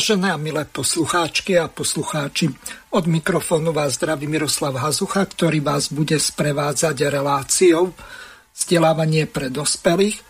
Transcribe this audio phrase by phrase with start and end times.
[0.00, 2.48] Vážené a milé poslucháčky a poslucháči,
[2.96, 7.92] od mikrofónu vás zdraví Miroslav Hazucha, ktorý vás bude sprevádzať reláciou
[8.56, 10.24] vzdelávanie pre dospelých.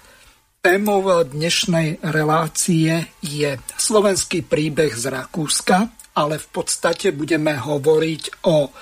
[0.59, 5.87] Témou dnešnej relácie je slovenský príbeh z Rakúska,
[6.19, 8.75] ale v podstate budeme hovoriť o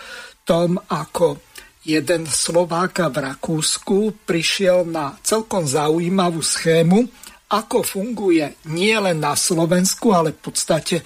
[0.48, 1.36] tom, ako
[1.84, 10.12] jeden Slovák v Rakúsku prišiel na celkom zaujímavú schému, ako funguje nie len na Slovensku,
[10.12, 11.00] ale v podstate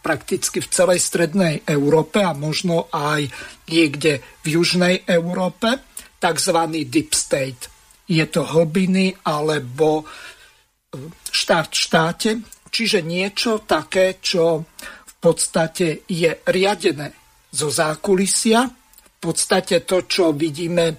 [0.00, 3.28] prakticky v celej strednej Európe a možno aj
[3.68, 5.76] niekde v južnej Európe,
[6.20, 6.58] tzv.
[6.88, 7.68] deep state.
[8.10, 10.04] Je to hlbiny alebo e,
[11.30, 12.30] štát v štáte,
[12.70, 14.66] čiže niečo také, čo
[15.06, 17.12] v podstate je riadené
[17.52, 18.66] zo zákulisia.
[18.66, 20.96] V podstate to, čo vidíme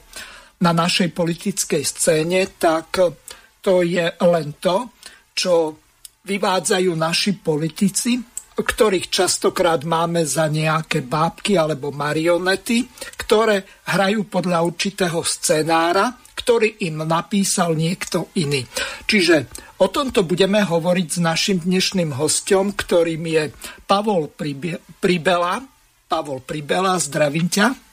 [0.62, 3.02] na našej politickej scéne, tak
[3.62, 4.90] to je len to,
[5.38, 5.78] čo
[6.26, 8.18] vyvádzajú naši politici,
[8.62, 12.86] ktorých častokrát máme za nejaké bábky alebo marionety,
[13.18, 18.66] ktoré hrajú podľa určitého scenára, ktorý im napísal niekto iný.
[19.10, 19.50] Čiže
[19.82, 23.44] o tomto budeme hovoriť s našim dnešným hostom, ktorým je
[23.90, 24.30] Pavol
[25.02, 25.62] Pribela.
[26.06, 27.91] Pavol Pribela, zdravím ťa.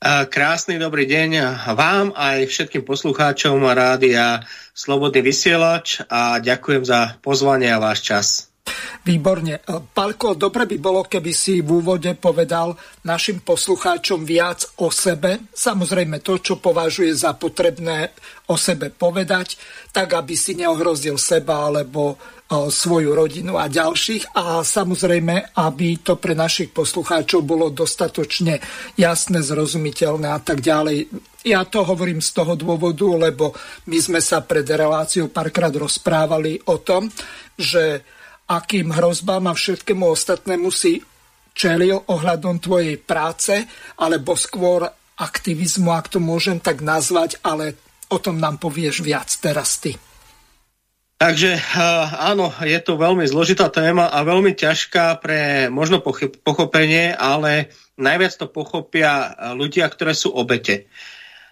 [0.00, 4.40] Krásny dobrý deň vám aj všetkým poslucháčom rádia
[4.72, 8.26] Slobodný vysielač a ďakujem za pozvanie a váš čas.
[9.04, 9.60] Výborne.
[9.92, 12.72] Palko, dobre by bolo, keby si v úvode povedal
[13.04, 15.52] našim poslucháčom viac o sebe.
[15.52, 18.16] Samozrejme to, čo považuje za potrebné
[18.48, 19.60] o sebe povedať,
[19.92, 22.16] tak aby si neohrozil seba alebo
[22.50, 28.58] svoju rodinu a ďalších a samozrejme, aby to pre našich poslucháčov bolo dostatočne
[28.98, 31.06] jasné, zrozumiteľné a tak ďalej.
[31.46, 33.54] Ja to hovorím z toho dôvodu, lebo
[33.86, 37.06] my sme sa pred reláciou párkrát rozprávali o tom,
[37.54, 38.02] že
[38.50, 40.98] akým hrozbám a všetkému ostatnému si
[41.54, 43.62] čelil ohľadom tvojej práce,
[44.02, 44.90] alebo skôr
[45.22, 47.78] aktivizmu, ak to môžem tak nazvať, ale
[48.10, 50.09] o tom nám povieš viac teraz ty.
[51.20, 51.60] Takže eh,
[52.16, 57.68] áno, je to veľmi zložitá téma a veľmi ťažká pre možno pochopenie, ale
[58.00, 60.88] najviac to pochopia eh, ľudia, ktoré sú obete.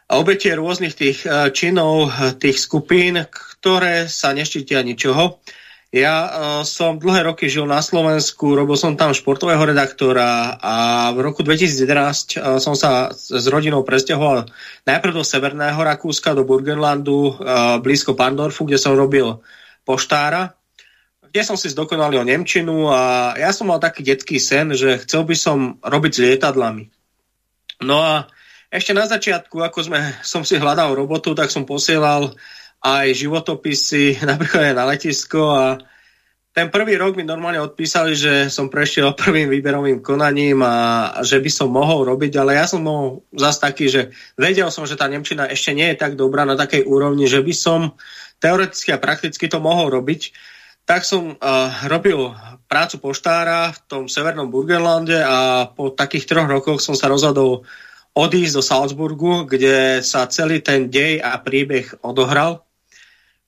[0.08, 2.08] Obete rôznych tých eh, činov,
[2.40, 5.36] tých skupín, ktoré sa neštítia ničoho.
[5.88, 11.24] Ja uh, som dlhé roky žil na Slovensku, robil som tam športového redaktora a v
[11.24, 14.52] roku 2011 uh, som sa s rodinou presťahoval
[14.84, 19.40] najprv do Severného Rakúska, do Burgenlandu, uh, blízko Pandorfu, kde som robil
[19.88, 20.52] poštára,
[21.32, 25.36] kde som si zdokonalil Nemčinu a ja som mal taký detský sen, že chcel by
[25.40, 26.84] som robiť s lietadlami.
[27.80, 28.28] No a
[28.68, 32.36] ešte na začiatku, ako sme, som si hľadal robotu, tak som posielal
[32.82, 35.64] aj životopisy napríklad aj na letisko a
[36.58, 40.74] ten prvý rok mi normálne odpísali, že som prešiel prvým výberovým konaním a
[41.22, 44.98] že by som mohol robiť, ale ja som mohol zase taký, že vedel som, že
[44.98, 47.94] tá Nemčina ešte nie je tak dobrá na takej úrovni, že by som
[48.42, 50.34] teoreticky a prakticky to mohol robiť.
[50.82, 52.32] Tak som uh, robil
[52.64, 57.68] prácu poštára v tom severnom Burgenlande a po takých troch rokoch som sa rozhodol
[58.18, 62.67] odísť do Salzburgu, kde sa celý ten dej a príbeh odohral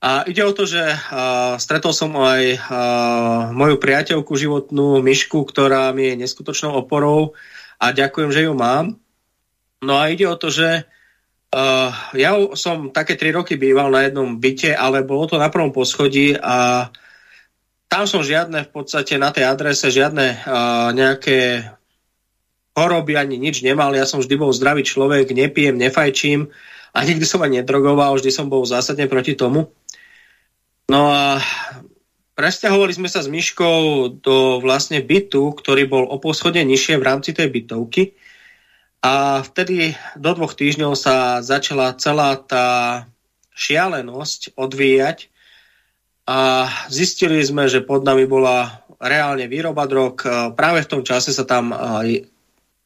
[0.00, 5.92] a ide o to, že uh, stretol som aj uh, moju priateľku životnú, Myšku, ktorá
[5.92, 7.36] mi je neskutočnou oporou
[7.76, 8.96] a ďakujem, že ju mám.
[9.84, 10.88] No a ide o to, že
[11.52, 15.68] uh, ja som také tri roky býval na jednom byte, ale bolo to na prvom
[15.68, 16.88] poschodí a
[17.92, 21.68] tam som žiadne v podstate na tej adrese, žiadne uh, nejaké
[22.72, 23.92] choroby ani nič nemal.
[23.92, 26.48] Ja som vždy bol zdravý človek, nepijem, nefajčím
[26.96, 29.68] a nikdy som aj nedrogoval, vždy som bol zásadne proti tomu.
[30.90, 31.38] No a
[32.34, 37.30] presťahovali sme sa s Myškou do vlastne bytu, ktorý bol o poschodne nižšie v rámci
[37.30, 38.18] tej bytovky.
[39.06, 42.66] A vtedy do dvoch týždňov sa začala celá tá
[43.54, 45.30] šialenosť odvíjať
[46.26, 50.18] a zistili sme, že pod nami bola reálne výroba drog.
[50.58, 51.70] Práve v tom čase sa tam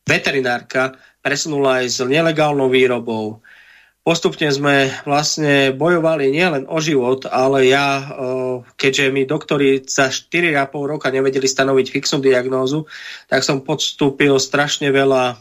[0.05, 0.93] veterinárka
[1.25, 3.41] presunula aj s nelegálnou výrobou
[4.05, 8.05] postupne sme vlastne bojovali nielen o život, ale ja,
[8.77, 12.85] keďže mi doktori za 4,5 roka nevedeli stanoviť fixnú diagnózu,
[13.33, 15.41] tak som podstúpil strašne veľa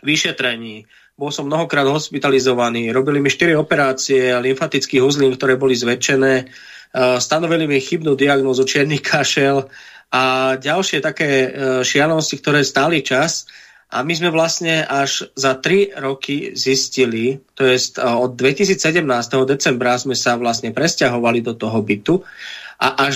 [0.00, 0.88] vyšetrení.
[1.20, 6.48] Bol som mnohokrát hospitalizovaný, robili mi 4 operácie lymfatických uzlín, ktoré boli zväčšené,
[7.20, 9.68] stanovili mi chybnú diagnózu čierny kašel
[10.08, 11.52] a ďalšie také
[11.84, 13.44] šialenosti, ktoré stáli čas.
[13.92, 19.04] A my sme vlastne až za 3 roky zistili, to je od 2017.
[19.44, 22.24] decembra sme sa vlastne presťahovali do toho bytu
[22.80, 23.14] a až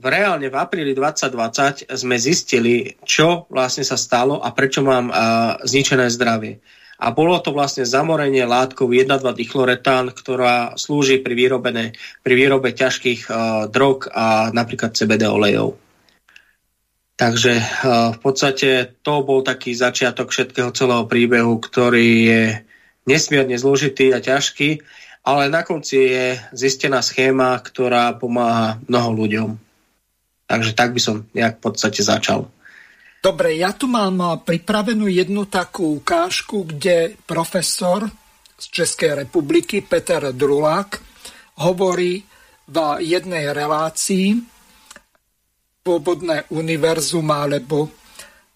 [0.00, 5.60] v reálne v apríli 2020 sme zistili, čo vlastne sa stalo a prečo mám a,
[5.60, 6.56] zničené zdravie.
[7.00, 13.28] A bolo to vlastne zamorenie látkov 1,2 dichloretán, ktorá slúži pri, výrobené, pri výrobe ťažkých
[13.28, 13.32] a,
[13.68, 15.76] drog a napríklad CBD olejov.
[17.20, 17.64] Takže eh,
[18.16, 22.42] v podstate to bol taký začiatok všetkého celého príbehu, ktorý je
[23.04, 24.80] nesmierne zložitý a ťažký,
[25.28, 26.26] ale na konci je
[26.56, 29.50] zistená schéma, ktorá pomáha mnoho ľuďom.
[30.48, 32.48] Takže tak by som nejak v podstate začal.
[33.20, 38.08] Dobre, ja tu mám eh, pripravenú jednu takú ukážku, kde profesor
[38.56, 41.04] z Českej republiky Peter Drulák
[41.60, 42.24] hovorí
[42.64, 44.40] v jednej relácii
[45.80, 47.88] Slobodné univerzum alebo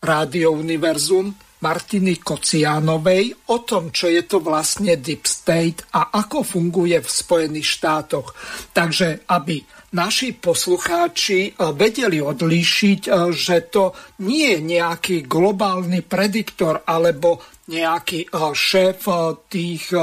[0.05, 1.33] Rádio univerzum
[1.65, 7.81] Martiny Kocianovej o tom, čo je to vlastne Deep State a ako funguje v Spojených
[7.81, 8.29] štátoch.
[8.77, 9.65] Takže aby
[9.97, 17.41] naši poslucháči eh, vedeli odlíšiť, eh, že to nie je nejaký globálny prediktor alebo
[17.73, 19.09] nejaký eh, šéf
[19.49, 19.97] tých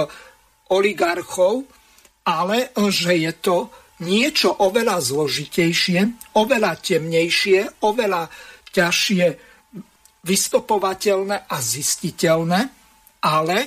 [0.73, 1.69] oligarchov,
[2.25, 3.69] ale že je to
[4.01, 8.27] niečo oveľa zložitejšie, oveľa temnejšie, oveľa
[8.73, 9.25] ťažšie
[10.21, 12.61] vystopovateľné a zistiteľné,
[13.21, 13.57] ale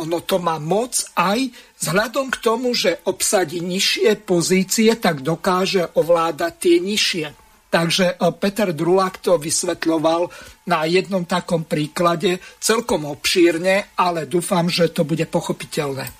[0.00, 6.52] ono to má moc aj vzhľadom k tomu, že obsadí nižšie pozície, tak dokáže ovládať
[6.56, 7.26] tie nižšie.
[7.70, 10.26] Takže e, Peter Drulák to vysvetľoval
[10.66, 16.19] na jednom takom príklade celkom obšírne, ale dúfam, že to bude pochopiteľné.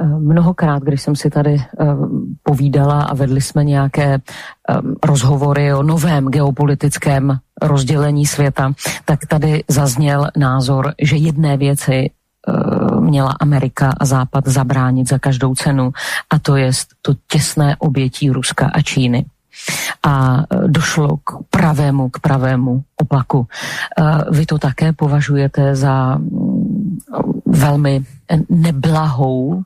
[0.00, 1.86] Mnohokrát, když jsem si tady eh,
[2.42, 4.20] povídala a vedli jsme nějaké eh,
[5.04, 8.72] rozhovory o novém geopolitickém rozdělení světa,
[9.04, 15.54] tak tady zazněl názor, že jedné věci eh, měla Amerika a Západ zabránit za každou
[15.54, 15.92] cenu
[16.30, 16.70] a to je
[17.02, 19.24] to těsné obětí Ruska a Číny
[20.02, 23.46] a došlo k pravému, k pravému opaku.
[24.30, 26.98] Vy to také považujete za mm,
[27.52, 28.04] velmi
[28.50, 29.62] neblahou uh,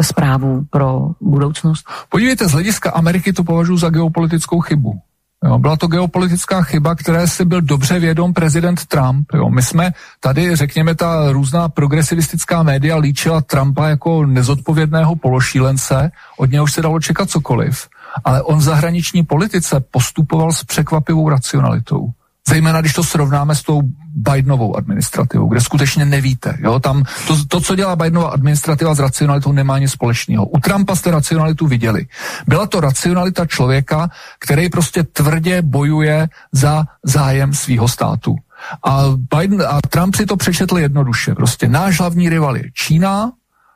[0.00, 1.86] zprávu pro budoucnost?
[2.08, 5.00] Podívejte, z hlediska Ameriky to považuji za geopolitickou chybu.
[5.44, 9.26] Jo, byla to geopolitická chyba, které si byl dobře vědom prezident Trump.
[9.34, 9.50] Jo.
[9.50, 16.72] My jsme tady, řekněme, ta různá progresivistická média líčila Trumpa jako nezodpovědného pološílence, od něhož
[16.72, 17.88] se dalo čekat cokoliv.
[18.24, 22.08] Ale on v zahraniční politice postupoval s překvapivou racionalitou.
[22.48, 23.82] Zejména když to srovnáme s tou
[24.14, 26.58] Bidenovou administrativou, kde skutečně nevíte.
[26.60, 26.80] Jo?
[26.80, 30.46] Tam to, to, co dělá Bidenova administrativa s racionalitou, nemá nic společného.
[30.46, 32.06] U Trumpa jste racionalitu viděli.
[32.46, 38.36] Byla to racionalita člověka, který prostě tvrdě bojuje za zájem svého státu.
[38.82, 39.02] A,
[39.36, 41.34] Biden, a Trump si to přečetl jednoduše.
[41.34, 43.32] Prostě náš hlavní rival je Čína,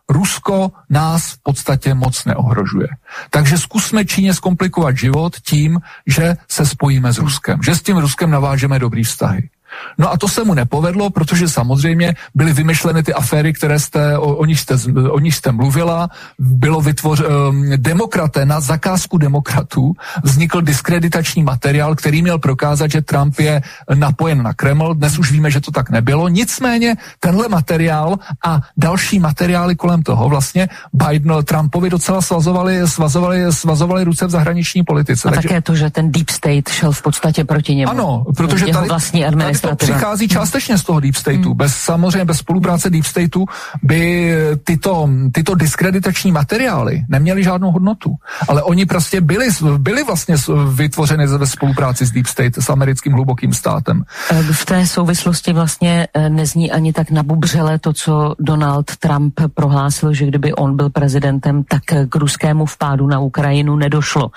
[0.09, 2.89] Rusko nás v podstatě moc neohrožuje.
[3.31, 8.31] Takže zkusme Číně zkomplikovat život tím, že se spojíme s Ruskem, že s tím Ruskem
[8.31, 9.51] navážeme dobrý vztahy.
[9.99, 14.37] No a to se mu nepovedlo, protože samozřejmě byly vymyšleny ty aféry, které jste, o,
[14.37, 14.75] o, nich, jste,
[15.11, 16.09] o nich jste mluvila,
[16.39, 19.93] bylo vytvoř, um, demokraté na zakázku demokratů,
[20.23, 23.63] vznikl diskreditační materiál, který měl prokázat, že Trump je
[23.95, 29.19] napojen na Kreml, dnes už víme, že to tak nebylo, nicméně tenhle materiál a další
[29.19, 35.29] materiály kolem toho vlastně Biden Trumpovi docela svazovali, svazovali, svazovali ruce v zahraniční politice.
[35.29, 35.49] A Takže...
[35.49, 37.91] také to, že ten deep state šel v podstatě proti němu.
[37.91, 41.49] Ano, protože tady, vlastní tady to přichází částečně z toho deep stateu.
[41.49, 41.57] Hmm.
[41.57, 43.47] Bez samozřejmě bez spolupráce deep stateu
[43.83, 44.35] by
[44.65, 48.15] tyto, tyto diskreditační materiály neměly žádnou hodnotu.
[48.49, 49.49] Ale oni prostě byli,
[49.79, 50.37] byli vlastně
[50.75, 54.05] vytvořeny ve spolupráci s deep state, s americkým hlubokým státem.
[54.31, 60.13] E, v té souvislosti vlastně e, nezní ani tak nabubřele to, co Donald Trump prohlásil,
[60.15, 64.31] že kdyby on byl prezidentem, tak k ruskému vpádu na Ukrajinu nedošlo.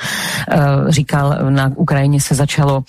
[0.88, 2.84] Říkal, na Ukrajině se začalo,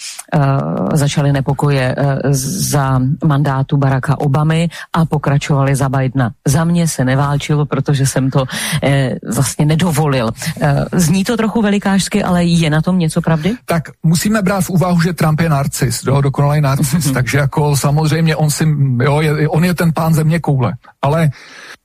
[0.94, 1.96] začaly nepokoje
[2.30, 6.32] za mandátu Baracka Obamy a pokračovali za Bidena.
[6.46, 8.44] Za mě se neválčilo, protože jsem to
[8.82, 10.30] eh, vlastně nedovolil.
[10.60, 13.54] Eh, zní to trochu velikářsky, ale je na tom něco pravdy?
[13.64, 18.36] Tak musíme brát v úvahu, že Trump je narcis, jo, dokonalý narcis, takže jako samozřejmě
[18.36, 18.64] on si,
[19.02, 20.72] jo, je, on je ten pán země koule.
[21.02, 21.30] Ale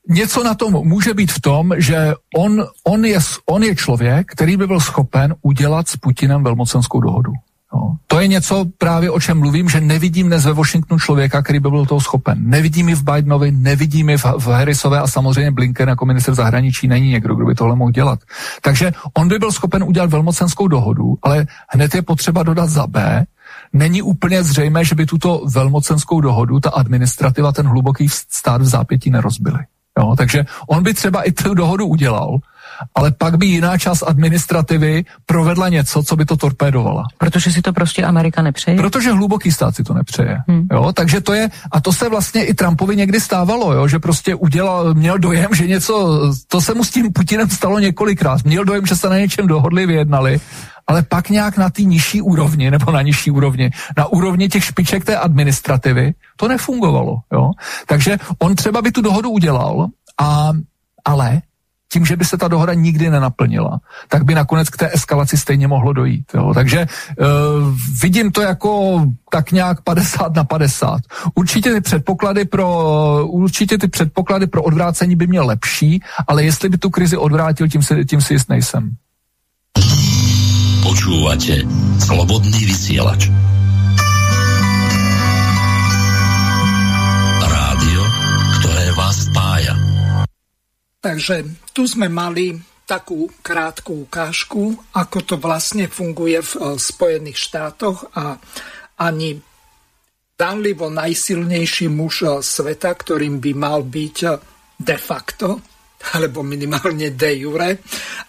[0.10, 4.58] něco na tom může být v tom, že on, on, je, on je člověk, který
[4.58, 7.32] by byl schopen udělat s Putinem velmocenskou dohodu.
[7.74, 11.60] No, to je něco právě o čem mluvím, že nevidím dnes ve Washingtonu člověka, který
[11.60, 12.38] by byl toho schopen.
[12.50, 16.88] Nevidím ji v Bidenovi, nevidím ji v, v Harrisové a samozřejmě Blinken jako minister zahraničí
[16.88, 18.20] není někdo, kdo by tohle mohl dělat.
[18.62, 23.26] Takže on by byl schopen udělat velmocenskou dohodu, ale hned je potřeba dodat za B,
[23.74, 29.10] není úplně zřejmé, že by tuto velmocenskou dohodu ta administrativa, ten hluboký stát v zápětí
[29.10, 29.60] nerozbili.
[30.00, 32.38] Jo, takže on by třeba i tu dohodu udělal,
[32.96, 37.04] ale pak by jiná část administrativy provedla něco, co by to torpédovala.
[37.18, 38.78] Protože si to prostě Amerika nepřeje?
[38.78, 40.38] Protože hluboký stát si to nepřeje.
[40.48, 40.68] Hmm.
[40.72, 44.36] Jo, takže to je, a to se vlastně i Trumpovi někdy stávalo, jo, že prostě
[44.36, 48.86] udělal, měl dojem, že něco, to se mu s tím Putinem stalo několikrát, měl dojem,
[48.86, 50.40] že se na něčem dohodli, vyjednali
[50.88, 55.06] ale pak nějak na té nižší úrovni, nebo na nižší úrovni, na úrovni těch špiček
[55.06, 57.18] té administrativy, to nefungovalo.
[57.34, 57.52] Jo?
[57.88, 59.88] Takže on třeba by tu dohodu udělal,
[60.22, 60.52] a,
[61.06, 61.42] ale
[61.92, 65.68] tím, že by se ta dohoda nikdy nenaplnila, tak by nakonec k té eskalaci stejně
[65.68, 66.26] mohlo dojít.
[66.34, 66.54] Jo.
[66.54, 66.88] Takže
[67.20, 67.26] uh,
[68.02, 69.02] vidím to jako
[69.32, 71.02] tak nějak 50 na 50.
[71.36, 72.68] Určitě ty předpoklady pro,
[73.28, 77.84] určitě ty předpoklady pro odvrácení by měl lepší, ale jestli by tu krizi odvrátil, tím
[77.84, 78.92] si, tím si jist nejsem.
[80.84, 81.68] Počúvate
[82.00, 83.30] Slobodný vysielač.
[91.08, 92.52] Takže tu sme mali
[92.84, 98.36] takú krátku ukážku, ako to vlastne funguje v eh, Spojených štátoch a
[99.00, 99.40] ani
[100.36, 104.36] danlivo najsilnejší muž eh, sveta, ktorým by mal byť eh,
[104.76, 105.64] de facto,
[106.12, 107.80] alebo minimálne de jure,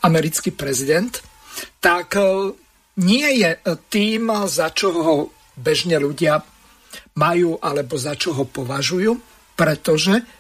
[0.07, 1.19] americký prezident,
[1.83, 2.17] tak
[3.03, 3.51] nie je
[3.91, 5.17] tým, za čo ho
[5.59, 6.41] bežne ľudia
[7.19, 9.13] majú alebo za čo ho považujú,
[9.59, 10.38] pretože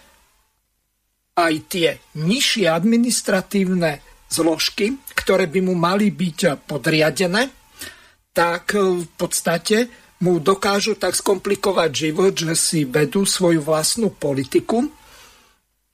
[1.38, 7.47] aj tie nižšie administratívne zložky, ktoré by mu mali byť podriadené,
[8.35, 9.87] tak v podstate
[10.18, 14.90] mu dokážu tak skomplikovať život, že si vedú svoju vlastnú politiku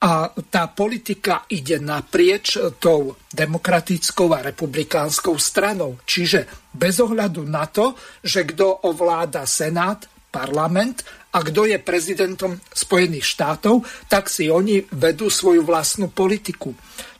[0.01, 6.01] a tá politika ide naprieč tou demokratickou a republikánskou stranou.
[6.03, 13.27] Čiže bez ohľadu na to, že kto ovláda Senát, parlament a kto je prezidentom Spojených
[13.27, 16.71] štátov, tak si oni vedú svoju vlastnú politiku.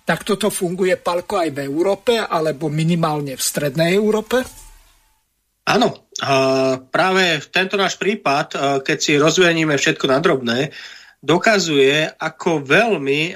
[0.07, 4.39] Tak toto funguje palko aj v Európe, alebo minimálne v strednej Európe?
[5.65, 6.07] Áno,
[6.93, 10.69] práve tento náš prípad, keď si rozveníme všetko na drobné,
[11.25, 13.33] dokazuje, ako veľmi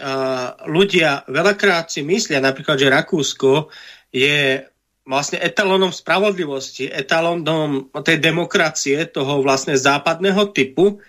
[0.70, 3.74] ľudia veľakrát si myslia, napríklad, že Rakúsko
[4.14, 4.62] je
[5.10, 11.02] vlastne etalónom spravodlivosti, etalónom tej demokracie, toho vlastne západného typu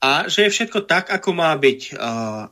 [0.00, 2.00] a že je všetko tak, ako má byť.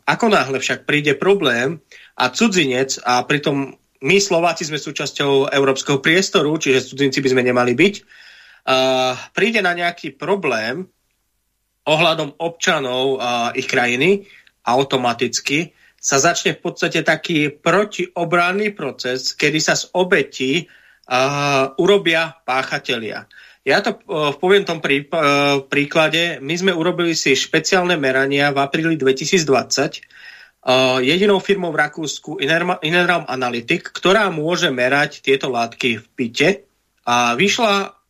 [0.04, 1.80] Ako náhle však príde problém
[2.21, 3.73] a cudzinec, a pritom
[4.04, 7.95] my Slováci sme súčasťou európskeho priestoru, čiže cudzinci by sme nemali byť,
[9.33, 10.85] príde na nejaký problém,
[11.88, 13.16] ohľadom občanov
[13.57, 14.28] ich krajiny
[14.69, 20.69] automaticky sa začne v podstate taký protiobranný proces, kedy sa z obeti
[21.10, 23.26] uh, urobia páchatelia.
[23.66, 26.38] Ja to uh, poviem tom prí, uh, príklade.
[26.40, 30.00] My sme urobili si špeciálne merania v apríli 2020
[30.64, 32.40] uh, jedinou firmou v Rakúsku
[32.86, 36.48] Inerram Analytic, ktorá môže merať tieto látky v pite
[37.04, 38.00] a vyšla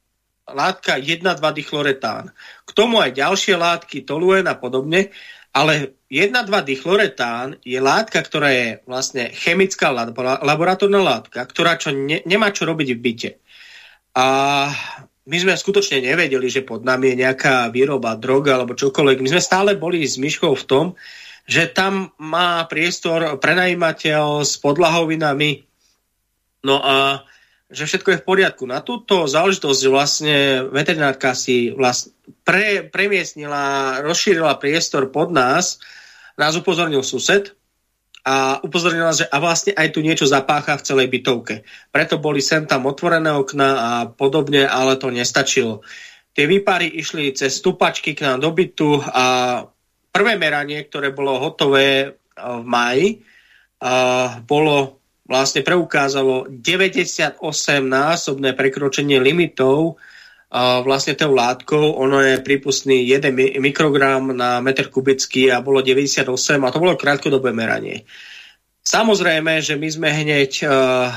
[0.51, 2.35] látka 1,2-dichloretán.
[2.67, 5.15] K tomu aj ďalšie látky, toluen a podobne,
[5.55, 12.67] ale 1,2-dichloretán je látka, ktorá je vlastne chemická laboratórna látka, ktorá čo ne, nemá čo
[12.67, 13.31] robiť v byte.
[14.19, 14.27] A
[15.31, 19.23] my sme skutočne nevedeli, že pod nami je nejaká výroba droga alebo čokoľvek.
[19.23, 20.87] My sme stále boli s myškou v tom,
[21.47, 25.63] že tam má priestor prenajímateľ s podlahovinami.
[26.67, 27.23] No a
[27.71, 28.67] že všetko je v poriadku.
[28.67, 35.79] Na túto záležitosť vlastne veterinárka si vlastne pre, premiestnila, rozšírila priestor pod nás,
[36.39, 37.59] nás upozornil sused
[38.21, 41.65] a upozornila, že a vlastne aj tu niečo zapácha v celej bytovke.
[41.89, 45.81] Preto boli sem tam otvorené okna a podobne, ale to nestačilo.
[46.37, 49.25] Tie výpary išli cez stupačky k nám do bytu a
[50.13, 53.25] prvé meranie, ktoré bolo hotové v maji,
[54.45, 59.97] bolo vlastne preukázalo 98-násobné prekročenie limitov
[60.59, 61.95] vlastne tou látkou.
[62.03, 63.31] Ono je prípustný 1
[63.63, 66.27] mikrogram na meter kubický a bolo 98
[66.67, 68.03] a to bolo krátkodobé meranie.
[68.83, 71.13] Samozrejme, že my sme hneď uh,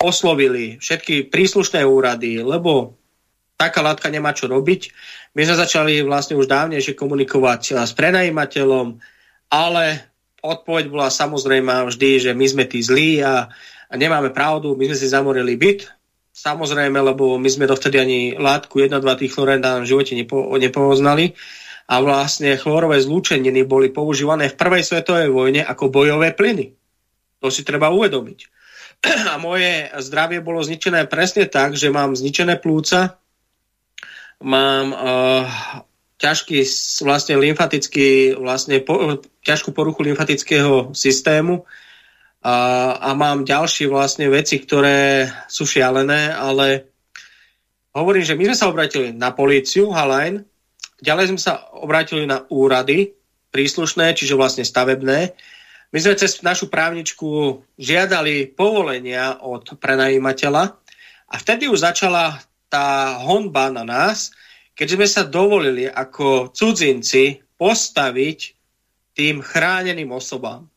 [0.00, 2.96] oslovili všetky príslušné úrady, lebo
[3.60, 4.92] taká látka nemá čo robiť.
[5.36, 8.96] My sme začali vlastne už dávnejšie komunikovať s prenajímateľom,
[9.52, 9.84] ale
[10.40, 13.48] odpoveď bola samozrejme vždy, že my sme tí zlí a,
[13.88, 15.92] a nemáme pravdu, my sme si zamorili byt,
[16.36, 21.32] samozrejme, lebo my sme dovtedy ani látku 1-2 tých chlorendán v živote nepo, nepoznali
[21.88, 26.76] a vlastne chlorové zlúčeniny boli používané v prvej svetovej vojne ako bojové plyny.
[27.40, 28.38] To si treba uvedomiť.
[29.32, 33.20] A moje zdravie bolo zničené presne tak, že mám zničené plúca,
[34.40, 35.44] mám uh,
[36.16, 36.64] ťažký
[37.04, 41.68] vlastne lymfatický, vlastne po, ťažkú poruchu lymfatického systému,
[42.46, 42.56] a,
[43.02, 46.94] a mám ďalšie vlastne veci, ktoré sú šialené, ale
[47.90, 50.46] hovorím, že my sme sa obratili na políciu, Halajn,
[51.02, 53.18] ďalej sme sa obratili na úrady
[53.50, 55.34] príslušné, čiže vlastne stavebné.
[55.90, 60.78] My sme cez našu právničku žiadali povolenia od prenajímateľa
[61.26, 62.38] a vtedy už začala
[62.70, 64.30] tá honba na nás,
[64.78, 68.38] keďže sme sa dovolili ako cudzinci postaviť
[69.18, 70.68] tým chráneným osobám.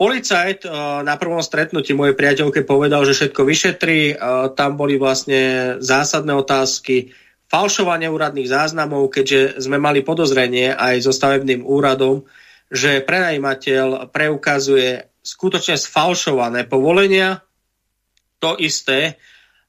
[0.00, 0.72] Policajt eh,
[1.04, 4.00] na prvom stretnutí mojej priateľke povedal, že všetko vyšetrí.
[4.08, 4.18] Eh,
[4.56, 7.12] tam boli vlastne zásadné otázky,
[7.52, 12.24] falšovanie úradných záznamov, keďže sme mali podozrenie aj so stavebným úradom,
[12.72, 17.44] že prenajímateľ preukazuje skutočne sfalšované povolenia.
[18.40, 19.20] To isté,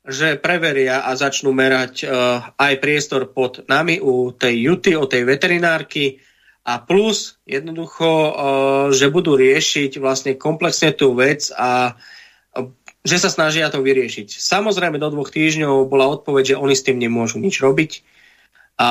[0.05, 5.27] že preveria a začnú merať uh, aj priestor pod nami u tej Juty, o tej
[5.27, 6.21] veterinárky,
[6.62, 8.10] a plus jednoducho,
[8.94, 11.98] že budú riešiť vlastne komplexne tú vec a
[13.01, 14.38] že sa snažia to vyriešiť.
[14.38, 18.06] Samozrejme do dvoch týždňov bola odpoveď, že oni s tým nemôžu nič robiť.
[18.77, 18.89] A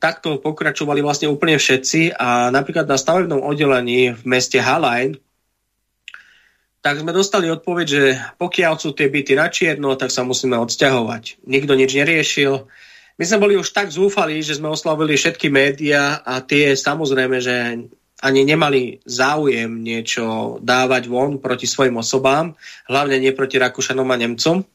[0.00, 5.20] takto pokračovali vlastne úplne všetci a napríklad na stavebnom oddelení v meste Halajn
[6.82, 11.46] tak sme dostali odpoveď, že pokiaľ sú tie byty na čierno, tak sa musíme odsťahovať.
[11.46, 12.66] Nikto nič neriešil
[13.22, 17.86] my sme boli už tak zúfali, že sme oslavili všetky médiá a tie samozrejme, že
[18.18, 22.58] ani nemali záujem niečo dávať von proti svojim osobám,
[22.90, 24.66] hlavne nie proti Rakúšanom a Nemcom.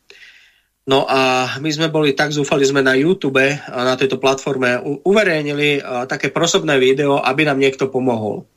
[0.87, 6.31] No a my sme boli tak zúfali, sme na YouTube na tejto platforme uverejnili také
[6.31, 8.47] prosobné video, aby nám niekto pomohol.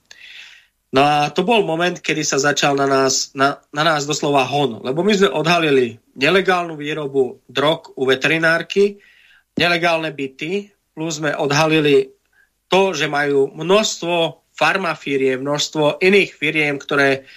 [0.94, 4.86] No a to bol moment, kedy sa začal na nás, na, na nás doslova hon,
[4.86, 9.02] lebo my sme odhalili nelegálnu výrobu drog u veterinárky,
[9.60, 12.16] nelegálne byty, plus sme odhalili
[12.72, 17.28] to, že majú množstvo farmafíriem, množstvo iných firiem, ktoré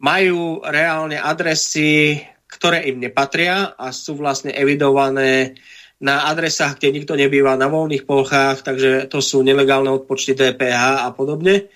[0.00, 5.60] majú reálne adresy, ktoré im nepatria a sú vlastne evidované
[5.98, 11.10] na adresách, kde nikto nebýva na voľných plochách, takže to sú nelegálne odpočty DPH a
[11.10, 11.66] podobne.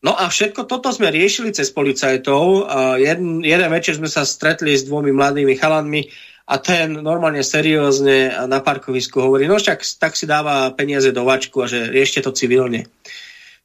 [0.00, 2.72] No a všetko toto sme riešili cez policajtov.
[2.96, 6.08] Jeden, jeden večer sme sa stretli s dvomi mladými chalanmi,
[6.50, 11.62] a ten normálne seriózne na parkovisku hovorí, no však tak si dáva peniaze do vačku
[11.62, 12.90] a že riešte to civilne.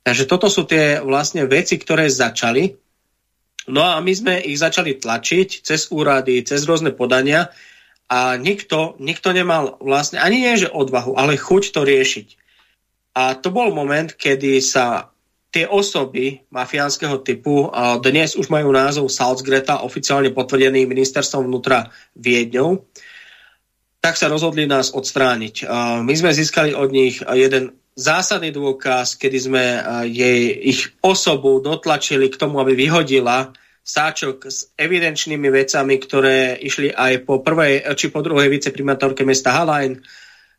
[0.06, 2.78] Takže toto sú tie vlastne veci, ktoré začali.
[3.74, 7.50] No a my sme ich začali tlačiť cez úrady, cez rôzne podania
[8.06, 12.28] a nikto, nikto nemal vlastne ani nie, že odvahu, ale chuť to riešiť.
[13.18, 15.10] A to bol moment, kedy sa
[15.56, 17.72] tie osoby mafiánskeho typu
[18.04, 21.88] dnes už majú názov Salzgreta, oficiálne potvrdený ministerstvom vnútra
[22.20, 22.84] Viedňou,
[24.04, 25.64] tak sa rozhodli nás odstrániť.
[26.04, 29.64] My sme získali od nich jeden zásadný dôkaz, kedy sme
[30.12, 37.24] jej, ich osobu dotlačili k tomu, aby vyhodila sáčok s evidenčnými vecami, ktoré išli aj
[37.24, 40.04] po prvej či po druhej viceprimátorke mesta Halajn,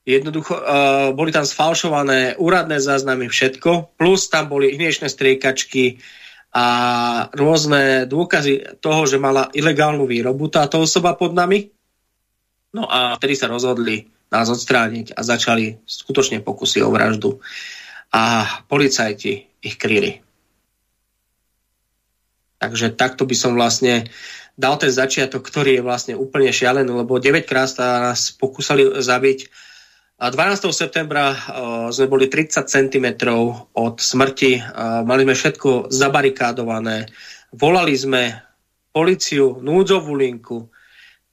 [0.06, 5.98] Jednoducho uh, boli tam sfalšované úradné záznamy, všetko, plus tam boli hniečné striekačky
[6.54, 6.66] a
[7.34, 11.74] rôzne dôkazy toho, že mala ilegálnu výrobu táto osoba pod nami.
[12.70, 17.42] No a vtedy sa rozhodli nás odstrániť a začali skutočne pokusy o vraždu.
[18.14, 20.22] A policajti ich kryli.
[22.62, 24.08] Takže takto by som vlastne
[24.56, 29.65] dal ten začiatok, ktorý je vlastne úplne šialený, lebo 9 krát nás pokúsali zabiť
[30.16, 30.72] a 12.
[30.72, 31.38] septembra uh,
[31.92, 33.06] sme boli 30 cm
[33.76, 37.04] od smrti, uh, mali sme všetko zabarikádované,
[37.52, 38.32] volali sme
[38.96, 40.72] policiu, núdzovú linku,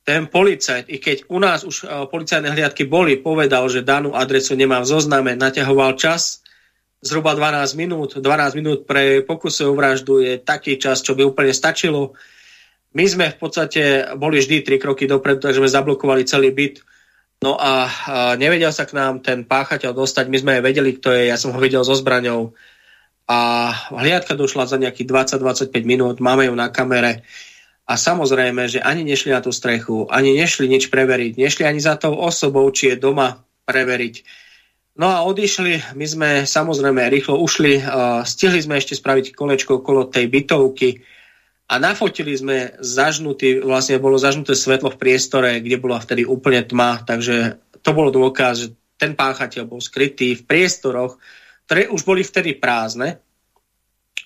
[0.03, 4.51] ten policajt, i keď u nás už uh, policajné hliadky boli, povedal, že danú adresu
[4.59, 6.43] nemá v zozname, naťahoval čas,
[6.99, 11.55] zhruba 12 minút, 12 minút pre pokusy o vraždu je taký čas, čo by úplne
[11.55, 12.19] stačilo.
[12.91, 16.83] My sme v podstate boli vždy 3 kroky dopredu, takže sme zablokovali celý byt,
[17.43, 21.11] No a, a nevedel sa k nám ten páchateľ dostať, my sme aj vedeli, kto
[21.11, 22.55] je, ja som ho videl so zbraňou.
[23.27, 27.27] A hliadka došla za nejakých 20-25 minút, máme ju na kamere.
[27.83, 31.99] A samozrejme, že ani nešli na tú strechu, ani nešli nič preveriť, nešli ani za
[31.99, 34.23] tou osobou, či je doma preveriť.
[34.95, 37.83] No a odišli, my sme samozrejme rýchlo ušli,
[38.23, 41.03] stihli sme ešte spraviť kolečko okolo tej bytovky
[41.63, 47.01] a nafotili sme zažnutý, vlastne bolo zažnuté svetlo v priestore, kde bola vtedy úplne tma,
[47.01, 48.67] takže to bolo dôkaz, že
[48.99, 51.19] ten páchateľ bol skrytý v priestoroch,
[51.67, 53.19] ktoré už boli vtedy prázdne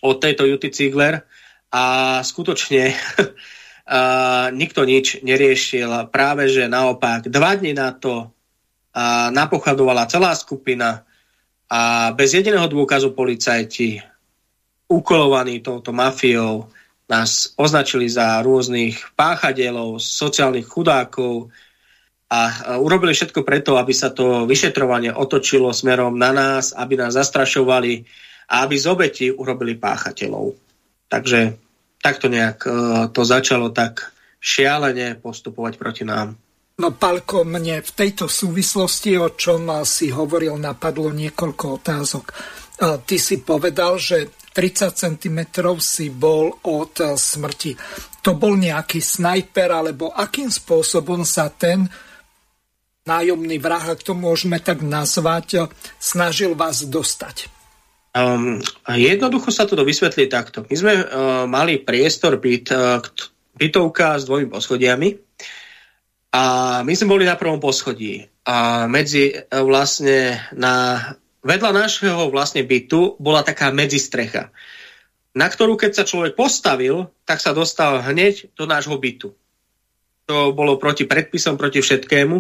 [0.02, 1.26] od tejto Juty Ziegler
[1.74, 1.84] a
[2.22, 6.10] skutočne uh, nikto nič neriešil.
[6.14, 11.06] Práve, že naopak, dva dní na to uh, napochadovala celá skupina
[11.68, 14.00] a bez jediného dôkazu policajti
[14.88, 16.72] ukolovaní touto mafiou
[17.08, 21.50] nás označili za rôznych páchateľov, sociálnych chudákov
[22.28, 28.04] a urobili všetko preto, aby sa to vyšetrovanie otočilo smerom na nás, aby nás zastrašovali
[28.52, 30.52] a aby z obeti urobili páchateľov.
[31.08, 31.56] Takže
[32.04, 32.70] takto nejak e,
[33.16, 34.12] to začalo tak
[34.44, 36.36] šialene postupovať proti nám.
[36.78, 42.26] No Palko, mne v tejto súvislosti, o čom si hovoril, napadlo niekoľko otázok.
[42.78, 45.40] Ty si povedal, že 30 cm
[45.78, 47.78] si bol od eh, smrti.
[48.26, 51.86] To bol nejaký snajper, alebo akým spôsobom sa ten
[53.06, 55.62] nájomný vrah, ak to môžeme tak nazvať, eh,
[56.02, 57.54] snažil vás dostať?
[58.18, 58.58] Um,
[58.90, 60.66] jednoducho sa to vysvetlí takto.
[60.66, 61.06] My sme uh,
[61.46, 62.98] mali priestor byt, uh,
[63.54, 65.14] bytovka s dvomi poschodiami
[66.34, 66.44] a
[66.82, 70.98] my sme boli na prvom poschodí a medzi uh, vlastne na
[71.48, 74.52] vedľa nášho vlastne bytu bola taká medzistrecha,
[75.32, 79.32] na ktorú keď sa človek postavil, tak sa dostal hneď do nášho bytu.
[80.28, 82.38] To bolo proti predpisom, proti všetkému.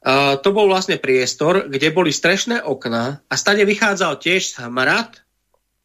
[0.00, 5.20] Uh, to bol vlastne priestor, kde boli strešné okná a stade vychádzal tiež smrad,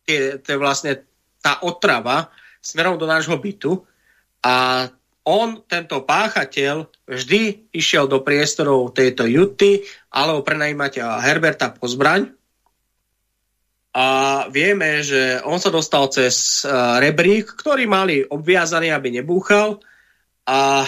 [0.07, 1.03] to je vlastne
[1.43, 2.31] tá otrava
[2.63, 3.83] smerom do nášho bytu
[4.41, 4.87] a
[5.25, 9.81] on, tento páchateľ, vždy išiel do priestorov tejto Juty
[10.13, 12.29] alebo prenajímateľa Herberta po zbraň
[13.95, 14.05] a
[14.51, 19.79] vieme, že on sa dostal cez uh, rebrík, ktorý mali obviazaný, aby nebúchal
[20.43, 20.83] a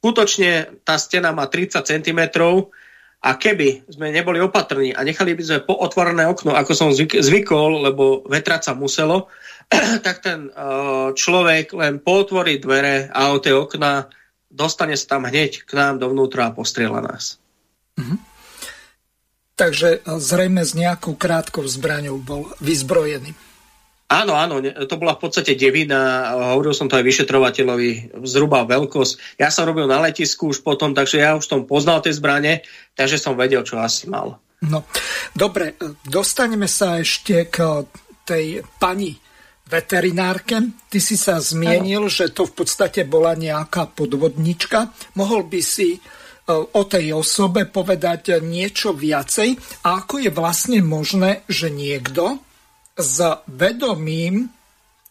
[0.00, 2.20] skutočne tá stena má 30 cm
[3.20, 7.84] a keby sme neboli opatrní a nechali by sme pootvorené okno, ako som zvyk, zvykol,
[7.84, 9.28] lebo vetrať sa muselo,
[10.06, 14.08] tak ten uh, človek len potvorí dvere a o tie okna
[14.48, 17.36] dostane sa tam hneď k nám dovnútra a postriela nás.
[18.00, 18.37] Mm-hmm.
[19.58, 23.34] Takže e, zrejme s nejakou krátkou zbraňou bol vyzbrojený.
[24.08, 29.36] Áno, áno, to bola v podstate devina, hovoril som to aj vyšetrovateľovi, zhruba veľkosť.
[29.36, 32.64] Ja som robil na letisku už potom, takže ja už som poznal tie zbranie,
[32.96, 34.40] takže som vedel, čo asi mal.
[34.64, 34.88] No,
[35.36, 37.84] dobre, e, dostaneme sa ešte k
[38.24, 39.12] tej pani
[39.68, 40.56] veterinárke.
[40.88, 42.12] Ty si sa zmienil, ano.
[42.12, 44.88] že to v podstate bola nejaká podvodnička.
[45.20, 46.00] Mohol by si
[46.48, 52.40] o tej osobe povedať niečo viacej a ako je vlastne možné, že niekto
[52.96, 54.48] s vedomím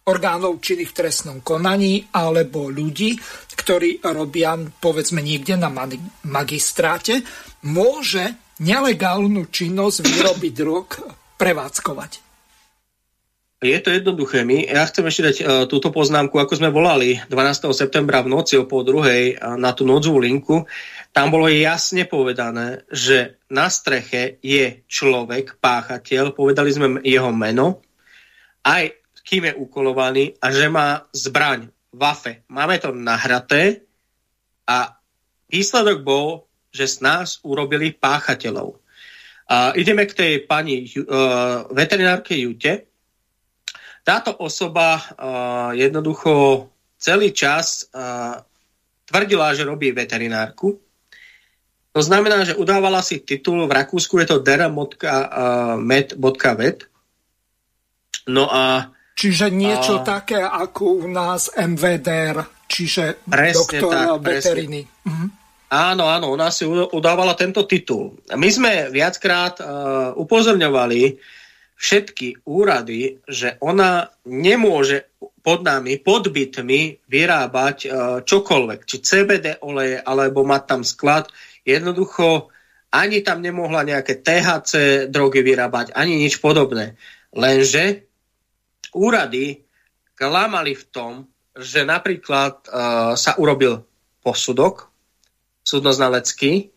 [0.08, 3.20] orgánov činných v trestnom konaní alebo ľudí,
[3.54, 5.70] ktorí robia povedzme niekde na
[6.24, 7.22] magistráte,
[7.68, 10.90] môže nelegálnu činnosť vyrobiť rok
[11.38, 12.28] prevádzkovať.
[13.58, 14.46] Je to jednoduché.
[14.46, 17.74] My, ja chcem ešte dať uh, túto poznámku, ako sme volali 12.
[17.74, 20.70] septembra v noci o pol druhej uh, na tú nodzovú linku.
[21.16, 27.82] Tam bolo jasne povedané, že na streche je človek, páchateľ, povedali sme jeho meno,
[28.62, 28.94] aj
[29.28, 32.46] kým je ukolovaný a že má zbraň, vafe.
[32.48, 33.84] Máme to nahraté
[34.70, 34.96] a
[35.50, 38.78] výsledok bol, že z nás urobili páchateľov.
[39.48, 42.92] A ideme k tej pani uh, veterinárke Jute,
[44.04, 48.40] táto osoba uh, jednoducho celý čas uh,
[49.08, 50.87] tvrdila, že robí veterinárku.
[51.98, 54.94] To znamená, že udávala si titul, v Rakúsku je to dera.med.vet.
[58.30, 58.94] No a...
[59.18, 64.86] Čiže niečo a, také ako u nás MVDR, čiže doktor veteriny.
[65.10, 65.50] Mhm.
[65.74, 68.22] Áno, áno, ona si udávala tento titul.
[68.30, 71.18] My sme viackrát uh, upozorňovali,
[71.78, 77.92] všetky úrady, že ona nemôže pod nami, pod bytmi vyrábať uh,
[78.24, 81.28] čokoľvek, či CBD oleje, alebo mať tam sklad.
[81.68, 82.48] Jednoducho
[82.96, 86.96] ani tam nemohla nejaké THC drogy vyrábať, ani nič podobné.
[87.36, 88.08] Lenže
[88.96, 89.68] úrady
[90.16, 91.14] klamali v tom,
[91.52, 93.84] že napríklad uh, sa urobil
[94.24, 94.88] posudok
[95.68, 96.72] súdnoznalecký,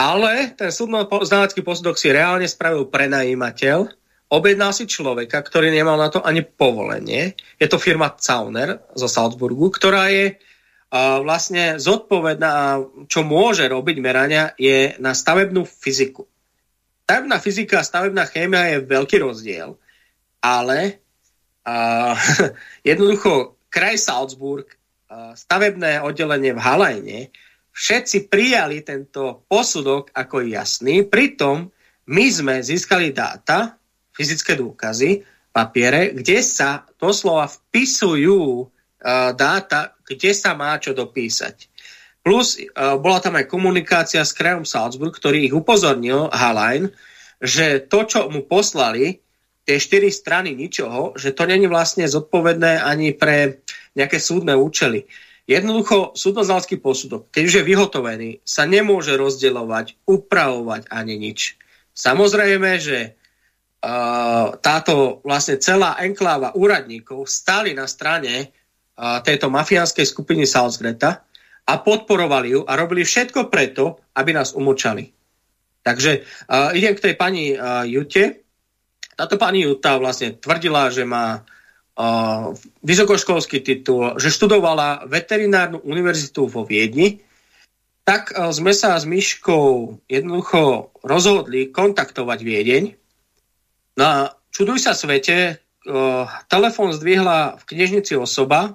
[0.00, 3.92] ale ten súdnoznalecký posudok si reálne spravil prenajímateľ,
[4.32, 7.36] objednal si človeka, ktorý nemal na to ani povolenie.
[7.60, 10.53] Je to firma Zauner zo Salzburgu, ktorá je uh,
[10.94, 12.78] vlastne zodpovedná,
[13.10, 16.22] čo môže robiť merania, je na stavebnú fyziku.
[17.04, 19.74] stavebná fyzika a stavebná chémia je veľký rozdiel,
[20.38, 21.02] ale
[22.88, 24.70] jednoducho kraj Salzburg,
[25.34, 27.20] stavebné oddelenie v Halajne,
[27.74, 31.74] všetci prijali tento posudok ako jasný, pritom
[32.06, 33.74] my sme získali dáta,
[34.14, 38.70] fyzické dôkazy, papiere, kde sa doslova vpisujú
[39.36, 41.68] dáta, kde sa má čo dopísať.
[42.24, 46.88] Plus uh, bola tam aj komunikácia s krajom Salzburg, ktorý ich upozornil, Halajn,
[47.36, 49.20] že to, čo mu poslali,
[49.68, 53.60] tie štyri strany ničoho, že to není vlastne zodpovedné ani pre
[53.92, 55.04] nejaké súdne účely.
[55.44, 61.60] Jednoducho súdnoznalský posudok, keď už je vyhotovený, sa nemôže rozdeľovať, upravovať ani nič.
[61.92, 63.20] Samozrejme, že
[64.64, 68.63] táto vlastne celá enkláva úradníkov stali na strane uh,
[68.96, 71.26] tejto mafiánskej skupiny Salzgreta
[71.64, 75.10] a podporovali ju a robili všetko preto, aby nás umočali.
[75.84, 78.46] Takže uh, idem k tej pani uh, Jute.
[79.18, 86.64] Táto pani Juta vlastne tvrdila, že má uh, vysokoškolský titul, že študovala veterinárnu univerzitu vo
[86.64, 87.20] Viedni,
[88.06, 92.84] tak uh, sme sa s Myškou jednoducho rozhodli kontaktovať Viedeň,
[93.94, 94.16] No a
[94.50, 95.62] čuduj sa svete,
[96.50, 98.74] telefón zdvihla v knižnici osoba,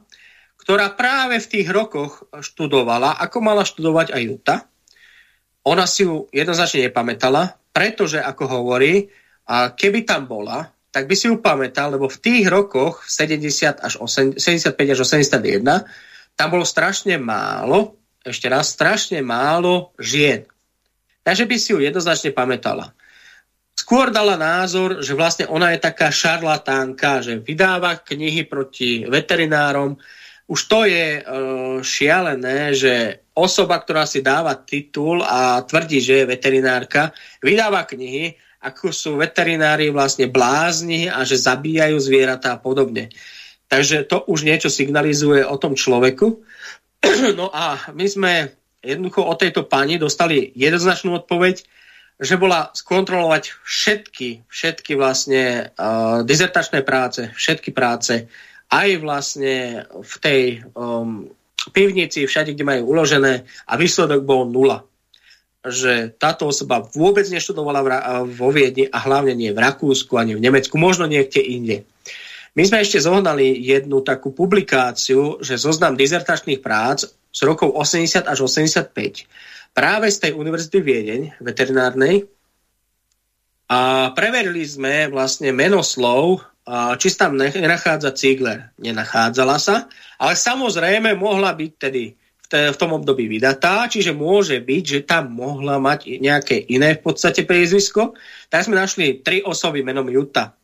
[0.69, 4.55] ktorá práve v tých rokoch študovala, ako mala študovať aj Juta.
[5.65, 9.10] Ona si ju jednoznačne nepamätala, pretože, ako hovorí,
[9.49, 13.97] a keby tam bola, tak by si ju pamätal, lebo v tých rokoch 70 až
[13.97, 20.45] 8, 75 až 81 tam bolo strašne málo, ešte raz, strašne málo žien.
[21.25, 22.93] Takže by si ju jednoznačne pamätala
[23.89, 29.97] skôr dala názor, že vlastne ona je taká šarlatánka, že vydáva knihy proti veterinárom.
[30.50, 31.24] Už to je e,
[31.86, 37.14] šialené, že osoba, ktorá si dáva titul a tvrdí, že je veterinárka,
[37.46, 43.14] vydáva knihy, ako sú veterinári vlastne blázni a že zabíjajú zvieratá a podobne.
[43.70, 46.42] Takže to už niečo signalizuje o tom človeku.
[47.40, 48.34] No a my sme
[48.84, 51.64] jednoducho od tejto pani dostali jednoznačnú odpoveď,
[52.20, 58.28] že bola skontrolovať všetky, všetky vlastne uh, dizertačné práce, všetky práce,
[58.69, 60.41] aj vlastne v tej
[60.77, 61.29] um,
[61.73, 64.86] pivnici, všade, kde majú uložené a výsledok bol nula.
[65.60, 67.84] Že táto osoba vôbec neštudovala
[68.23, 71.84] vo Viedni a hlavne nie v Rakúsku ani v Nemecku, možno niekde inde.
[72.55, 78.39] My sme ešte zohnali jednu takú publikáciu, že zoznam dizertačných prác z rokov 80 až
[78.47, 78.95] 85
[79.75, 82.25] práve z tej univerzity Viedeň, veterinárnej,
[83.69, 86.41] a preverili sme vlastne menoslov,
[87.01, 88.69] či sa tam nenachádza Ziegler.
[88.77, 89.89] Nenachádzala sa,
[90.21, 92.13] ale samozrejme mohla byť tedy
[92.49, 97.45] v, tom období vydatá, čiže môže byť, že tam mohla mať nejaké iné v podstate
[97.45, 98.17] priezvisko.
[98.49, 100.58] Tak sme našli tri osoby menom Juta.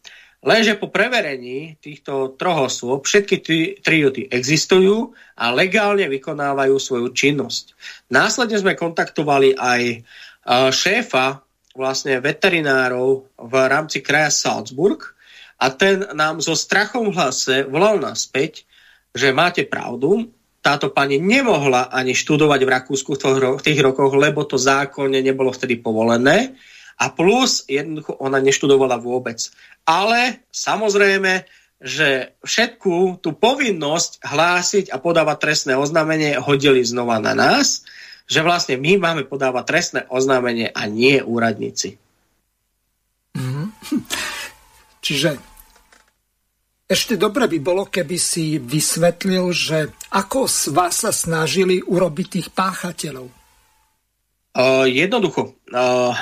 [0.45, 3.41] Lenže po preverení týchto troch osôb všetky
[3.81, 7.73] tri juty existujú a legálne vykonávajú svoju činnosť.
[8.13, 9.97] Následne sme kontaktovali aj e,
[10.69, 11.41] šéfa
[11.73, 15.14] vlastne veterinárov v rámci kraja Salzburg
[15.55, 18.67] a ten nám so strachom v hlase volal naspäť,
[19.15, 24.57] že máte pravdu, táto pani nemohla ani študovať v Rakúsku v tých rokoch, lebo to
[24.57, 26.57] zákonne nebolo vtedy povolené
[26.97, 29.37] a plus jednoducho ona neštudovala vôbec.
[29.85, 31.45] Ale samozrejme,
[31.77, 37.85] že všetku tú povinnosť hlásiť a podávať trestné oznámenie hodili znova na nás,
[38.25, 42.01] že vlastne my máme podávať trestné oznámenie a nie úradníci.
[43.37, 43.65] Mm-hmm.
[45.05, 45.37] Čiže
[46.89, 52.47] ešte dobre by bolo, keby si vysvetlil, že ako s vás sa snažili urobiť tých
[52.53, 53.29] páchateľov.
[54.55, 56.13] Uh, jednoducho, uh,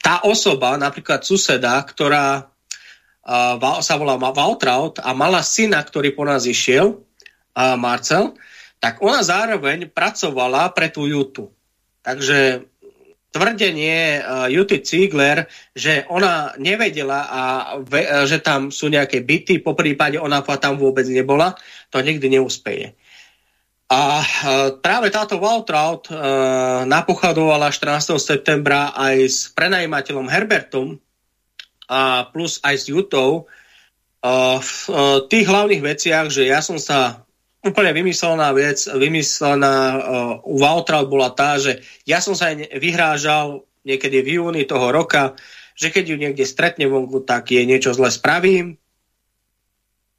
[0.00, 6.44] tá osoba, napríklad suseda, ktorá uh, sa volá Waltraut a mala syna, ktorý po nás
[6.44, 8.36] išiel, uh, Marcel,
[8.82, 11.48] tak ona zároveň pracovala pre tú Jutu.
[12.02, 12.71] Takže
[13.32, 17.42] tvrdenie uh, Juty Ziegler, že ona nevedela a
[17.80, 21.56] ve, uh, že tam sú nejaké byty, po prípade ona tam vôbec nebola,
[21.88, 22.92] to nikdy neúspeje.
[23.92, 24.26] A e,
[24.80, 26.16] práve táto Waltraud e,
[26.88, 28.16] napochadovala 14.
[28.16, 30.96] septembra aj s prenajímateľom Herbertom
[31.92, 33.42] a plus aj s Jutou e,
[34.64, 34.76] v
[35.28, 37.21] tých hlavných veciach, že ja som sa
[37.62, 40.02] úplne vymyslená vec, vymyslená
[40.42, 45.38] u Waltraud bola tá, že ja som sa vyhrážal niekedy v júni toho roka,
[45.78, 48.76] že keď ju niekde stretne vonku, tak je niečo zle spravím,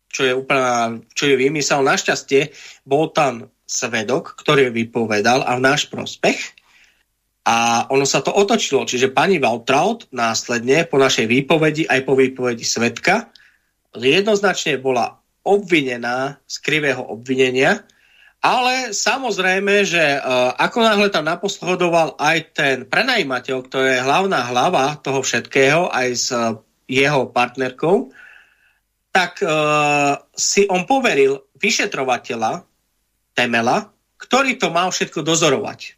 [0.09, 1.83] čo je úplne, čo je vymysel.
[1.83, 2.53] Našťastie
[2.87, 6.37] bol tam svedok, ktorý vypovedal a v náš prospech.
[7.43, 12.63] A ono sa to otočilo, čiže pani Valtraut následne po našej výpovedi, aj po výpovedi
[12.63, 13.27] svetka,
[13.99, 17.83] jednoznačne bola obvinená z krivého obvinenia,
[18.43, 24.99] ale samozrejme, že uh, ako náhle tam naposledoval aj ten prenajímateľ, ktorý je hlavná hlava
[24.99, 26.59] toho všetkého, aj s uh,
[26.91, 28.11] jeho partnerkou,
[29.15, 32.67] tak uh, si on poveril vyšetrovateľa
[33.31, 33.87] Temela,
[34.19, 35.95] ktorý to mal všetko dozorovať.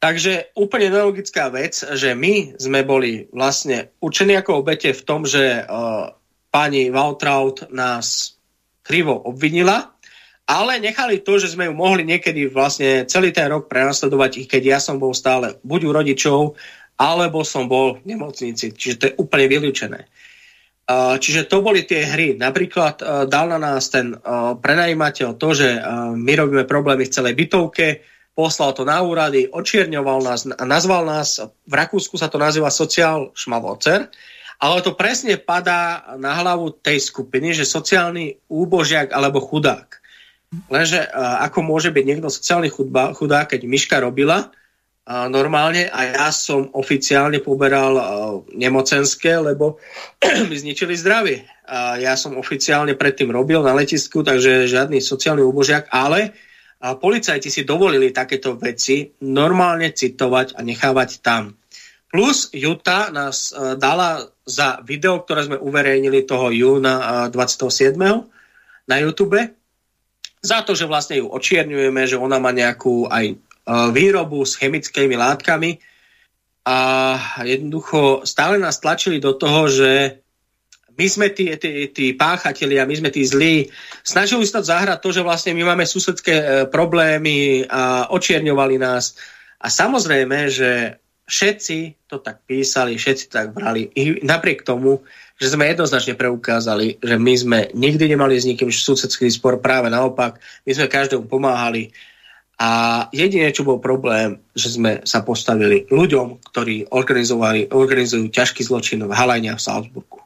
[0.00, 5.60] Takže úplne nelogická vec, že my sme boli vlastne učení ako obete v tom, že
[6.50, 8.34] pani Waltraut nás
[8.82, 9.94] krivo obvinila,
[10.50, 14.62] ale nechali to, že sme ju mohli niekedy vlastne celý ten rok prenasledovať, i keď
[14.66, 16.40] ja som bol stále buď u rodičov,
[16.98, 18.74] alebo som bol v nemocnici.
[18.74, 20.10] Čiže to je úplne vylúčené.
[21.22, 22.34] Čiže to boli tie hry.
[22.34, 22.98] Napríklad
[23.30, 24.10] dal na nás ten
[24.58, 25.78] prenajímateľ to, že
[26.18, 28.02] my robíme problémy v celej bytovke,
[28.34, 33.30] poslal to na úrady, očierňoval nás a nazval nás, v Rakúsku sa to nazýva sociál
[33.38, 34.10] šmavocer,
[34.60, 40.00] ale to presne padá na hlavu tej skupiny, že sociálny úbožiak alebo chudák.
[40.68, 42.68] Lenže ako môže byť niekto sociálny
[43.16, 44.52] chudák, keď Myška robila
[45.08, 47.96] normálne a ja som oficiálne poberal
[48.52, 49.80] nemocenské, lebo
[50.50, 51.46] mi zničili zdravie.
[52.02, 56.36] Ja som oficiálne predtým robil na letisku, takže žiadny sociálny úbožiak, ale
[56.80, 61.52] a policajti si dovolili takéto veci normálne citovať a nechávať tam.
[62.08, 67.94] Plus Juta nás dala za video, ktoré sme uverejnili toho júna uh, 27.
[68.90, 69.38] na YouTube,
[70.42, 75.14] za to, že vlastne ju očierňujeme, že ona má nejakú aj uh, výrobu s chemickými
[75.14, 75.78] látkami
[76.66, 76.78] a
[77.46, 80.20] jednoducho stále nás tlačili do toho, že
[81.00, 83.72] my sme tí, tí, tí páchatelia, my sme tí zlí.
[84.04, 89.16] Snažili sa zahrať to, že vlastne my máme susedské e, problémy a očierňovali nás.
[89.64, 93.86] A samozrejme, že všetci to tak písali, všetci tak brali.
[93.94, 95.06] I napriek tomu,
[95.38, 100.42] že sme jednoznačne preukázali, že my sme nikdy nemali s nikým susedský spor, práve naopak,
[100.66, 101.94] my sme každému pomáhali.
[102.60, 109.00] A jediné, čo bol problém, že sme sa postavili ľuďom, ktorí organizovali, organizujú ťažký zločin
[109.00, 110.20] v Halajne a v Salzburgu.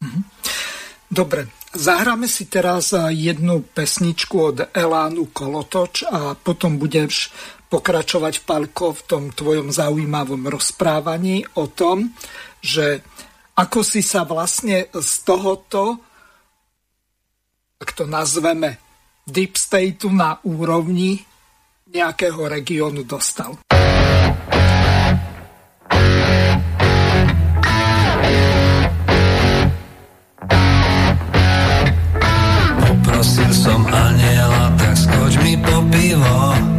[0.00, 0.20] Mhm.
[1.06, 7.30] Dobre, zahráme si teraz jednu pesničku od Elánu Kolotoč a potom budeš
[7.66, 12.14] pokračovať, Palko, v tom tvojom zaujímavom rozprávaní o tom,
[12.62, 13.02] že
[13.56, 15.96] ako si sa vlastne z tohoto,
[17.80, 18.76] ak to nazveme,
[19.26, 21.18] deep stateu na úrovni
[21.90, 23.58] nejakého regiónu dostal.
[33.06, 36.75] Prosil som aniela, tak skoč mi po pivo.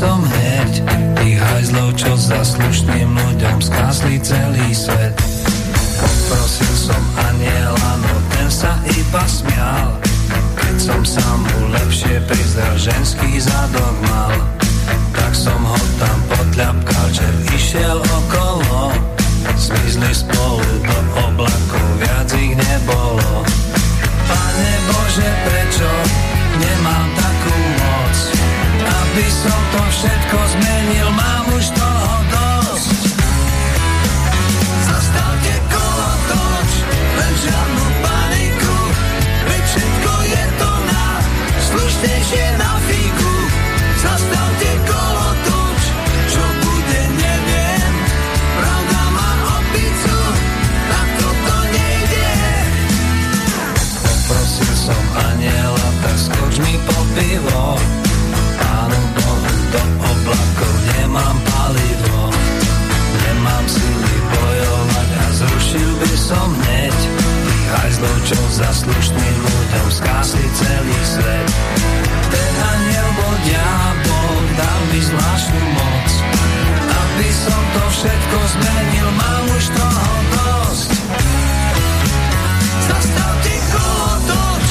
[0.00, 0.80] Som hneď
[1.20, 5.12] tých hajzlov, čo za slušným ľuďom skásli celý svet.
[6.00, 9.92] Poprosil som aniela, no ten sa iba smial.
[10.56, 14.32] Keď som sa mu lepšie prizrel, ženský zadok mal
[15.30, 18.96] tak som ho tam potľapkal, že išiel okolo.
[19.54, 23.44] Zmizli spolu do oblakov, viac ich nebolo.
[24.26, 25.90] Pane Bože, prečo
[26.56, 28.16] nemám takú moc?
[29.10, 32.39] Aby som to všetko zmenil, mám už toho dosť.
[68.00, 71.48] Hajzlov, čo za slušným ľuďom skásli celý svet.
[72.32, 76.08] Ten aniel bol diabol, dal mi zvláštnu moc.
[76.80, 80.90] Aby som to všetko zmenil, mám už toho dosť.
[82.88, 84.68] Zastavte kolo toč,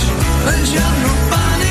[0.50, 1.68] len žiadnu paniku.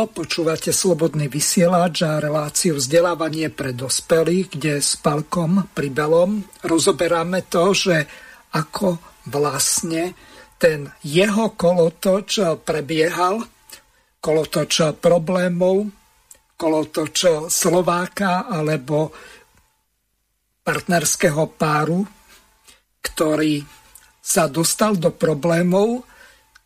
[0.00, 7.76] Áno, počúvate Slobodný vysielač a reláciu vzdelávanie pre dospelých, kde s Palkom Pribelom rozoberáme to,
[7.76, 8.08] že
[8.56, 8.96] ako
[9.28, 10.16] vlastne
[10.56, 13.44] ten jeho kolotoč prebiehal,
[14.24, 15.92] kolotoč problémov,
[16.56, 19.12] kolotoč Slováka alebo
[20.64, 22.08] partnerského páru,
[23.04, 23.68] ktorý
[24.16, 26.08] sa dostal do problémov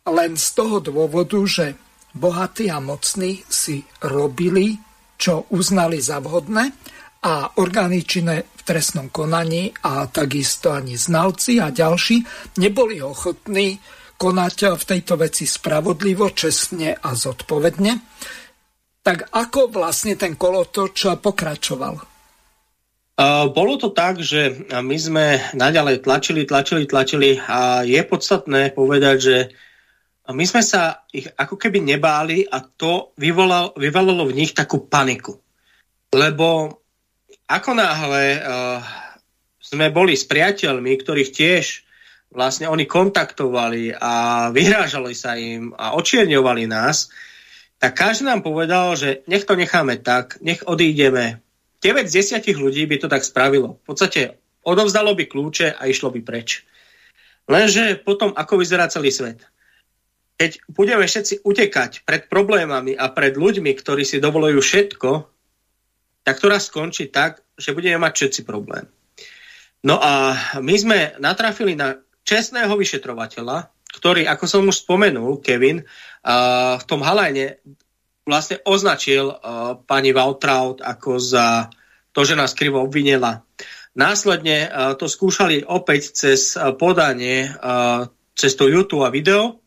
[0.07, 1.75] len z toho dôvodu, že
[2.15, 4.79] bohatí a mocní si robili,
[5.19, 6.71] čo uznali za vhodné
[7.27, 12.23] a orgány činné v trestnom konaní a takisto ani znalci a ďalší
[12.57, 13.77] neboli ochotní
[14.15, 17.93] konať v tejto veci spravodlivo, čestne a zodpovedne.
[19.03, 22.15] Tak ako vlastne ten kolotoč pokračoval?
[23.15, 29.15] Uh, bolo to tak, že my sme naďalej tlačili, tlačili, tlačili a je podstatné povedať,
[29.19, 29.37] že
[30.33, 35.37] my sme sa ich ako keby nebáli a to vyvolal, vyvolalo v nich takú paniku.
[36.09, 36.81] Lebo
[37.45, 38.81] ako náhle uh,
[39.61, 41.65] sme boli s priateľmi, ktorých tiež
[42.33, 47.13] vlastne oni kontaktovali a vyhrážali sa im a očierňovali nás,
[47.77, 51.43] tak každý nám povedal, že nech to necháme tak, nech odídeme.
[51.85, 53.77] 9 z 10 ľudí by to tak spravilo.
[53.85, 56.65] V podstate odovzdalo by kľúče a išlo by preč.
[57.45, 59.45] Lenže potom, ako vyzerá celý svet?
[60.35, 65.11] Keď budeme všetci utekať pred problémami a pred ľuďmi, ktorí si dovolujú všetko,
[66.27, 68.89] tak to raz skončí tak, že budeme mať všetci problém.
[69.85, 75.85] No a my sme natrafili na čestného vyšetrovateľa, ktorý, ako som už spomenul, Kevin,
[76.25, 77.61] v tom halajne
[78.25, 79.29] vlastne označil
[79.85, 81.69] pani Valtraut ako za
[82.11, 83.45] to, že nás krivo obvinila.
[83.95, 84.67] Následne
[84.99, 87.47] to skúšali opäť cez podanie
[88.35, 89.63] cez to YouTube a video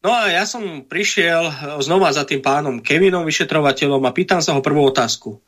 [0.00, 4.56] No a ja som prišiel eh, znova za tým pánom Kevinom, vyšetrovateľom a pýtam sa
[4.56, 5.40] ho prvú otázku.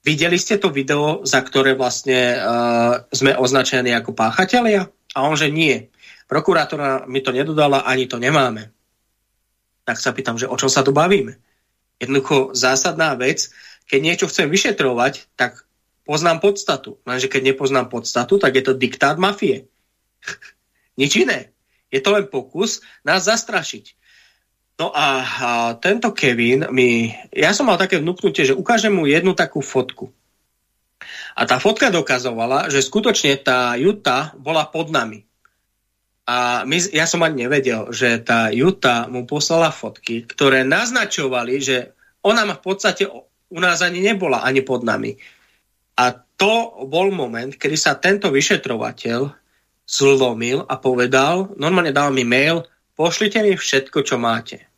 [0.00, 4.88] Videli ste to video, za ktoré vlastne uh, sme označení ako páchatelia?
[5.12, 5.92] A on, že nie.
[6.24, 8.72] Prokurátora mi to nedodala, ani to nemáme.
[9.84, 11.36] Tak sa pýtam, že o čom sa tu bavíme?
[12.00, 13.52] Jednoducho zásadná vec,
[13.92, 15.68] keď niečo chcem vyšetrovať, tak
[16.08, 16.96] poznám podstatu.
[17.04, 19.68] Lenže keď nepoznám podstatu, tak je to diktát mafie.
[21.00, 21.52] Nič iné.
[21.90, 23.98] Je to len pokus nás zastrašiť.
[24.80, 27.12] No a, a tento Kevin mi...
[27.34, 30.08] Ja som mal také vnúknutie, že ukážem mu jednu takú fotku.
[31.36, 35.20] A tá fotka dokazovala, že skutočne tá Juta bola pod nami.
[36.24, 41.76] A my, ja som ani nevedel, že tá Juta mu poslala fotky, ktoré naznačovali, že
[42.22, 43.04] ona v podstate
[43.50, 45.18] u nás ani nebola, ani pod nami.
[45.98, 49.39] A to bol moment, kedy sa tento vyšetrovateľ
[49.90, 52.62] zlomil a povedal, normálne dal mi mail,
[52.94, 54.70] pošlite mi všetko, čo máte.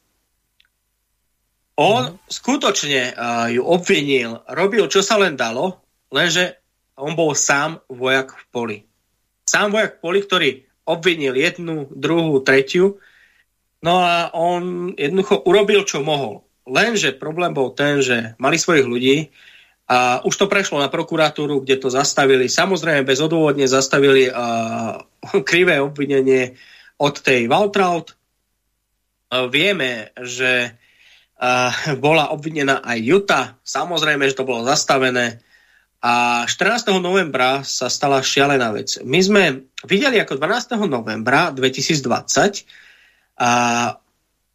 [1.77, 2.33] On mm.
[2.33, 6.57] skutočne uh, ju obvinil, robil, čo sa len dalo, lenže
[6.97, 8.79] on bol sám vojak v poli.
[9.45, 10.51] Sám vojak v poli, ktorý
[10.89, 13.01] obvinil jednu, druhú, tretiu,
[13.85, 16.45] no a on jednoducho urobil, čo mohol.
[16.63, 19.17] Lenže problém bol ten, že mali svojich ľudí,
[19.93, 22.49] a už to prešlo na prokuratúru, kde to zastavili.
[22.49, 25.05] Samozrejme, bez odôvodne zastavili uh,
[25.49, 26.57] krivé obvinenie
[26.97, 28.17] od tej Waltraut.
[28.17, 31.69] Uh, vieme, že uh,
[32.05, 33.41] bola obvinená aj Juta.
[33.61, 35.45] Samozrejme, že to bolo zastavené.
[36.01, 36.89] A 14.
[36.97, 38.97] novembra sa stala šialená vec.
[39.05, 40.89] My sme videli, ako 12.
[40.89, 42.65] novembra 2020
[43.45, 43.53] a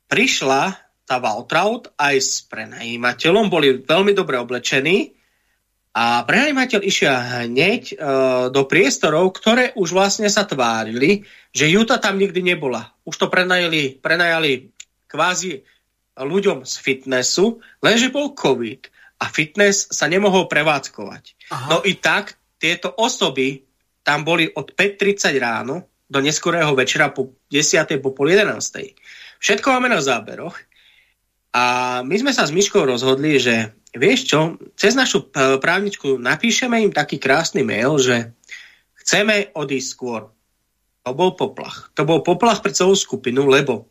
[0.10, 0.64] prišla
[1.06, 5.17] tá Waltraut aj s prenajímateľom, boli veľmi dobre oblečení
[5.98, 7.10] a prenajímateľ išiel
[7.50, 7.96] hneď e,
[8.54, 12.94] do priestorov, ktoré už vlastne sa tvárili, že Juta tam nikdy nebola.
[13.02, 14.70] Už to prenajali, prenajali
[15.10, 15.66] kvázi
[16.14, 21.24] ľuďom z fitnessu, lenže bol COVID a fitness sa nemohol prevádzkovať.
[21.50, 21.68] Aha.
[21.74, 23.66] No i tak tieto osoby
[24.06, 27.90] tam boli od 5.30 ráno do neskorého večera po 10.
[28.06, 28.54] po pol 11.
[29.42, 30.62] Všetko máme na záberoch
[31.58, 31.66] a
[32.06, 34.40] my sme sa s Myškou rozhodli, že vieš čo,
[34.78, 38.32] cez našu právničku napíšeme im taký krásny mail, že
[39.04, 40.22] chceme odísť skôr.
[41.08, 41.92] To bol poplach.
[41.96, 43.88] To bol poplach pre celú skupinu, lebo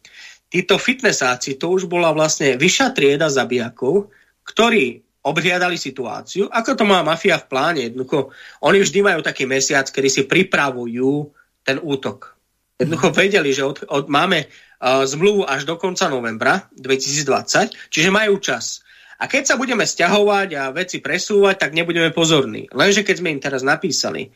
[0.53, 4.13] títo fitnessáci, to už bola vlastne vyššia trieda zabijakov,
[4.47, 7.81] ktorí obhliadali situáciu, ako to má mafia v pláne.
[7.91, 8.31] Jednoducho,
[8.63, 11.35] oni vždy majú taký mesiac, kedy si pripravujú
[11.67, 12.39] ten útok.
[12.79, 18.39] Jednoducho vedeli, že od, od, máme uh, zmluvu až do konca novembra 2020, čiže majú
[18.39, 18.86] čas.
[19.17, 22.69] A keď sa budeme stiahovať a veci presúvať, tak nebudeme pozorní.
[22.73, 24.29] Lenže keď sme im teraz napísali,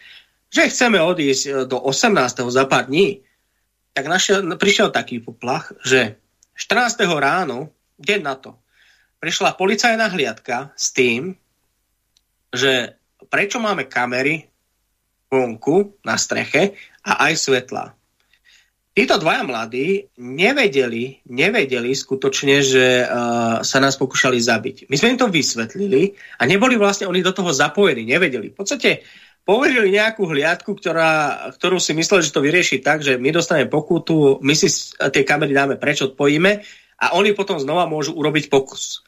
[0.48, 2.48] že chceme odísť e, do 18.
[2.48, 3.20] za pár dní,
[3.92, 6.16] tak našiel, prišiel taký poplach, že
[6.56, 7.04] 14.
[7.20, 7.70] ráno,
[8.00, 8.56] deň na to,
[9.20, 11.36] prišla policajná hliadka s tým,
[12.50, 12.96] že
[13.28, 14.48] prečo máme kamery
[15.30, 16.74] vonku na streche
[17.06, 17.99] a aj svetla.
[18.90, 24.90] Títo dvaja mladí nevedeli, nevedeli skutočne, že uh, sa nás pokúšali zabiť.
[24.90, 28.50] My sme im to vysvetlili a neboli vlastne oni do toho zapojení, nevedeli.
[28.50, 29.06] V podstate
[29.46, 34.42] poverili nejakú hliadku, ktorá, ktorú si mysleli, že to vyrieši tak, že my dostaneme pokutu,
[34.42, 34.66] my si
[34.98, 36.58] tie kamery dáme preč, odpojíme
[36.98, 39.06] a oni potom znova môžu urobiť pokus.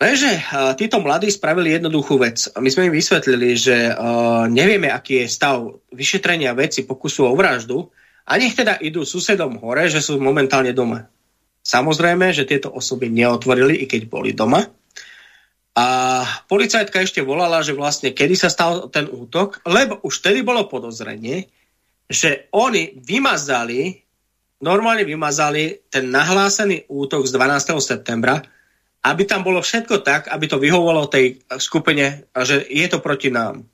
[0.00, 2.48] Lenže uh, títo mladí spravili jednoduchú vec.
[2.56, 7.92] My sme im vysvetlili, že uh, nevieme, aký je stav vyšetrenia veci pokusu o vraždu
[8.24, 11.04] a nech teda idú susedom hore, že sú momentálne doma.
[11.64, 14.64] Samozrejme, že tieto osoby neotvorili, i keď boli doma.
[15.74, 15.86] A
[16.46, 21.50] policajtka ešte volala, že vlastne kedy sa stal ten útok, lebo už vtedy bolo podozrenie,
[22.06, 23.96] že oni vymazali,
[24.62, 27.74] normálne vymazali ten nahlásený útok z 12.
[27.80, 28.38] septembra,
[29.04, 33.66] aby tam bolo všetko tak, aby to vyhovovalo tej skupine, že je to proti nám.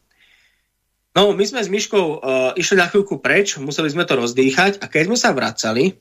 [1.10, 2.18] No, my sme s Myškou uh,
[2.54, 5.98] išli na chvíľku preč, museli sme to rozdýchať a keď sme sa vracali,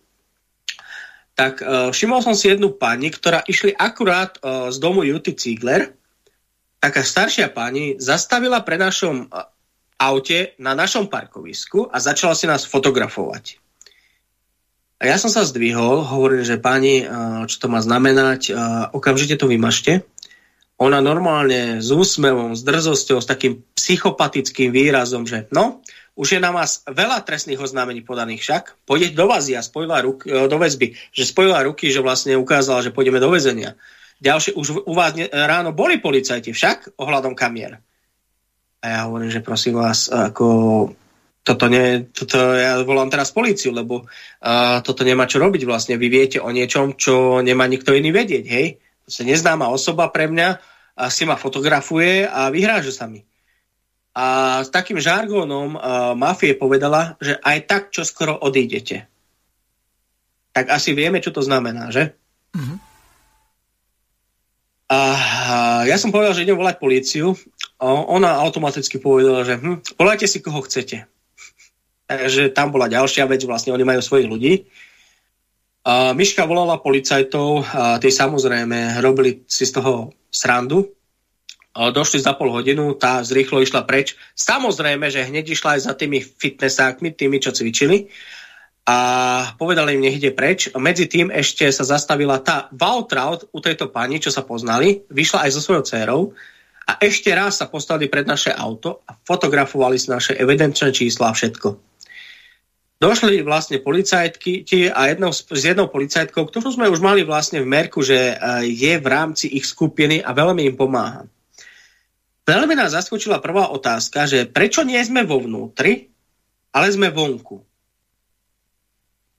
[1.33, 5.97] tak uh, všimol som si jednu pani, ktorá išli akurát uh, z domu Juty Ziegler.
[6.77, 9.49] Taká staršia pani zastavila pre našom uh,
[9.97, 13.57] aute na našom parkovisku a začala si nás fotografovať.
[14.99, 17.07] A ja som sa zdvihol, hovorím, že pani,
[17.47, 18.51] čo to má znamenať,
[18.91, 20.03] okamžite to vymažte.
[20.79, 25.83] Ona normálne s úsmevom, s drzosťou, s takým psychopatickým výrazom, že no,
[26.15, 30.31] už je na vás veľa trestných oznámení podaných však, pôjde do vás a spojila ruky,
[30.31, 33.75] e, do väzby, že spojila ruky, že vlastne ukázala, že pôjdeme do väzenia.
[34.19, 37.79] Ďalšie, už u vás ráno boli policajti však ohľadom kamier.
[38.79, 40.47] A ja hovorím, že prosím vás, ako
[41.43, 45.95] toto, nie, toto ja volám teraz políciu, lebo uh, toto nemá čo robiť vlastne.
[45.95, 48.67] Vy viete o niečom, čo nemá nikto iný vedieť, hej?
[49.07, 50.68] To sa neznáma osoba pre mňa
[50.99, 53.23] a si ma fotografuje a vyhráža sa mi.
[54.11, 59.07] A s takým žargónom uh, mafie povedala, že aj tak čo skoro odídete.
[60.51, 62.19] Tak asi vieme, čo to znamená, že?
[62.51, 62.77] Uh-huh.
[64.89, 64.99] A
[65.85, 67.37] ja som povedal, že idem volať políciu.
[67.85, 71.05] Ona automaticky povedala, že hm, volajte si, koho chcete.
[72.09, 74.53] Takže tam bola ďalšia vec, vlastne oni majú svojich ľudí.
[75.89, 80.85] A Miška volala policajtov a tí samozrejme robili si z toho srandu.
[81.73, 84.13] Došli za pol hodinu, tá zrýchlo išla preč.
[84.37, 88.05] Samozrejme, že hneď išla aj za tými fitnessákmi, tými, čo cvičili.
[88.85, 88.97] A
[89.57, 90.69] povedali im, nech ide preč.
[90.77, 95.09] Medzi tým ešte sa zastavila tá Valtraut u tejto pani, čo sa poznali.
[95.09, 96.21] Vyšla aj so svojou dcerou
[96.85, 101.37] a ešte raz sa postavili pred naše auto a fotografovali si naše evidenčné čísla a
[101.37, 101.88] všetko.
[102.99, 108.03] Došli vlastne policajtky a jednou, s jednou policajtkou, ktorú sme už mali vlastne v merku,
[108.03, 111.23] že e, je v rámci ich skupiny a veľmi im pomáha.
[112.43, 116.11] Veľmi nás zaskočila prvá otázka, že prečo nie sme vo vnútri,
[116.75, 117.63] ale sme vonku.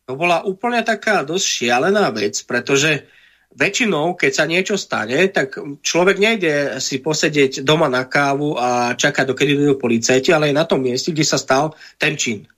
[0.08, 3.04] To bola úplne taká dosť šialená vec, pretože
[3.52, 9.36] väčšinou, keď sa niečo stane, tak človek nejde si posedieť doma na kávu a čakať,
[9.36, 12.48] dokedy idú policajti, ale je na tom mieste, kde sa stal ten čin.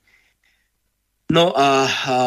[1.33, 2.17] No a, a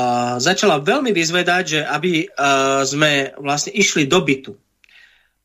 [0.43, 4.51] začala veľmi vyzvedať, že aby a, sme vlastne išli do bytu.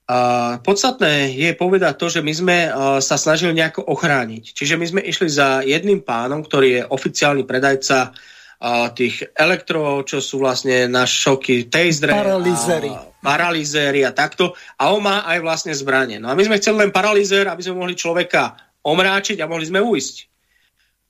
[0.10, 0.18] A
[0.66, 4.58] podstatné je povedať to, že my sme a, sa snažili nejako ochrániť.
[4.58, 10.18] Čiže my sme išli za jedným pánom, ktorý je oficiálny predajca a, tých elektro, čo
[10.18, 12.90] sú vlastne na šoky, tasery, paralizéry.
[13.22, 14.58] Paralizéry a takto.
[14.82, 16.18] A on má aj vlastne zbranie.
[16.18, 19.86] No a my sme chceli len paralizér, aby sme mohli človeka omráčiť a mohli sme
[19.86, 20.16] ujsť.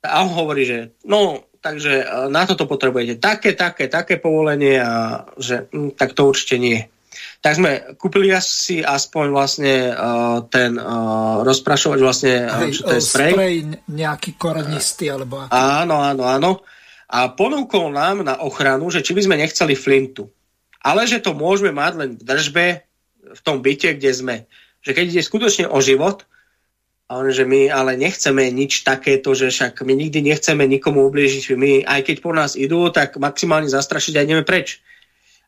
[0.03, 5.23] A on hovorí, že no, takže e, na toto potrebujete také, také, také povolenie a
[5.37, 6.81] že hm, tak to určite nie.
[7.41, 13.01] Tak sme kúpili asi aspoň vlastne uh, ten uh, rozprašovač vlastne, uh, čo to je
[13.01, 13.33] sprej.
[13.33, 13.55] sprej
[13.89, 15.51] nejaký korenistý alebo ako.
[15.51, 16.51] Áno, áno, áno.
[17.09, 20.29] A ponúkol nám na ochranu, že či by sme nechceli flintu.
[20.85, 22.65] Ale že to môžeme mať len v držbe
[23.33, 24.35] v tom byte, kde sme.
[24.85, 26.29] Že keď ide skutočne o život,
[27.11, 31.59] a on, že my ale nechceme nič takéto, že však my nikdy nechceme nikomu ublížiť.
[31.59, 34.79] My, aj keď po nás idú, tak maximálne zastrašiť a ideme preč.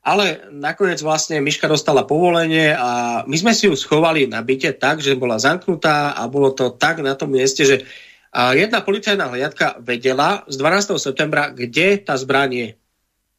[0.03, 4.99] Ale nakoniec vlastne Miška dostala povolenie a my sme si ju schovali na byte tak,
[4.99, 7.87] že bola zamknutá a bolo to tak na tom mieste, že
[8.35, 10.99] jedna policajná hliadka vedela z 12.
[10.99, 12.69] septembra, kde tá zbraň je.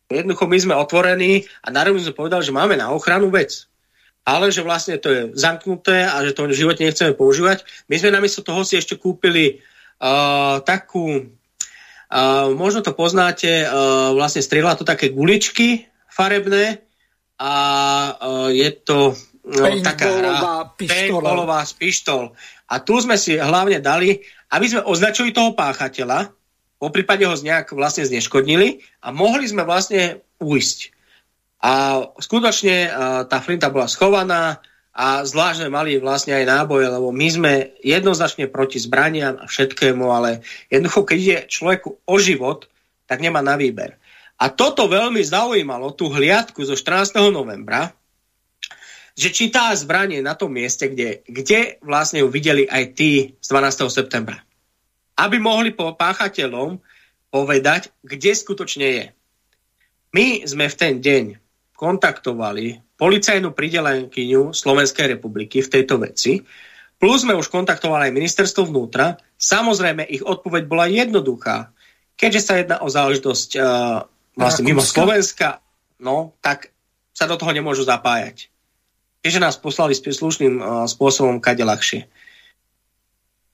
[0.09, 3.69] Jednoducho my sme otvorení a národne sme povedali, že máme na ochranu vec
[4.25, 7.69] ale že vlastne to je zamknuté a že to v živote nechceme používať.
[7.93, 9.61] My sme namiesto toho si ešte kúpili
[10.01, 16.81] uh, takú, uh, možno to poznáte, uh, vlastne strieľa to také guličky farebné
[17.37, 17.53] a
[18.17, 19.13] uh, je to
[19.45, 22.33] no, taká hra, paintballová z pištol.
[22.73, 26.33] A tu sme si hlavne dali, aby sme označili toho páchateľa,
[26.81, 30.94] po prípade ho nejak vlastne zneškodnili a mohli sme vlastne ujsť.
[31.65, 32.93] A skutočne
[33.25, 34.61] tá flinta bola schovaná
[34.93, 40.45] a zvlášť mali vlastne aj náboje, lebo my sme jednoznačne proti zbraniam a všetkému, ale
[40.69, 42.69] jednoducho, keď ide človeku o život,
[43.09, 43.97] tak nemá na výber.
[44.37, 47.17] A toto veľmi zaujímalo, tú hliadku zo 14.
[47.33, 47.97] novembra,
[49.17, 53.35] že či tá zbraň je na tom mieste, kde, kde vlastne ju videli aj tí
[53.41, 53.89] z 12.
[53.89, 54.45] septembra
[55.15, 56.83] aby mohli po páchateľom
[57.31, 59.07] povedať, kde skutočne je.
[60.15, 61.25] My sme v ten deň
[61.85, 66.41] kontaktovali policajnú pridelenkyňu Slovenskej republiky v tejto veci,
[66.97, 69.21] plus sme už kontaktovali aj ministerstvo vnútra.
[69.37, 71.69] Samozrejme, ich odpoveď bola jednoduchá.
[72.17, 73.65] Keďže sa jedná o záležitosť uh,
[74.33, 75.61] vlastne mimo Slovenska,
[76.01, 76.73] no, tak
[77.13, 78.49] sa do toho nemôžu zapájať.
[79.21, 82.09] Keďže nás poslali slušným uh, spôsobom kade ľahšie.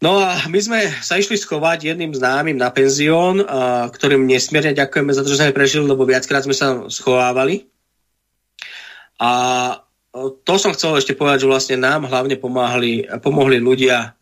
[0.00, 3.44] No a my sme sa išli schovať jedným známym na penzión,
[3.92, 7.68] ktorým nesmierne ďakujeme za to, že sme prežili, lebo viackrát sme sa schovávali.
[9.20, 9.30] A
[10.16, 14.16] to som chcel ešte povedať, že vlastne nám hlavne pomáhali, pomohli ľudia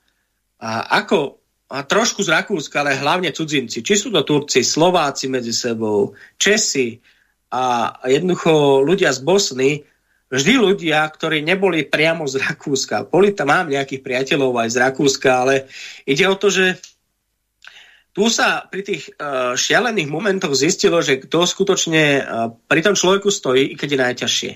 [0.58, 0.70] a
[1.00, 1.38] ako
[1.68, 3.84] a trošku z Rakúska, ale hlavne cudzinci.
[3.84, 6.96] Či sú to Turci, Slováci medzi sebou, Česi
[7.52, 9.70] a jednoducho ľudia z Bosny,
[10.32, 13.04] vždy ľudia, ktorí neboli priamo z Rakúska.
[13.12, 15.54] Boli tam, mám nejakých priateľov aj z Rakúska, ale
[16.08, 16.80] ide o to, že
[18.16, 23.28] tu sa pri tých uh, šialených momentoch zistilo, že kto skutočne uh, pri tom človeku
[23.28, 24.52] stojí, i keď je najťažšie.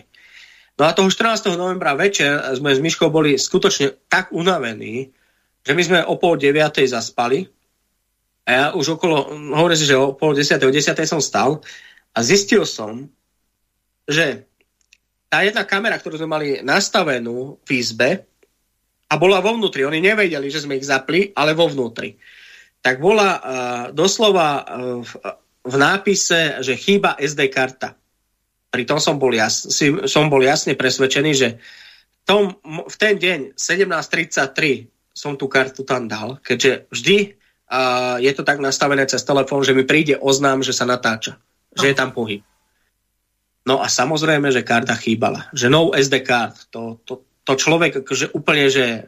[0.81, 1.53] No a toho 14.
[1.55, 5.13] novembra večer sme s Myškou boli skutočne tak unavení,
[5.63, 7.45] že my sme o pol deviatej zaspali
[8.43, 11.63] a ja už okolo, hovorím si, že o pol desiatej, o desiatej som stal
[12.11, 13.07] a zistil som,
[14.09, 14.49] že
[15.31, 18.11] tá jedna kamera, ktorú sme mali nastavenú v izbe
[19.09, 22.19] a bola vo vnútri, oni nevedeli, že sme ich zapli, ale vo vnútri,
[22.83, 23.41] tak bola uh,
[23.95, 24.65] doslova uh,
[25.01, 25.13] v,
[25.63, 27.95] v nápise, že chýba SD karta.
[28.73, 29.69] Pritom som bol, jas,
[30.09, 31.49] som bol jasne presvedčený, že
[32.25, 37.37] tom, v ten deň 17.33 som tú kartu tam dal, keďže vždy
[37.69, 41.37] uh, je to tak nastavené cez telefón, že mi príde oznám, že sa natáča,
[41.77, 42.41] že je tam pohyb.
[43.63, 45.47] No a samozrejme, že karta chýbala.
[45.55, 46.67] Že no SD card.
[46.75, 49.07] To, to, to človek akože úplne, že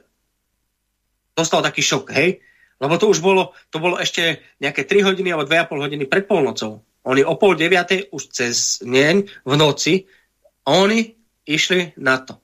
[1.34, 2.38] dostal taký šok, hej?
[2.78, 6.86] Lebo to už bolo, to bolo ešte nejaké 3 hodiny alebo 2,5 hodiny pred polnocou.
[7.04, 10.08] Oni o pol deviatej už cez deň v noci
[10.64, 11.12] oni
[11.44, 12.40] išli na to.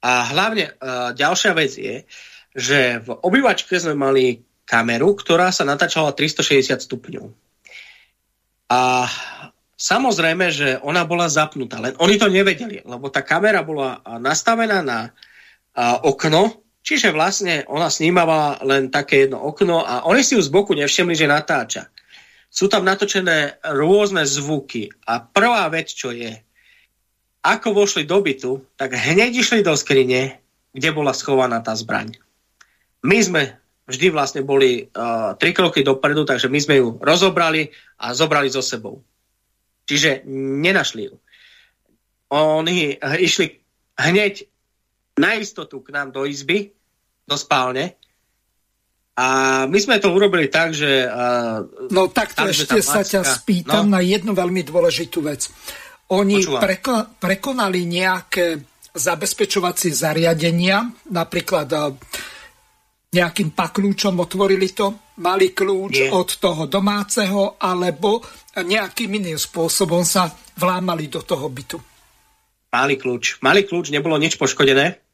[0.00, 2.04] A hlavne uh, ďalšia vec je,
[2.52, 7.26] že v obývačke sme mali kameru, ktorá sa natáčala 360 stupňov.
[8.70, 9.08] A
[9.80, 15.16] Samozrejme, že ona bola zapnutá, len oni to nevedeli, lebo tá kamera bola nastavená na
[15.72, 20.52] a, okno, čiže vlastne ona snímala len také jedno okno a oni si ju z
[20.52, 21.88] boku nevšimli, že natáča.
[22.50, 26.34] Sú tam natočené rôzne zvuky a prvá vec, čo je,
[27.40, 30.42] ako vošli do bytu, tak hneď išli do skrine,
[30.74, 32.12] kde bola schovaná tá zbraň.
[33.06, 33.42] My sme
[33.88, 37.70] vždy vlastne boli uh, tri kroky dopredu, takže my sme ju rozobrali
[38.02, 39.00] a zobrali so sebou.
[39.88, 40.22] Čiže
[40.62, 41.14] nenašli ju.
[42.30, 43.58] Oni išli
[43.98, 44.46] hneď
[45.18, 46.70] na istotu k nám do izby,
[47.26, 47.98] do spálne.
[49.20, 49.26] A
[49.68, 51.04] my sme to urobili tak, že...
[51.04, 53.98] Uh, no takto tam, ešte sa ťa spýtam no?
[53.98, 55.44] na jednu veľmi dôležitú vec.
[56.16, 58.56] Oni preko, prekonali nejaké
[58.96, 61.92] zabezpečovacie zariadenia, napríklad uh,
[63.12, 66.10] nejakým pakľúčom otvorili to, mali kľúč Nie.
[66.16, 68.24] od toho domáceho, alebo
[68.56, 71.76] nejakým iným spôsobom sa vlámali do toho bytu.
[72.72, 73.42] Mali kľúč.
[73.44, 75.09] Mali kľúč, nebolo nič poškodené.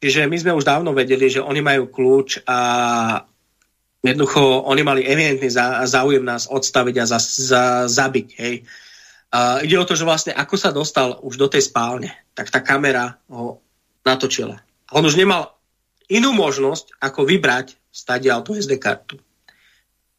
[0.00, 2.58] Čiže my sme už dávno vedeli, že oni majú kľúč a
[4.00, 5.52] jednoducho oni mali evidentný
[5.84, 8.28] záujem nás odstaviť a za, za, zabiť.
[8.40, 8.64] Hej.
[9.30, 12.64] A ide o to, že vlastne ako sa dostal už do tej spálne, tak tá
[12.64, 13.60] kamera ho
[14.02, 14.56] natočila.
[14.90, 15.54] On už nemal
[16.08, 19.20] inú možnosť, ako vybrať stadiaľ tú SD kartu.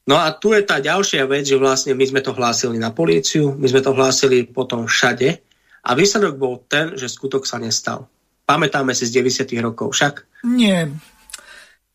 [0.06, 3.54] No a tu je tá ďalšia vec, že vlastne my sme to hlásili na políciu,
[3.58, 5.42] my sme to hlásili potom všade
[5.82, 8.06] a výsledok bol ten, že skutok sa nestal.
[8.52, 9.48] Pamätáme si z 90.
[9.64, 10.44] rokov však?
[10.52, 10.92] Nie.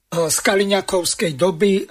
[0.08, 1.84] Z Kaliňakovskej doby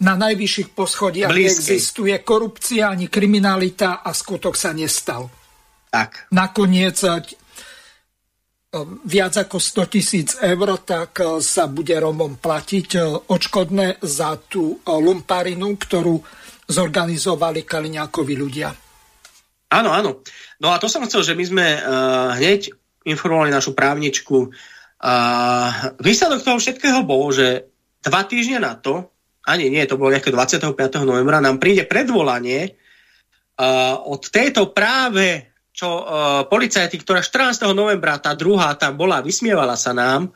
[0.00, 5.28] na najvyšších poschodiach neexistuje korupcia ani kriminalita a skutok sa nestal.
[5.92, 6.32] Tak.
[6.32, 7.04] Nakoniec
[9.08, 13.00] viac ako 100 tisíc eur, tak e, sa bude Romom platiť e,
[13.32, 16.20] odškodné za tú e, lumparinu, ktorú
[16.68, 18.68] zorganizovali Kaliňákovi ľudia.
[19.72, 20.20] Áno, áno.
[20.60, 22.72] No a to som chcel, že my sme uh, hneď
[23.06, 24.50] informovali našu právničku.
[24.98, 25.14] A
[26.02, 27.70] výsledok toho všetkého bol, že
[28.02, 29.10] dva týždne na to,
[29.46, 30.74] ani nie, to bolo nejaké 25.
[31.06, 32.74] novembra, nám príde predvolanie
[33.56, 36.02] uh, od tejto práve čo uh,
[36.50, 37.70] policajti, ktorá 14.
[37.70, 40.34] novembra, tá druhá tam bola, vysmievala sa nám,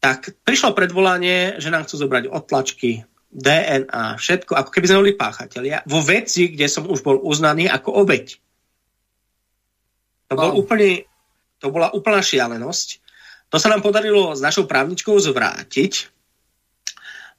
[0.00, 3.04] tak prišlo predvolanie, že nám chcú zobrať odtlačky,
[3.34, 7.92] DNA, všetko, ako keby sme boli páchatelia, vo veci, kde som už bol uznaný ako
[8.06, 8.40] obeď.
[10.30, 11.04] To, bol úplne,
[11.58, 13.04] to bola úplná šialenosť.
[13.52, 16.14] To sa nám podarilo s našou právničkou zvrátiť.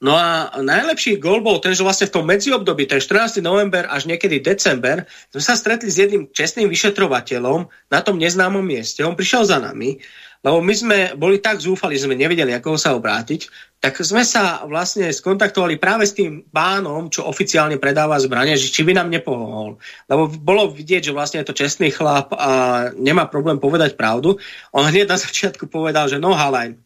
[0.03, 3.39] No a najlepší gol bol ten, že vlastne v tom medziobdobí, ten 14.
[3.39, 9.07] november až niekedy december, sme sa stretli s jedným čestným vyšetrovateľom na tom neznámom mieste.
[9.07, 10.03] On prišiel za nami
[10.45, 13.49] lebo my sme boli tak zúfali, že sme nevedeli, ako sa obrátiť,
[13.81, 18.85] tak sme sa vlastne skontaktovali práve s tým pánom, čo oficiálne predáva zbranie, že či
[18.85, 19.81] by nám nepomohol.
[20.05, 22.51] Lebo bolo vidieť, že vlastne je to čestný chlap a
[22.93, 24.37] nemá problém povedať pravdu.
[24.69, 26.77] On hneď na začiatku povedal, že no halajn,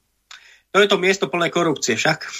[0.71, 2.31] to je to miesto plné korupcie však.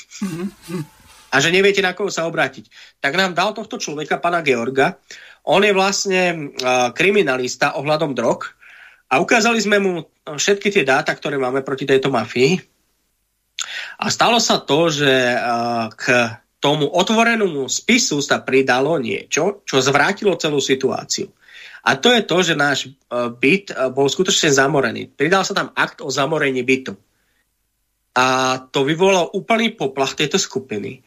[1.30, 2.72] A že neviete, na koho sa obrátiť.
[3.04, 4.98] Tak nám dal tohto človeka, pana Georga.
[5.46, 8.59] On je vlastne uh, kriminalista ohľadom drog,
[9.10, 12.62] a ukázali sme mu všetky tie dáta, ktoré máme proti tejto mafii.
[14.00, 15.12] A stalo sa to, že
[15.98, 16.04] k
[16.62, 21.28] tomu otvorenému spisu sa pridalo niečo, čo zvrátilo celú situáciu.
[21.84, 25.10] A to je to, že náš byt bol skutočne zamorený.
[25.12, 26.94] Pridal sa tam akt o zamorení bytu.
[28.20, 31.00] A to vyvolalo úplný poplach tejto skupiny.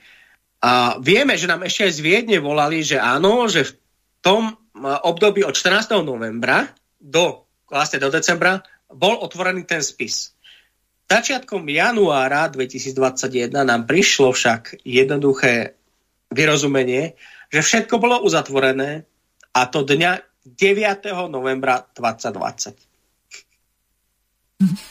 [0.64, 3.72] A vieme, že nám ešte aj z Viedne volali, že áno, že v
[4.24, 4.42] tom
[4.80, 5.92] období od 14.
[6.00, 7.41] novembra do
[7.72, 8.60] vlastne do decembra,
[8.92, 10.36] bol otvorený ten spis.
[11.08, 15.80] Začiatkom januára 2021 nám prišlo však jednoduché
[16.28, 17.16] vyrozumenie,
[17.52, 19.08] že všetko bolo uzatvorené
[19.52, 21.32] a to dňa 9.
[21.32, 22.76] novembra 2020.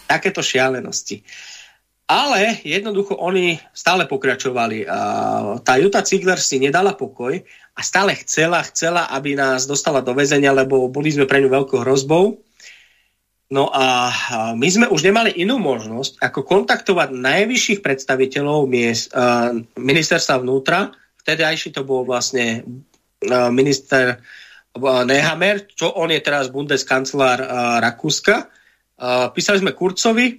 [0.05, 1.25] Takéto šialenosti.
[2.05, 4.83] Ale jednoducho oni stále pokračovali.
[5.63, 7.39] Tá Juta Ziegler si nedala pokoj
[7.71, 11.81] a stále chcela, chcela, aby nás dostala do väzenia, lebo boli sme pre ňu veľkou
[11.81, 12.43] hrozbou.
[13.51, 14.07] No a
[14.55, 20.95] my sme už nemali inú možnosť, ako kontaktovať najvyšších predstaviteľov miest, uh, ministerstva vnútra.
[21.19, 27.43] Vtedy ajši to bol vlastne uh, minister uh, Nehammer, čo on je teraz bundeskancelár
[27.83, 28.47] Rakúska.
[29.35, 30.31] Písali sme Kurcovi,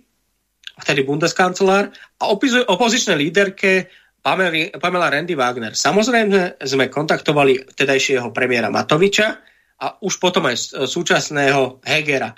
[0.80, 3.92] vtedy bundeskancelár, a opozičnej líderke
[4.22, 5.76] Pamela Randy Wagner.
[5.76, 9.28] Samozrejme sme kontaktovali vtedajšieho premiéra Matoviča
[9.82, 12.32] a už potom aj súčasného Hegera.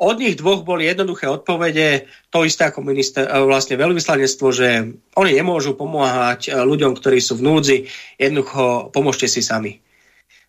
[0.00, 5.32] Od nich dvoch boli jednoduché odpovede, to isté ako minister, e, vlastne veľvyslanectvo, že oni
[5.36, 7.78] nemôžu pomáhať e, ľuďom, ktorí sú v núdzi,
[8.16, 9.76] jednoducho pomôžte si sami.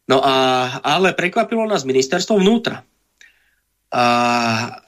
[0.08, 2.88] No a, ale prekvapilo nás ministerstvo vnútra.
[3.92, 4.04] A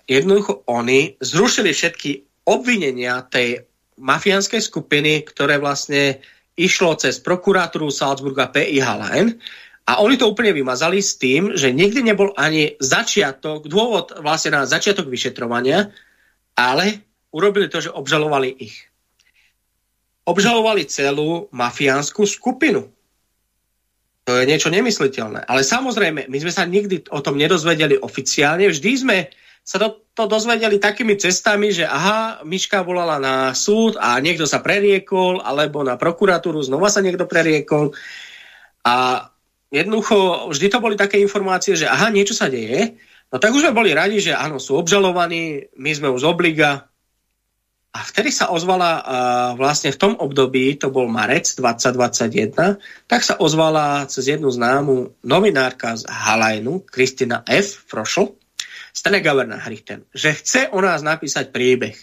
[0.07, 3.67] jednoducho oni zrušili všetky obvinenia tej
[3.99, 6.23] mafiánskej skupiny, ktoré vlastne
[6.55, 9.29] išlo cez prokuratúru Salzburga PIH Line
[9.83, 14.63] a oni to úplne vymazali s tým, že nikdy nebol ani začiatok, dôvod vlastne na
[14.63, 15.91] začiatok vyšetrovania,
[16.55, 17.03] ale
[17.35, 18.87] urobili to, že obžalovali ich.
[20.23, 22.87] Obžalovali celú mafiánsku skupinu.
[24.23, 25.43] To je niečo nemysliteľné.
[25.51, 28.71] Ale samozrejme, my sme sa nikdy o tom nedozvedeli oficiálne.
[28.71, 29.17] Vždy sme
[29.67, 34.63] sa to, to dozvedeli takými cestami, že aha, Miška volala na súd a niekto sa
[34.63, 37.91] preriekol, alebo na prokuratúru znova sa niekto preriekol.
[38.87, 39.27] A
[39.73, 42.93] jednoducho vždy to boli také informácie, že aha, niečo sa deje,
[43.33, 46.85] no tak už sme boli radi, že áno, sú obžalovaní, my sme už obliga.
[47.93, 49.01] A vtedy sa ozvala uh,
[49.53, 55.93] vlastne v tom období, to bol marec 2021, tak sa ozvala cez jednu známu novinárka
[55.93, 57.85] z Halajnu, Kristina F.
[57.85, 58.33] Frošl,
[58.93, 61.97] Stenegauer na Hrichten, že chce o nás napísať príbeh.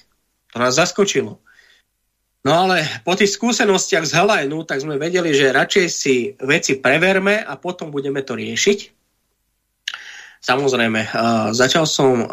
[0.54, 1.42] To nás zaskočilo.
[2.40, 7.44] No ale po tých skúsenostiach z Helajnu, tak sme vedeli, že radšej si veci preverme
[7.44, 8.78] a potom budeme to riešiť.
[10.40, 12.28] Samozrejme, uh, začal som uh,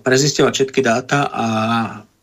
[0.00, 1.46] prezistovať všetky dáta a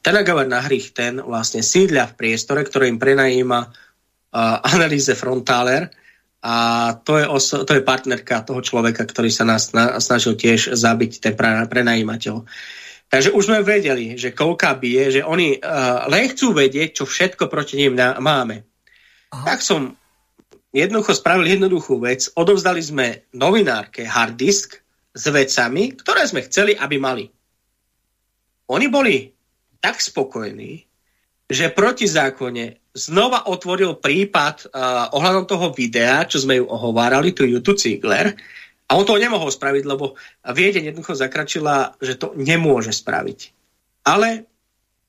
[0.02, 5.94] Tenagavar Nahrich ten vlastne sídľa v priestore, ktorý im prenajíma uh, analýze Frontaler
[6.42, 6.56] a
[7.04, 11.22] to je, oso- to je partnerka toho človeka, ktorý sa nás na- snažil tiež zabiť,
[11.22, 12.48] ten prenajímateľ.
[13.10, 17.50] Takže už sme vedeli, že koľka bije, že oni uh, len chcú vedieť, čo všetko
[17.50, 18.62] proti ním na, máme.
[19.34, 19.46] Aha.
[19.50, 19.98] Tak som
[20.70, 22.30] jednoducho spravil jednoduchú vec.
[22.38, 24.78] Odovzdali sme novinárke hard disk
[25.10, 27.26] s vecami, ktoré sme chceli, aby mali.
[28.70, 29.26] Oni boli
[29.82, 30.86] tak spokojní,
[31.50, 37.42] že proti zákone znova otvoril prípad uh, ohľadom toho videa, čo sme ju ohovárali, tu
[37.42, 38.38] YouTube Ziegler,
[38.90, 43.40] A on to nemohol spraviť, lebo Viedeň jednoducho zakračila, že to nemôže spraviť.
[44.10, 44.50] Ale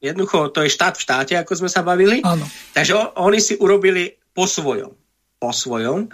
[0.04, 2.20] jednoducho to je štát v štáte, ako sme sa bavili.
[2.20, 2.44] Áno.
[2.76, 4.92] Takže on, oni si urobili po svojom.
[5.40, 6.12] Po svojom.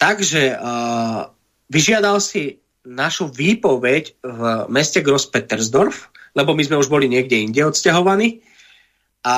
[0.00, 1.28] Takže uh,
[1.68, 4.40] vyžiadal si našu výpoveď v
[4.72, 8.42] meste Grosspetersdorf, lebo my sme už boli niekde inde odsťahovaní
[9.22, 9.36] a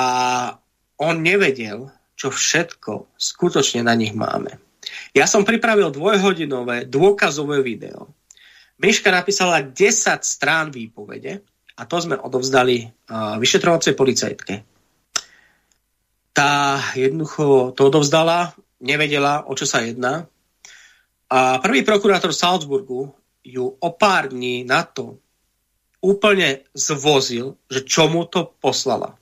[0.97, 4.57] on nevedel, čo všetko skutočne na nich máme.
[5.15, 8.11] Ja som pripravil dvojhodinové dôkazové video.
[8.79, 9.75] Miška napísala 10
[10.27, 11.43] strán výpovede
[11.79, 14.55] a to sme odovzdali uh, vyšetrovacej policajtke.
[16.35, 20.27] Tá jednoducho to odovzdala, nevedela, o čo sa jedná.
[21.31, 23.15] A prvý prokurátor Salzburgu
[23.47, 25.23] ju o pár dní na to
[26.05, 29.17] úplne zvozil, že čomu to poslala.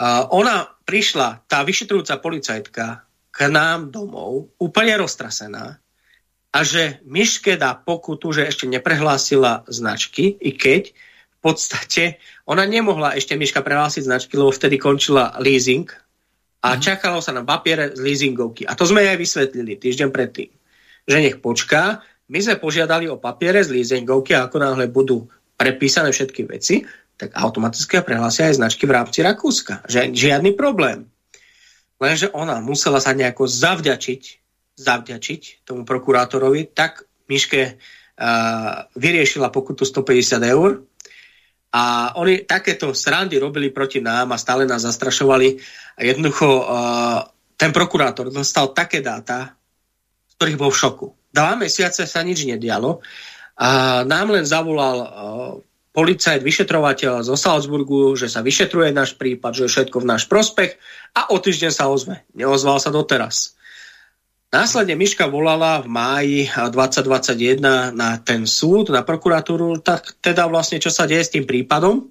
[0.00, 3.04] A ona prišla, tá vyšetrujúca policajtka,
[3.40, 5.80] k nám domov, úplne roztrasená,
[6.50, 13.16] a že Miške dá pokutu, že ešte neprehlásila značky, i keď v podstate ona nemohla
[13.16, 15.88] ešte Miška prehlásiť značky, lebo vtedy končila leasing
[16.60, 16.80] a mm.
[16.82, 18.68] čakalo sa na papiere z leasingovky.
[18.68, 20.50] A to sme aj vysvetlili týždeň predtým,
[21.08, 22.04] že nech počká.
[22.28, 26.84] My sme požiadali o papiere z leasingovky a ako náhle budú prepísané všetky veci,
[27.14, 29.86] tak automaticky prehlásia aj značky v rámci Rakúska.
[29.86, 31.08] Že, žiadny problém.
[32.00, 34.22] Lenže ona musela sa nejako zavďačiť,
[34.80, 37.76] zavďačiť tomu prokurátorovi, tak Miške uh,
[38.96, 40.80] vyriešila pokutu 150 eur
[41.70, 45.60] a oni takéto srandy robili proti nám a stále nás zastrašovali
[45.94, 46.64] a jednoducho uh,
[47.54, 49.52] ten prokurátor dostal také dáta,
[50.24, 51.06] z ktorých bol v šoku.
[51.30, 53.04] Dva mesiace sa nič nedialo
[53.60, 55.08] a nám len zavolal uh,
[55.90, 60.78] policajt, vyšetrovateľ zo Salzburgu, že sa vyšetruje náš prípad, že je všetko v náš prospech
[61.18, 62.22] a o týždeň sa ozve.
[62.34, 63.58] Neozval sa doteraz.
[64.50, 70.90] Následne Miška volala v máji 2021 na ten súd, na prokuratúru, tak teda vlastne čo
[70.90, 72.10] sa deje s tým prípadom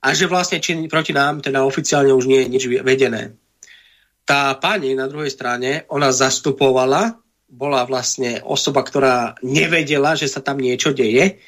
[0.00, 3.36] a že vlastne či proti nám teda oficiálne už nie je nič vedené.
[4.24, 7.20] Tá pani na druhej strane, ona zastupovala,
[7.50, 11.44] bola vlastne osoba, ktorá nevedela, že sa tam niečo deje,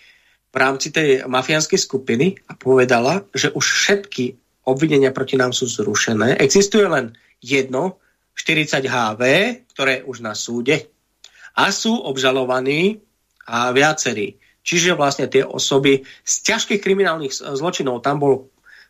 [0.53, 4.37] v rámci tej mafiánskej skupiny a povedala, že už všetky
[4.69, 6.37] obvinenia proti nám sú zrušené.
[6.39, 7.99] Existuje len jedno,
[8.37, 9.23] 40 HV,
[9.73, 10.89] ktoré už na súde
[11.57, 13.01] a sú obžalovaní
[13.45, 14.41] a viacerí.
[14.63, 18.35] Čiže vlastne tie osoby z ťažkých kriminálnych zločinov, tam bol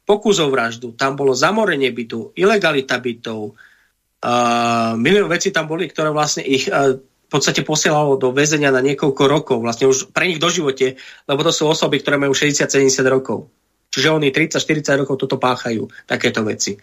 [0.04, 6.12] pokus o vraždu, tam bolo zamorenie bytu, ilegalita bytov, uh, milión vecí tam boli, ktoré
[6.12, 7.00] vlastne ich uh,
[7.32, 11.52] podstate posielalo do väzenia na niekoľko rokov, vlastne už pre nich do živote, lebo to
[11.52, 12.68] sú osoby, ktoré majú 60-70
[13.08, 13.48] rokov.
[13.92, 16.76] Čiže oni 30-40 rokov toto páchajú, takéto veci.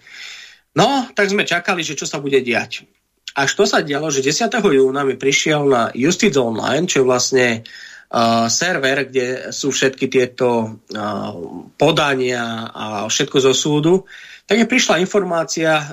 [0.78, 2.86] No, tak sme čakali, že čo sa bude diať.
[3.34, 4.50] Až to sa dialo, že 10.
[4.50, 10.50] júna mi prišiel na Justice Online, čo je vlastne uh, server, kde sú všetky tieto
[10.66, 11.34] uh,
[11.78, 14.06] podania a všetko zo súdu,
[14.50, 15.86] tak mi prišla informácia uh,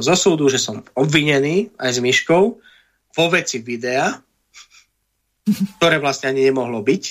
[0.00, 2.44] zo súdu, že som obvinený aj s Myškou
[3.16, 4.14] vo veci videa,
[5.78, 7.04] ktoré vlastne ani nemohlo byť,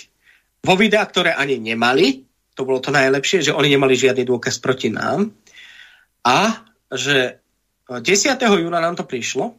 [0.63, 2.23] vo videa, ktoré ani nemali,
[2.55, 5.31] to bolo to najlepšie, že oni nemali žiadny dôkaz proti nám
[6.27, 7.39] a že
[7.87, 8.03] 10.
[8.37, 9.55] júna nám to prišlo,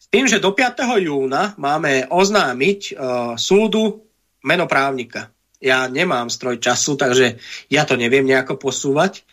[0.00, 0.80] s tým, že do 5.
[1.02, 2.96] júna máme oznámiť uh,
[3.36, 4.08] súdu
[4.40, 5.28] meno právnika.
[5.60, 7.36] Ja nemám stroj času, takže
[7.68, 9.28] ja to neviem nejako posúvať.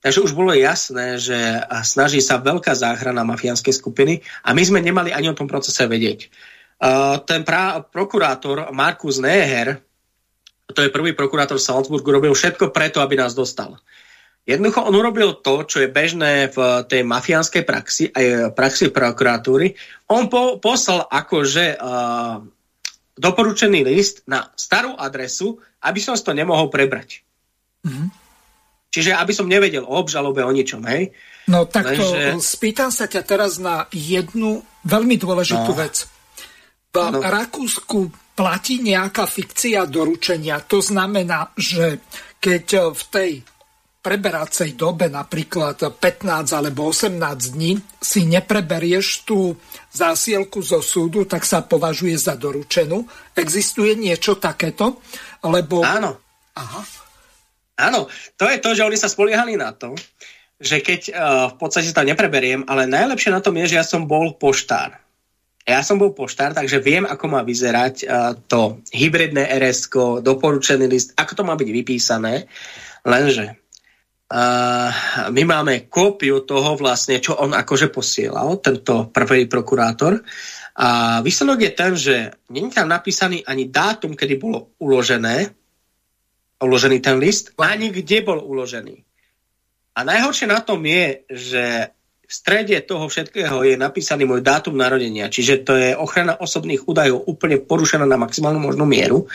[0.00, 1.36] Takže už bolo jasné, že
[1.84, 6.32] snaží sa veľká záchrana mafiánskej skupiny a my sme nemali ani o tom procese vedieť.
[7.28, 9.84] Ten pra- prokurátor Markus Neher,
[10.72, 13.76] to je prvý prokurátor v Salzburgu, robil všetko preto, aby nás dostal.
[14.48, 19.76] Jednoducho on urobil to, čo je bežné v tej mafiánskej praxi, aj praxi prokuratúry.
[20.08, 22.40] On po- poslal akože uh,
[23.20, 27.20] doporučený list na starú adresu, aby som si to nemohol prebrať.
[27.84, 28.19] Mm-hmm.
[28.90, 31.14] Čiže aby som nevedel o obžalobe, o ničom, hej?
[31.46, 32.42] No tak Lenže...
[32.42, 35.78] spýtam sa ťa teraz na jednu veľmi dôležitú no.
[35.78, 36.10] vec.
[36.90, 37.22] V no.
[37.22, 40.58] Rakúsku platí nejaká fikcia doručenia.
[40.66, 42.02] To znamená, že
[42.42, 43.30] keď v tej
[44.00, 47.20] preberacej dobe, napríklad 15 alebo 18
[47.54, 49.54] dní, si nepreberieš tú
[49.92, 53.04] zásielku zo súdu, tak sa považuje za doručenú.
[53.36, 55.04] Existuje niečo takéto?
[55.44, 55.84] Lebo...
[55.84, 56.16] Áno.
[56.56, 56.80] Aha.
[57.80, 59.96] Áno, to je to, že oni sa spoliehali na to,
[60.60, 61.14] že keď uh,
[61.50, 65.00] v podstate tam nepreberiem, ale najlepšie na tom je, že ja som bol poštár.
[65.64, 69.88] Ja som bol poštár, takže viem, ako má vyzerať uh, to hybridné rs
[70.20, 72.44] doporučený list, ako to má byť vypísané,
[73.08, 73.60] lenže
[75.30, 80.22] my máme kópiu toho vlastne, čo on akože posielal, tento prvý prokurátor.
[80.78, 82.16] A výsledok je ten, že
[82.46, 85.50] není tam napísaný ani dátum, kedy bolo uložené,
[86.60, 89.00] uložený ten list, ani kde bol uložený.
[89.96, 91.64] A najhoršie na tom je, že
[92.30, 97.26] v strede toho všetkého je napísaný môj dátum narodenia, čiže to je ochrana osobných údajov
[97.26, 99.26] úplne porušená na maximálnu možnú mieru.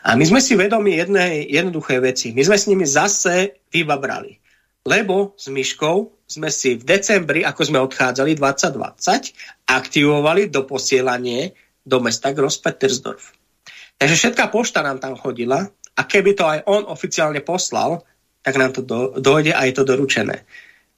[0.00, 2.32] A my sme si vedomi jednej jednoduché veci.
[2.32, 4.40] My sme s nimi zase vybabrali.
[4.82, 11.52] Lebo s Myškou sme si v decembri, ako sme odchádzali 2020, aktivovali do posielanie
[11.84, 13.36] do mesta Gross-Petersdorf.
[14.00, 18.04] Takže všetká pošta nám tam chodila a keby to aj on oficiálne poslal,
[18.42, 20.42] tak nám to do, dojde a je to doručené.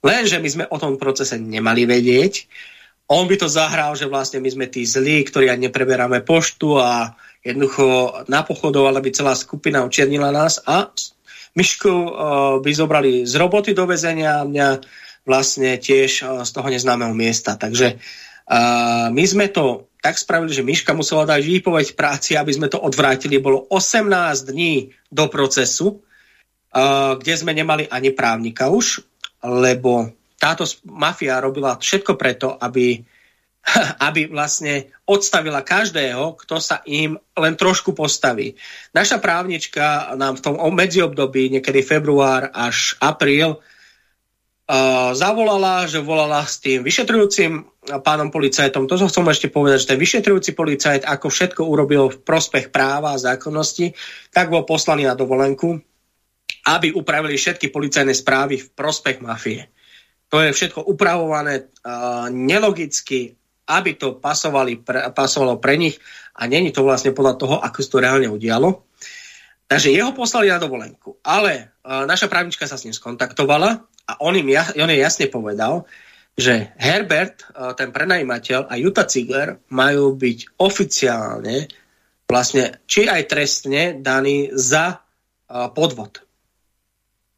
[0.01, 2.47] Lenže my sme o tom procese nemali vedieť.
[3.09, 7.13] On by to zahral, že vlastne my sme tí zlí, ktorí ani nepreberáme poštu a
[7.45, 7.85] jednoducho
[8.25, 10.89] napochodovala by celá skupina, očiernila nás a
[11.55, 12.09] Myšku uh,
[12.59, 14.67] by zobrali z roboty do väzenia a mňa
[15.23, 17.55] vlastne tiež uh, z toho neznámeho miesta.
[17.55, 22.69] Takže uh, my sme to tak spravili, že Myška musela dať výpoveď práci, aby sme
[22.69, 23.41] to odvrátili.
[23.41, 24.05] Bolo 18
[24.53, 26.05] dní do procesu,
[27.17, 29.01] kde sme nemali ani právnika už
[29.45, 30.09] lebo
[30.41, 32.97] táto mafia robila všetko preto, aby,
[34.09, 38.57] aby vlastne odstavila každého, kto sa im len trošku postaví.
[38.97, 43.61] Naša právnička nám v tom medziobdobí, niekedy február až apríl,
[45.13, 47.69] zavolala, že volala s tým vyšetrujúcim
[48.01, 48.89] pánom policajtom.
[48.89, 53.21] To som ešte povedať, že ten vyšetrujúci policajt, ako všetko urobil v prospech práva a
[53.21, 53.93] zákonnosti,
[54.33, 55.77] tak bol poslaný na dovolenku
[56.65, 59.69] aby upravili všetky policajné správy v prospech mafie.
[60.33, 63.37] To je všetko upravované uh, nelogicky,
[63.69, 66.01] aby to pasovali pre, pasovalo pre nich
[66.33, 68.89] a není to vlastne podľa toho, ako sa to reálne udialo.
[69.65, 71.21] Takže jeho poslali na dovolenku.
[71.21, 75.89] Ale uh, naša právnička sa s ním skontaktovala a on, im on jej jasne povedal,
[76.35, 81.65] že Herbert, uh, ten prenajímateľ a Juta Ziegler majú byť oficiálne
[82.27, 86.25] vlastne či aj trestne daní za uh, podvod.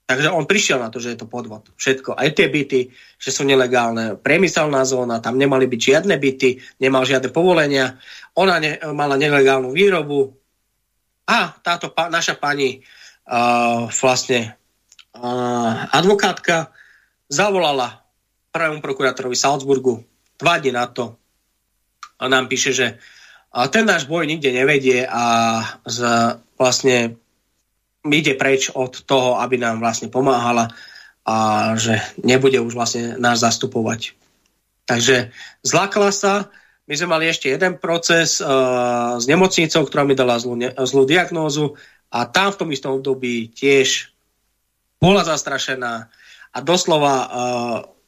[0.08, 1.68] Takže on prišiel na to, že je to podvod.
[1.76, 2.16] Všetko.
[2.16, 4.16] Aj tie byty, že sú nelegálne.
[4.16, 8.00] Priemyselná zóna, tam nemali byť žiadne byty, nemal žiadne povolenia.
[8.40, 10.32] Ona ne, mala nelegálnu výrobu.
[11.28, 12.80] A táto pa, naša pani
[13.28, 14.56] uh, vlastne
[15.92, 16.72] advokátka
[17.28, 18.04] zavolala
[18.52, 20.04] prvému prokurátorovi Salzburgu
[20.38, 21.18] dva dní na to
[22.18, 22.88] a nám píše, že
[23.70, 25.24] ten náš boj nikde nevedie a
[25.86, 26.00] z,
[26.58, 27.18] vlastne
[28.06, 30.70] ide preč od toho, aby nám vlastne pomáhala
[31.28, 31.36] a
[31.76, 34.16] že nebude už vlastne nás zastupovať.
[34.88, 35.36] Takže
[35.68, 36.48] zlakla sa,
[36.88, 41.04] my sme mali ešte jeden proces uh, s nemocnicou, ktorá mi dala zlú, ne, zlú
[41.04, 41.76] diagnózu
[42.08, 44.16] a tam v tom istom období tiež
[44.98, 46.10] bola zastrašená
[46.54, 47.28] a doslova uh,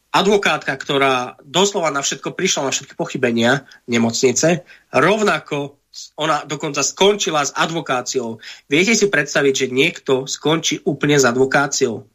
[0.10, 5.78] advokátka, ktorá doslova na všetko prišla, na všetky pochybenia nemocnice, rovnako
[6.18, 8.38] ona dokonca skončila s advokáciou.
[8.70, 12.06] Viete si predstaviť, že niekto skončí úplne s advokáciou?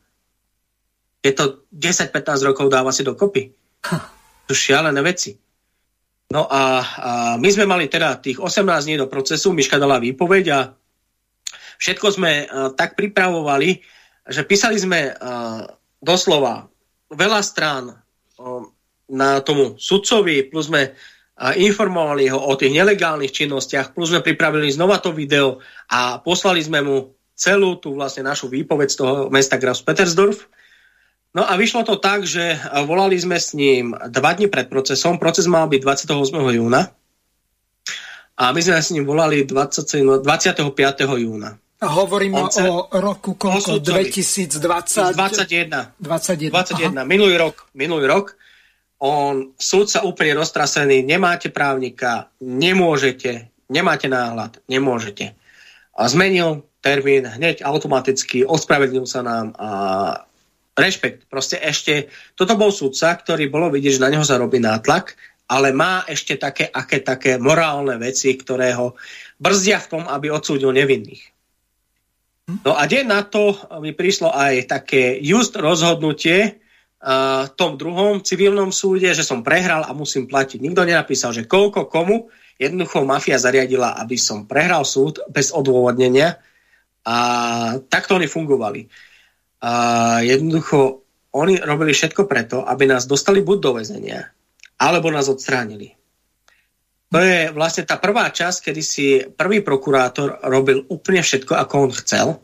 [1.24, 3.50] Je to 10-15 rokov dáva si dokopy.
[4.44, 5.34] To šialené veci.
[6.30, 7.10] No a, a
[7.40, 10.58] my sme mali teda tých 18 dní do procesu, Miška dala výpoveď a
[11.80, 13.80] všetko sme a, tak pripravovali,
[14.28, 15.68] že písali sme a,
[16.00, 16.68] doslova
[17.12, 17.96] veľa strán a,
[19.08, 20.96] na tomu sudcovi, plus sme
[21.34, 25.58] a informovali ho o tých nelegálnych činnostiach, plus sme pripravili znova to video
[25.90, 30.46] a poslali sme mu celú tú vlastne našu výpoveď z toho mesta Graf Petersdorf.
[31.34, 32.54] No a vyšlo to tak, že
[32.86, 35.18] volali sme s ním dva dní pred procesom.
[35.18, 36.30] Proces mal byť 28.
[36.54, 36.94] júna
[38.38, 40.70] a my sme s ním volali 20, 25.
[41.18, 41.58] júna.
[41.82, 43.82] Hovoríme On o roku koľko?
[43.82, 44.60] 2020?
[45.14, 45.98] 21.
[45.98, 46.52] 21.
[46.54, 47.02] 21.
[47.08, 47.66] Minulý rok.
[47.74, 48.38] Minulý rok
[49.04, 55.36] on, súd sa úplne roztrasený, nemáte právnika, nemôžete, nemáte náhľad, nemôžete.
[55.92, 59.68] A zmenil termín hneď automaticky, ospravedlnil sa nám a
[60.72, 61.28] rešpekt.
[61.28, 65.20] Proste ešte, toto bol súdca, ktorý bolo vidieť, že na neho sa robí nátlak,
[65.52, 68.96] ale má ešte také, aké také morálne veci, ktoré ho
[69.36, 71.33] brzdia v tom, aby odsúdil nevinných.
[72.44, 76.60] No a deň na to mi prišlo aj také just rozhodnutie,
[77.04, 80.56] v tom druhom civilnom súde, že som prehral a musím platiť.
[80.56, 82.32] Nikto nenapísal, že koľko komu.
[82.56, 86.40] Jednoducho mafia zariadila, aby som prehral súd bez odôvodnenia
[87.04, 87.16] a
[87.92, 88.88] takto oni fungovali.
[89.60, 89.72] A
[90.24, 94.32] jednoducho oni robili všetko preto, aby nás dostali buď do väzenia,
[94.80, 95.92] alebo nás odstránili.
[97.14, 101.92] To je vlastne tá prvá časť, kedy si prvý prokurátor robil úplne všetko, ako on
[101.94, 102.42] chcel.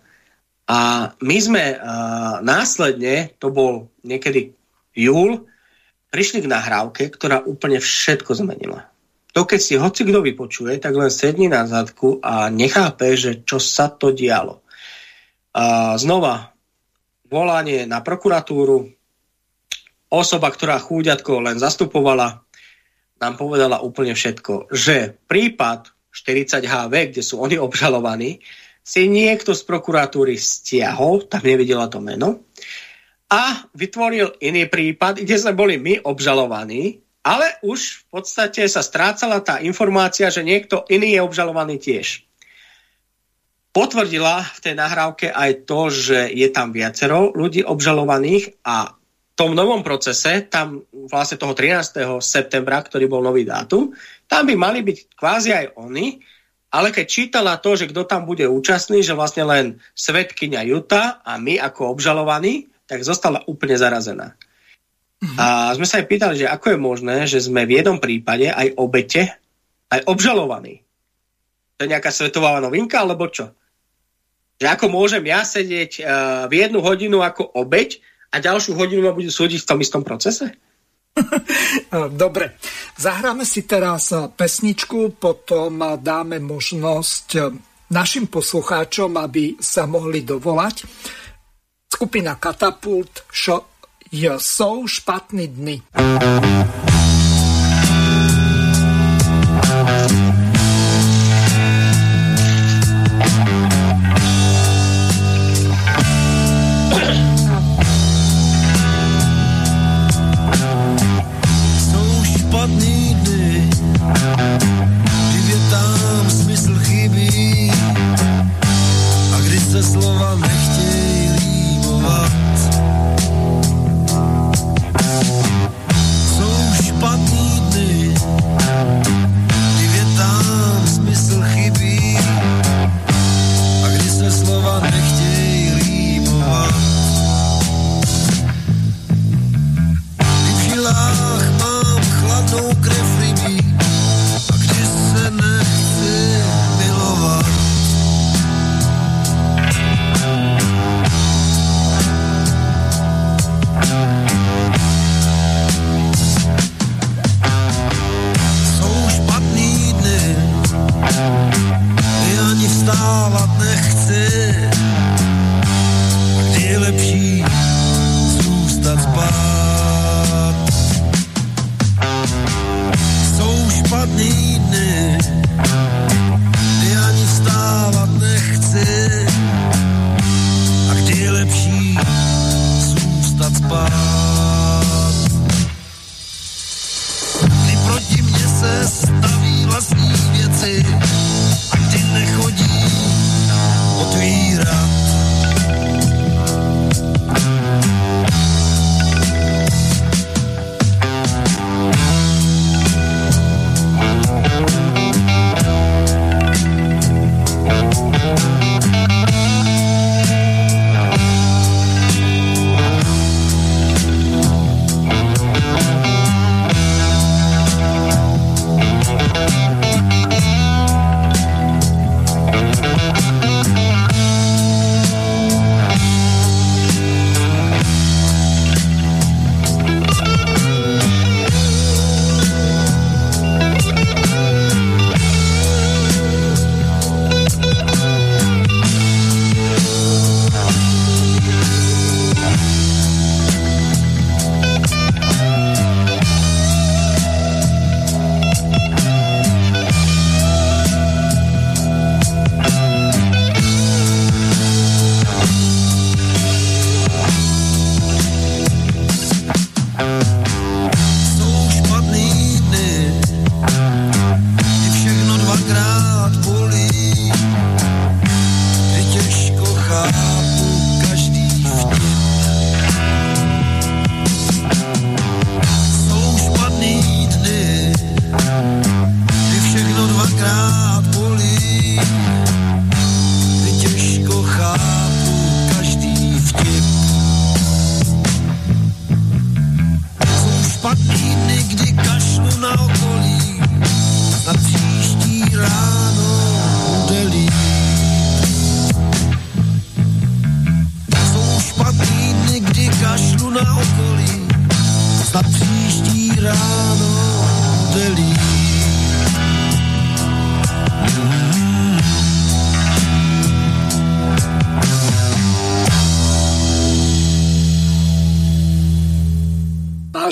[0.70, 4.54] A my sme uh, následne, to bol niekedy
[4.94, 5.50] júl,
[6.14, 8.86] prišli k nahrávke, ktorá úplne všetko zmenila.
[9.34, 13.58] To, keď si hoci kto vypočuje, tak len sedni na zadku a nechápe, že čo
[13.58, 14.62] sa to dialo.
[15.50, 16.54] Uh, znova,
[17.26, 18.86] volanie na prokuratúru,
[20.14, 22.46] osoba, ktorá chúďatko len zastupovala,
[23.20, 28.40] nám povedala úplne všetko, že prípad 40HV, kde sú oni obžalovaní,
[28.80, 32.48] si niekto z prokuratúry stiahol, tam nevidela to meno,
[33.30, 39.38] a vytvoril iný prípad, kde sme boli my obžalovaní, ale už v podstate sa strácala
[39.44, 42.26] tá informácia, že niekto iný je obžalovaný tiež.
[43.70, 49.54] Potvrdila v tej nahrávke aj to, že je tam viacero ľudí obžalovaných a v tom
[49.54, 52.22] novom procese, tam vlastne toho 13.
[52.22, 53.90] septembra, ktorý bol nový dátum,
[54.30, 56.22] tam by mali byť kvázi aj oni,
[56.70, 61.34] ale keď čítala to, že kto tam bude účastný, že vlastne len svetkynia Juta a
[61.34, 64.38] my ako obžalovaní, tak zostala úplne zarazená.
[65.20, 65.36] Mm-hmm.
[65.36, 68.78] A sme sa aj pýtali, že ako je možné, že sme v jednom prípade aj
[68.78, 69.34] obete,
[69.90, 70.80] aj obžalovaní.
[71.76, 73.50] To je nejaká svetová novinka, alebo čo?
[74.62, 76.04] Že ako môžem ja sedieť uh,
[76.46, 77.98] v jednu hodinu ako obeť
[78.30, 80.54] a ďalšiu hodinu ma budú súdiť v tom istom procese?
[82.22, 82.56] Dobre,
[82.96, 87.26] zahráme si teraz pesničku, potom dáme možnosť
[87.90, 90.86] našim poslucháčom, aby sa mohli dovolať.
[91.90, 93.66] Skupina Katapult, šo,
[94.38, 95.76] jsou špatný dny.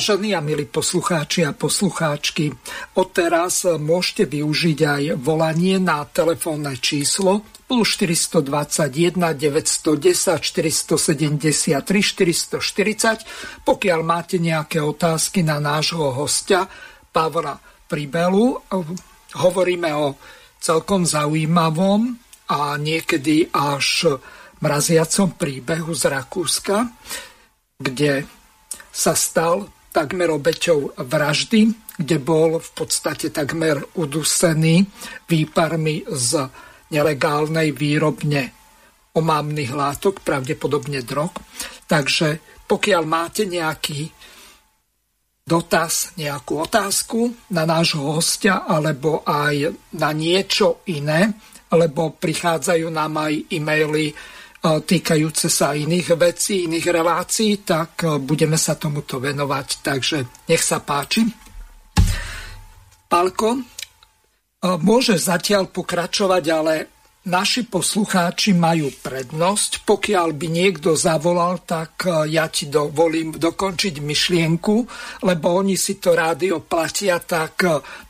[0.09, 2.49] Vážení a milí poslucháči a poslucháčky,
[2.97, 8.89] odteraz môžete využiť aj volanie na telefónne číslo plus 421
[9.37, 16.65] 910 473 440, pokiaľ máte nejaké otázky na nášho hostia
[17.13, 18.65] Pavla Pribelu.
[19.37, 20.17] Hovoríme o
[20.57, 22.17] celkom zaujímavom
[22.49, 24.17] a niekedy až
[24.65, 26.97] mraziacom príbehu z Rakúska,
[27.77, 28.25] kde
[28.89, 29.69] sa stal
[29.99, 34.87] takmer obeťou vraždy, kde bol v podstate takmer udusený
[35.27, 36.47] výparmi z
[36.95, 38.55] nelegálnej výrobne
[39.19, 41.35] omamných látok, pravdepodobne drog.
[41.91, 44.07] Takže pokiaľ máte nejaký
[45.43, 51.35] dotaz, nejakú otázku na nášho hostia alebo aj na niečo iné,
[51.75, 54.15] lebo prichádzajú nám aj e-maily
[54.63, 59.67] týkajúce sa iných vecí, iných relácií, tak e, budeme sa tomuto venovať.
[59.87, 60.19] Takže
[60.51, 61.23] nech sa páči.
[63.07, 63.61] Palko, e,
[64.83, 66.75] môže zatiaľ pokračovať, ale
[67.31, 69.87] naši poslucháči majú prednosť.
[69.87, 74.77] Pokiaľ by niekto zavolal, tak e, ja ti dovolím dokončiť myšlienku,
[75.23, 77.63] lebo oni si to rádio platia, tak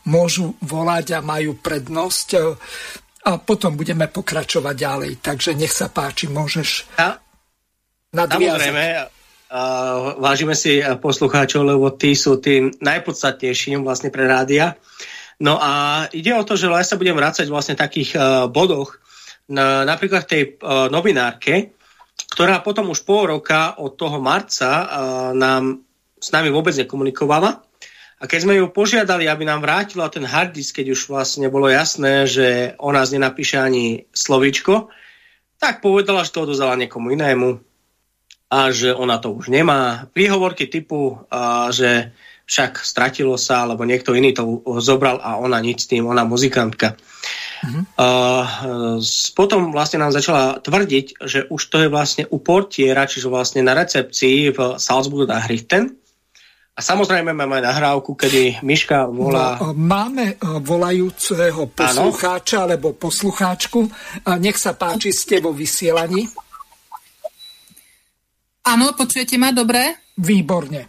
[0.08, 2.28] môžu volať a majú prednosť
[3.24, 5.12] a potom budeme pokračovať ďalej.
[5.18, 7.18] Takže nech sa páči, môžeš ja,
[8.14, 8.60] nadviazať.
[8.62, 8.84] Samozrejme,
[10.20, 14.76] vážime si poslucháčov, lebo tí sú tým najpodstatnejším vlastne pre rádia.
[15.38, 18.98] No a ide o to, že ja sa budem vrácať vlastne v takých uh, bodoch,
[19.48, 21.78] na, napríklad tej uh, novinárke,
[22.34, 24.86] ktorá potom už pol roka od toho marca uh,
[25.32, 25.86] nám
[26.18, 27.67] s nami vôbec nekomunikovala
[28.18, 31.70] a keď sme ju požiadali, aby nám vrátila ten hard disk, keď už vlastne bolo
[31.70, 34.90] jasné, že o nás nenapíše ani slovíčko,
[35.62, 37.62] tak povedala, že to odozala niekomu inému
[38.50, 40.10] a že ona to už nemá.
[40.10, 42.10] Príhovorky typu, a, že
[42.48, 46.96] však stratilo sa, alebo niekto iný to zobral a ona nič s tým, ona muzikantka.
[47.58, 47.82] Uh-huh.
[47.98, 49.02] Uh,
[49.36, 53.76] potom vlastne nám začala tvrdiť, že už to je vlastne u portiera, čiže vlastne na
[53.76, 56.00] recepcii v Salzburgu a Hrichten,
[56.78, 59.58] a samozrejme máme nahrávku, kedy Miška volá...
[59.58, 62.64] No, máme e, volajúceho poslucháča ano.
[62.70, 63.90] alebo poslucháčku.
[64.38, 66.30] Nech sa páči, ste vo vysielaní.
[68.62, 70.06] Áno, počujete ma dobre?
[70.22, 70.86] Výborne.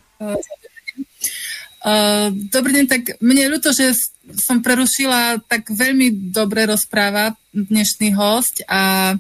[1.80, 3.96] Uh, dobrý deň, tak mne je ľúto, že
[4.36, 9.16] som prerušila tak veľmi dobre rozpráva dnešný host a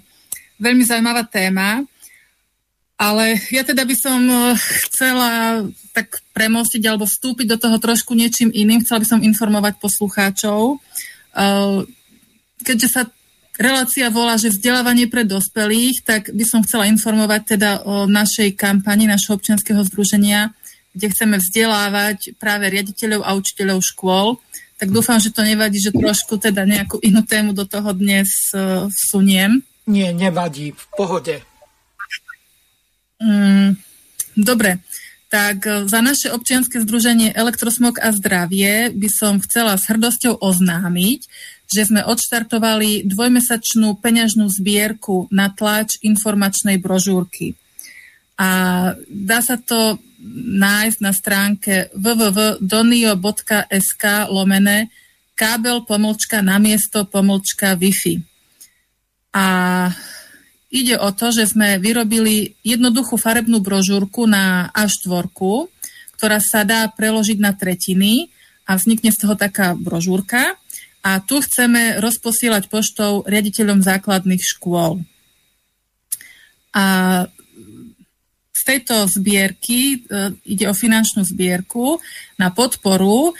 [0.59, 1.81] veľmi zaujímavá téma.
[2.99, 5.63] Ale ja teda by som eh, chcela
[5.95, 8.83] tak premostiť alebo vstúpiť do toho trošku niečím iným.
[8.83, 10.83] Chcela by som informovať poslucháčov.
[11.39, 11.79] Eh,
[12.67, 13.01] keďže sa
[13.55, 19.07] relácia volá, že vzdelávanie pre dospelých, tak by som chcela informovať teda o našej kampani,
[19.07, 20.51] našho občianského združenia,
[20.91, 24.27] kde chceme vzdelávať práve riaditeľov a učiteľov škôl.
[24.79, 28.87] Tak dúfam, že to nevadí, že trošku teda nejakú inú tému do toho dnes uh,
[28.87, 29.59] vsuniem.
[29.83, 31.43] Nie, nevadí, v pohode.
[33.19, 33.75] Mm,
[34.39, 34.79] dobre,
[35.29, 41.27] tak e, za naše občianske združenie Elektrosmog a zdravie by som chcela s hrdosťou oznámiť,
[41.69, 47.53] že sme odštartovali dvojmesačnú peňažnú zbierku na tlač informačnej brožúrky.
[48.39, 49.99] A dá sa to
[50.55, 54.87] nájsť na stránke www.donio.sk lomene
[55.39, 58.19] kábel pomlčka namiesto pomlčka Wi-Fi.
[59.31, 59.47] A
[60.69, 65.33] Ide o to, že sme vyrobili jednoduchú farebnú brožúrku na A4,
[66.13, 68.29] ktorá sa dá preložiť na tretiny
[68.69, 70.53] a vznikne z toho taká brožúrka.
[71.01, 75.01] A tu chceme rozposielať poštou riaditeľom základných škôl.
[76.75, 76.85] A
[78.53, 81.97] z tejto zbierky, e, ide o finančnú zbierku
[82.37, 83.33] na podporu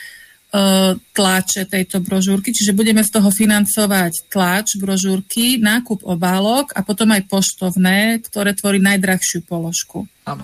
[1.13, 7.29] tlače tejto brožúrky, čiže budeme z toho financovať tlač brožúrky, nákup obálok a potom aj
[7.29, 10.09] poštovné, ktoré tvorí najdrahšiu položku.
[10.25, 10.41] Áno.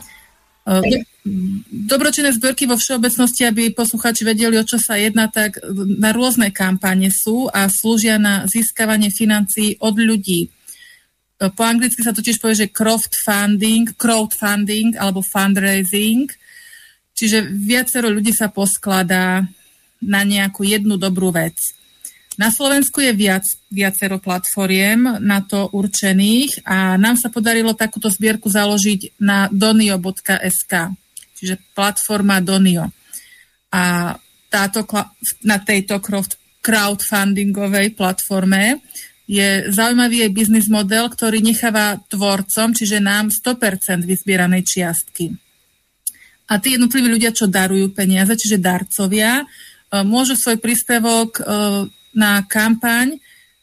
[0.66, 1.02] E,
[1.90, 5.58] dobročinné zbierky vo všeobecnosti, aby posluchači vedeli, o čo sa jedná, tak
[5.98, 10.46] na rôzne kampane sú a slúžia na získavanie financií od ľudí.
[10.46, 10.50] E,
[11.50, 16.30] po anglicky sa totiž povie, že crowdfunding, crowdfunding alebo fundraising,
[17.18, 19.50] čiže viacero ľudí sa poskladá
[20.06, 21.58] na nejakú jednu dobrú vec.
[22.36, 28.52] Na Slovensku je viac, viacero platformiem na to určených a nám sa podarilo takúto zbierku
[28.52, 30.74] založiť na donio.sk,
[31.40, 32.92] čiže platforma Donio.
[33.72, 34.16] A
[34.52, 34.84] táto,
[35.48, 36.04] na tejto
[36.60, 38.84] crowdfundingovej platforme
[39.32, 45.32] je zaujímavý aj biznis model, ktorý necháva tvorcom, čiže nám 100% vyzbieranej čiastky.
[46.46, 49.42] a tí jednotliví ľudia, čo darujú peniaze, čiže darcovia,
[50.04, 51.42] môžu svoj príspevok e,
[52.18, 53.16] na kampaň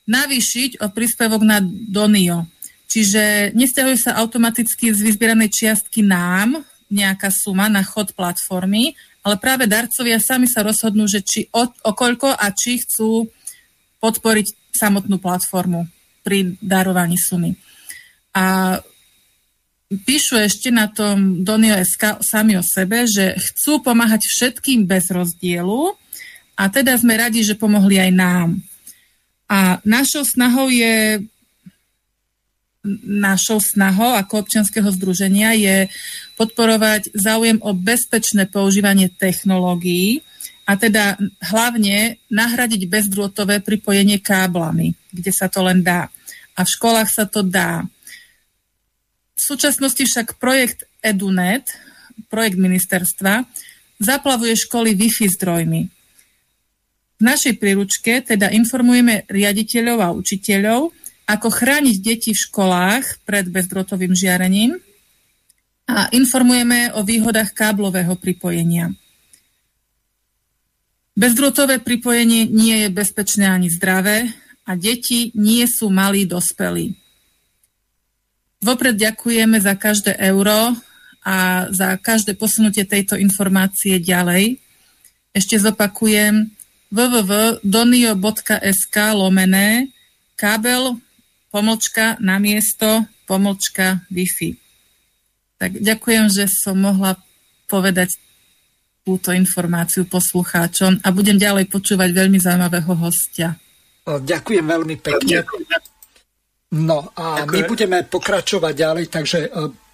[0.06, 2.46] navýšiť o príspevok na Donio.
[2.92, 6.60] Čiže nestiahuje sa automaticky z vyzbieranej čiastky nám
[6.92, 8.92] nejaká suma na chod platformy,
[9.24, 13.32] ale práve darcovia sami sa rozhodnú, že či o, o koľko a či chcú
[14.02, 15.88] podporiť samotnú platformu
[16.20, 17.56] pri darovaní sumy.
[18.36, 18.76] A
[19.88, 25.96] píšu ešte na tom Donio.sk sami o sebe, že chcú pomáhať všetkým bez rozdielu
[26.56, 28.48] a teda sme radi, že pomohli aj nám.
[29.48, 31.20] A našou snahou je
[33.06, 35.86] našou snahou ako občianského združenia je
[36.34, 40.26] podporovať záujem o bezpečné používanie technológií
[40.66, 41.14] a teda
[41.46, 46.10] hlavne nahradiť bezdrôtové pripojenie káblami, kde sa to len dá.
[46.58, 47.86] A v školách sa to dá.
[49.38, 51.70] V súčasnosti však projekt EduNet,
[52.26, 53.46] projekt ministerstva,
[54.02, 56.01] zaplavuje školy Wi-Fi zdrojmi.
[57.22, 60.90] V našej príručke teda informujeme riaditeľov a učiteľov,
[61.30, 64.74] ako chrániť deti v školách pred bezdrotovým žiarením
[65.86, 68.90] a informujeme o výhodách káblového pripojenia.
[71.14, 74.26] Bezdrotové pripojenie nie je bezpečné ani zdravé
[74.66, 76.98] a deti nie sú malí dospelí.
[78.66, 80.74] Vopred ďakujeme za každé euro
[81.22, 84.58] a za každé posunutie tejto informácie ďalej.
[85.30, 86.58] Ešte zopakujem
[86.92, 89.88] www.donio.sk lomené
[90.36, 91.00] kábel
[91.48, 94.60] pomlčka na miesto pomlčka Wi-Fi.
[95.56, 97.16] Tak ďakujem, že som mohla
[97.64, 98.12] povedať
[99.02, 103.56] túto informáciu poslucháčom a budem ďalej počúvať veľmi zaujímavého hostia.
[104.06, 105.46] Ďakujem veľmi pekne.
[106.72, 109.48] No a my budeme pokračovať ďalej, takže e,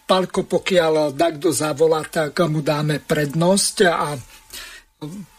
[0.06, 4.20] Palko, pokiaľ takto zavolá, tak mu dáme prednosť a e,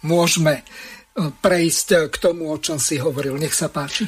[0.04, 0.68] môžeme
[1.16, 3.38] prejsť k tomu, o čom si hovoril.
[3.40, 4.08] Nech sa páči.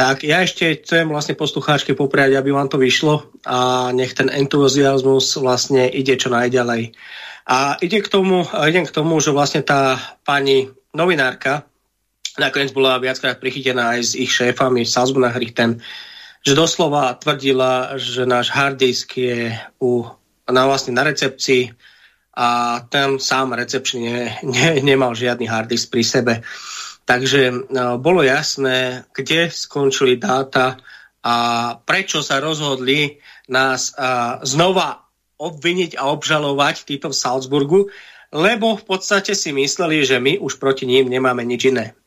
[0.00, 5.36] Tak, ja ešte chcem vlastne poslucháčke popriať, aby vám to vyšlo a nech ten entuziasmus
[5.36, 6.96] vlastne ide čo najďalej.
[7.44, 11.68] A ide k tomu, idem k tomu, že vlastne tá pani novinárka
[12.40, 15.84] nakoniec bola viackrát prichytená aj s ich šéfami Salzburg Richten,
[16.40, 20.08] že doslova tvrdila, že náš harddisk je u,
[20.48, 21.76] na, vlastne na recepcii
[22.34, 26.34] a ten sám recepčný ne, ne, nemal žiadny harddisk pri sebe.
[27.04, 30.78] Takže no, bolo jasné, kde skončili dáta
[31.20, 31.34] a
[31.82, 33.18] prečo sa rozhodli
[33.50, 35.02] nás a, znova
[35.40, 37.80] obviniť a obžalovať títo v Salzburgu,
[38.30, 41.98] lebo v podstate si mysleli, že my už proti ním nemáme nič iné.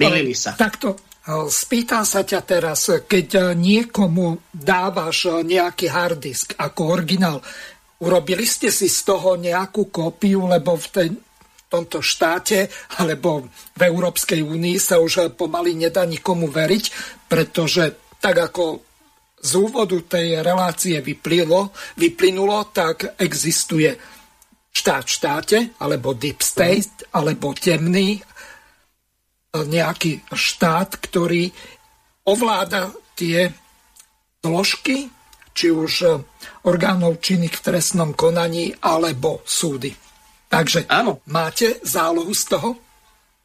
[0.00, 0.56] Milili sa.
[0.56, 0.96] Takto,
[1.26, 7.42] Spýtam sa ťa teraz, keď niekomu dávaš nejaký harddisk ako originál,
[8.02, 11.08] urobili ste si z toho nejakú kópiu, lebo v tej,
[11.66, 12.70] tomto štáte
[13.02, 16.84] alebo v Európskej únii sa už pomaly nedá nikomu veriť,
[17.26, 18.86] pretože tak ako
[19.42, 21.70] z úvodu tej relácie vyplynulo,
[22.00, 23.92] vyplynulo tak existuje
[24.76, 28.20] štát štáte, alebo deep state, alebo temný
[29.56, 31.48] nejaký štát, ktorý
[32.28, 33.48] ovláda tie
[34.44, 35.08] zložky,
[35.56, 36.08] či už e,
[36.68, 39.96] orgánov činných v trestnom konaní, alebo súdy.
[40.52, 41.24] Takže Áno.
[41.32, 42.68] máte zálohu z toho?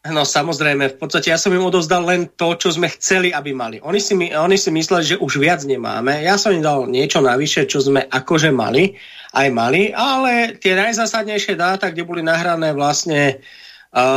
[0.01, 3.77] No samozrejme, v podstate ja som im odovzdal len to, čo sme chceli, aby mali.
[3.85, 6.25] Oni si, oni si mysleli, že už viac nemáme.
[6.25, 8.97] Ja som im dal niečo navyše, čo sme akože mali,
[9.37, 13.45] aj mali, ale tie najzásadnejšie dáta, kde boli nahrané vlastne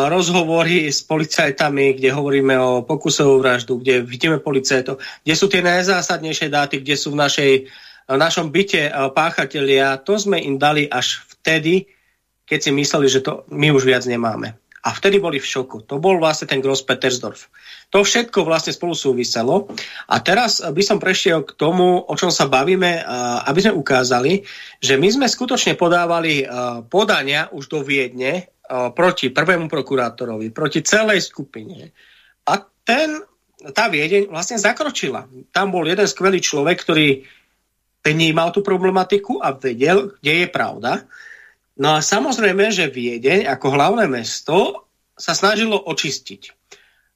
[0.07, 6.47] rozhovory s policajtami, kde hovoríme o pokusovú vraždu, kde vidíme policajtov, kde sú tie najzásadnejšie
[6.47, 7.53] dáty, kde sú v, našej,
[8.07, 11.91] v našom byte páchatelia, to sme im dali až vtedy,
[12.47, 14.55] keď si mysleli, že to my už viac nemáme.
[14.85, 15.89] A vtedy boli v šoku.
[15.89, 17.49] To bol vlastne ten Gross Petersdorf.
[17.89, 19.73] To všetko vlastne spolu súviselo.
[20.13, 23.01] A teraz by som prešiel k tomu, o čom sa bavíme,
[23.49, 24.45] aby sme ukázali,
[24.85, 26.45] že my sme skutočne podávali
[26.93, 31.93] podania už do Viedne proti prvému prokurátorovi, proti celej skupine.
[32.49, 33.21] A ten,
[33.73, 35.29] tá Viedeň vlastne zakročila.
[35.53, 37.25] Tam bol jeden skvelý človek, ktorý
[38.05, 41.09] vnímal tú problematiku a vedel, kde je pravda.
[41.81, 46.53] No a samozrejme, že Viedeň ako hlavné mesto sa snažilo očistiť.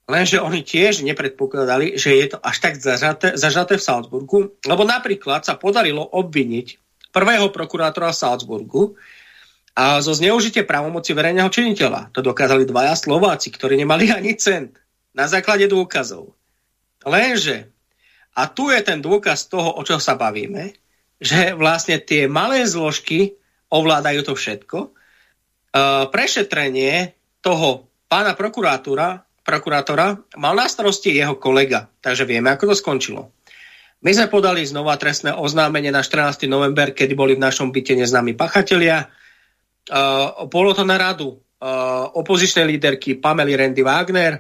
[0.09, 5.45] Lenže oni tiež nepredpokladali, že je to až tak zažaté, zažaté v Salzburgu, lebo napríklad
[5.45, 6.81] sa podarilo obviniť
[7.13, 8.97] prvého prokurátora v Salzburgu,
[9.79, 12.11] a zo zneužitie právomoci verejného činiteľa.
[12.11, 14.75] To dokázali dvaja Slováci, ktorí nemali ani cent
[15.15, 16.35] na základe dôkazov.
[17.07, 17.71] Lenže,
[18.35, 20.75] a tu je ten dôkaz toho, o čo sa bavíme,
[21.23, 23.39] že vlastne tie malé zložky
[23.71, 24.99] ovládajú to všetko
[26.11, 27.13] prešetrenie
[27.45, 33.23] toho pána prokurátora, prokurátora mal na starosti jeho kolega, takže vieme, ako to skončilo.
[33.99, 36.47] My sme podali znova trestné oznámenie na 14.
[36.47, 39.11] november, kedy boli v našom byte neznámi pachatelia.
[39.89, 44.37] Uh, bolo to na radu uh, opozičnej líderky Pamely Randy Wagner.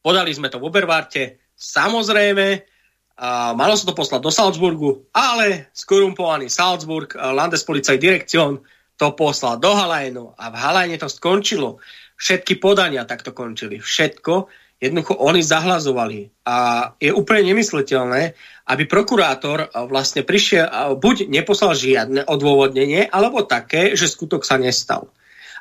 [0.00, 1.22] Podali sme to v Obervarte.
[1.52, 8.62] Samozrejme, uh, malo sa to poslať do Salzburgu, ale skorumpovaný Salzburg, uh, Landespolizei Direkcion
[8.96, 11.82] to poslal do Halajnu a v Halajne to skončilo.
[12.16, 13.76] Všetky podania takto končili.
[13.76, 16.56] Všetko Jednoducho oni zahlazovali a
[17.00, 18.36] je úplne nemysliteľné,
[18.68, 20.68] aby prokurátor vlastne prišiel,
[21.00, 25.08] buď neposlal žiadne odôvodnenie, alebo také, že skutok sa nestal.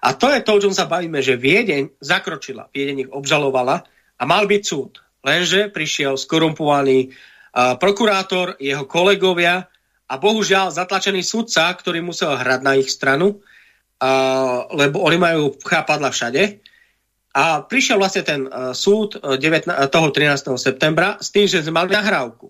[0.03, 3.87] A to je to, o čom sa bavíme, že Viedeň zakročila, Viedeň ich obžalovala
[4.19, 4.99] a mal byť súd.
[5.23, 7.15] Lenže prišiel skorumpovaný
[7.55, 9.63] prokurátor, jeho kolegovia
[10.05, 13.39] a bohužiaľ zatlačený sudca, ktorý musel hrať na ich stranu,
[14.75, 16.59] lebo oni majú chápadla všade,
[17.35, 20.55] a prišiel vlastne ten uh, súd uh, 19, uh, toho 13.
[20.55, 22.47] septembra s tým, že sme mali nahrávku.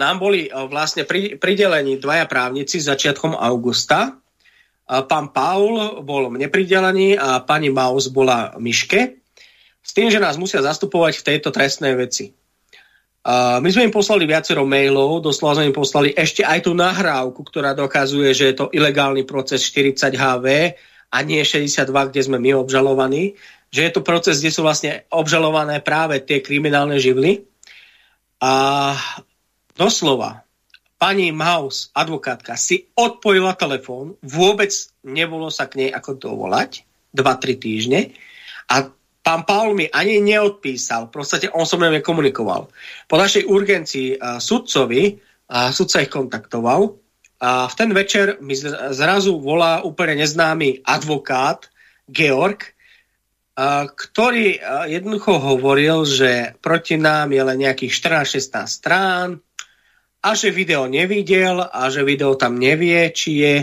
[0.00, 4.16] Nám boli vlastne pri, pridelení dvaja právnici začiatkom augusta.
[4.88, 9.20] Pán Paul bol mne pridelený a pani Maus bola Miške.
[9.84, 12.32] S tým, že nás musia zastupovať v tejto trestnej veci.
[13.60, 17.76] My sme im poslali viacero mailov, doslova sme im poslali ešte aj tú nahrávku, ktorá
[17.76, 20.46] dokazuje, že je to ilegálny proces 40 HV
[21.10, 23.34] a nie 62, kde sme my obžalovaní,
[23.70, 27.46] že je to proces, kde sú vlastne obžalované práve tie kriminálne živly.
[28.42, 28.94] A
[29.74, 30.42] doslova,
[30.98, 34.70] pani Maus, advokátka, si odpojila telefón, vôbec
[35.06, 38.00] nebolo sa k nej ako dovolať, 2-3 týždne
[38.70, 38.86] a
[39.20, 42.70] pán Paul mi ani neodpísal, v podstate on so mnou nekomunikoval.
[43.10, 45.18] Po našej urgencii uh, sudcovi,
[45.50, 46.94] a sudca ich kontaktoval,
[47.40, 48.52] a v ten večer mi
[48.92, 51.72] zrazu volá úplne neznámy advokát
[52.04, 52.76] Georg,
[53.96, 57.92] ktorý jednoducho hovoril, že proti nám je len nejakých
[58.28, 59.40] 14-16 strán
[60.20, 63.56] a že video nevidel a že video tam nevie, či je.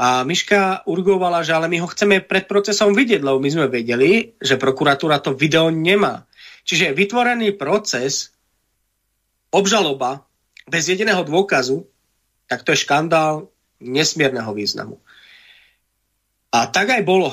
[0.00, 4.32] A Miška urgovala, že ale my ho chceme pred procesom vidieť, lebo my sme vedeli,
[4.40, 6.24] že prokuratúra to video nemá.
[6.64, 8.32] Čiže vytvorený proces,
[9.52, 10.24] obžaloba
[10.70, 11.89] bez jediného dôkazu,
[12.50, 13.46] tak to je škandál
[13.78, 14.98] nesmierneho významu.
[16.50, 17.30] A tak aj bolo.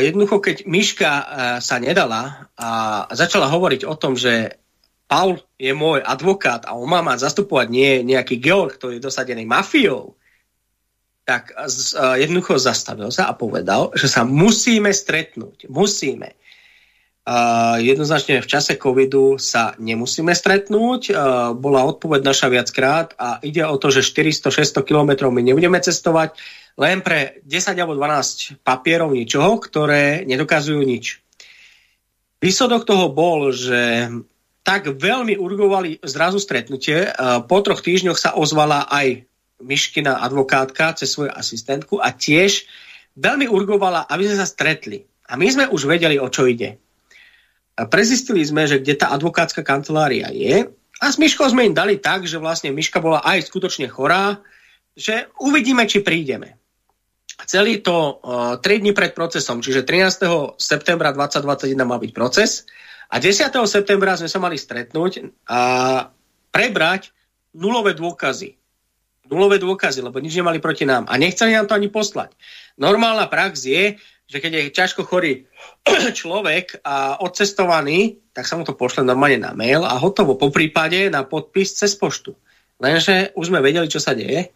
[0.00, 1.24] Jednoducho, keď Miška e,
[1.60, 2.68] sa nedala a
[3.12, 4.56] začala hovoriť o tom, že
[5.04, 9.44] Paul je môj advokát a on má mať zastupovať nie nejaký Georg, ktorý je dosadený
[9.44, 10.16] mafiou,
[11.28, 11.68] tak e,
[12.24, 15.68] jednoducho zastavil sa a povedal, že sa musíme stretnúť.
[15.68, 16.32] Musíme.
[17.80, 21.02] Jednoznačne v čase covidu sa nemusíme stretnúť.
[21.08, 21.16] Uh,
[21.56, 26.36] bola odpoveď naša viackrát a ide o to, že 400-600 kilometrov my nebudeme cestovať
[26.76, 31.24] len pre 10 alebo 12 papierov ničoho, ktoré nedokazujú nič.
[32.44, 34.12] Výsledok toho bol, že
[34.60, 37.08] tak veľmi urgovali zrazu stretnutie.
[37.48, 39.24] Po troch týždňoch sa ozvala aj
[39.64, 42.68] Miškina advokátka cez svoju asistentku a tiež
[43.16, 45.08] veľmi urgovala, aby sme sa stretli.
[45.24, 46.83] A my sme už vedeli, o čo ide
[47.90, 50.70] prezistili sme, že kde tá advokátska kancelária je
[51.02, 54.38] a s Myškou sme im dali tak, že vlastne Myška bola aj skutočne chorá,
[54.94, 56.54] že uvidíme, či prídeme.
[57.50, 60.54] Celý to uh, 3 dní pred procesom, čiže 13.
[60.54, 62.62] septembra 2021 mal byť proces
[63.10, 63.50] a 10.
[63.66, 65.60] septembra sme sa mali stretnúť a
[66.54, 67.10] prebrať
[67.58, 68.54] nulové dôkazy.
[69.26, 71.10] Nulové dôkazy, lebo nič nemali proti nám.
[71.10, 72.38] A nechceli nám to ani poslať.
[72.78, 75.44] Normálna prax je, že keď je ťažko chorý
[76.18, 80.34] človek a odcestovaný, tak sa mu to pošle normálne na mail a hotovo.
[80.34, 82.34] Po prípade na podpis cez poštu.
[82.82, 84.50] Lenže už sme vedeli, čo sa deje.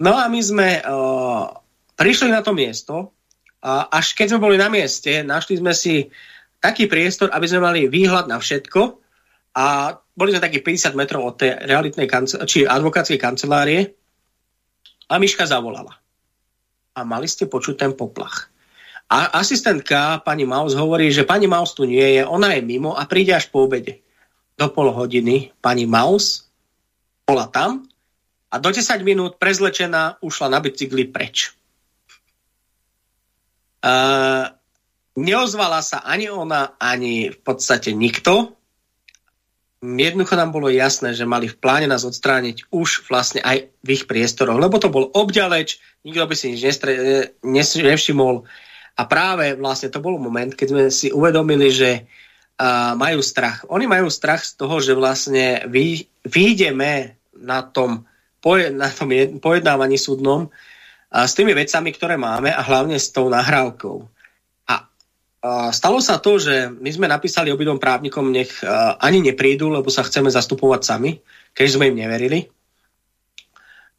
[0.00, 1.52] No a my sme uh,
[1.94, 3.14] prišli na to miesto
[3.62, 6.10] a až keď sme boli na mieste, našli sme si
[6.58, 8.80] taký priestor, aby sme mali výhľad na všetko
[9.54, 13.94] a boli sme takých 50 metrov od tej realitnej kance- či advokátskej kancelárie
[15.10, 16.00] a Miška zavolala.
[16.94, 18.53] A mali ste počuť ten poplach.
[19.08, 23.04] A asistentka pani Maus hovorí, že pani Maus tu nie je, ona je mimo a
[23.04, 24.00] príde až po obede.
[24.56, 26.48] Do pol hodiny pani Maus
[27.28, 27.84] bola tam
[28.48, 31.52] a do 10 minút prezlečená ušla na bicykli preč.
[33.84, 34.48] Uh,
[35.18, 38.56] neozvala sa ani ona, ani v podstate nikto.
[39.84, 44.08] Jednoducho nám bolo jasné, že mali v pláne nás odstrániť už vlastne aj v ich
[44.08, 45.76] priestoroch, lebo to bol obďaleč,
[46.08, 46.92] nikto by si nič nestre,
[47.84, 48.48] nevšimol.
[48.94, 53.66] A práve vlastne to bol moment, keď sme si uvedomili, že uh, majú strach.
[53.66, 58.06] Oni majú strach z toho, že vlastne vy, vyjdeme na tom,
[58.38, 59.10] poje, na tom
[59.42, 60.46] pojednávaní súdnom
[61.10, 64.06] a s tými vecami, ktoré máme a hlavne s tou nahrávkou.
[64.70, 64.74] A,
[65.42, 69.90] a stalo sa to, že my sme napísali obidvom právnikom, nech a, ani neprídu, lebo
[69.90, 71.18] sa chceme zastupovať sami,
[71.50, 72.53] keď sme im neverili.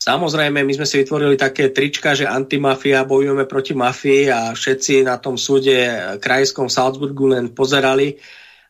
[0.05, 5.17] Samozrejme, my sme si vytvorili také trička, že antimafia, bojujeme proti mafii a všetci na
[5.17, 5.81] tom súde
[6.21, 8.13] krajskom Salzburgu len pozerali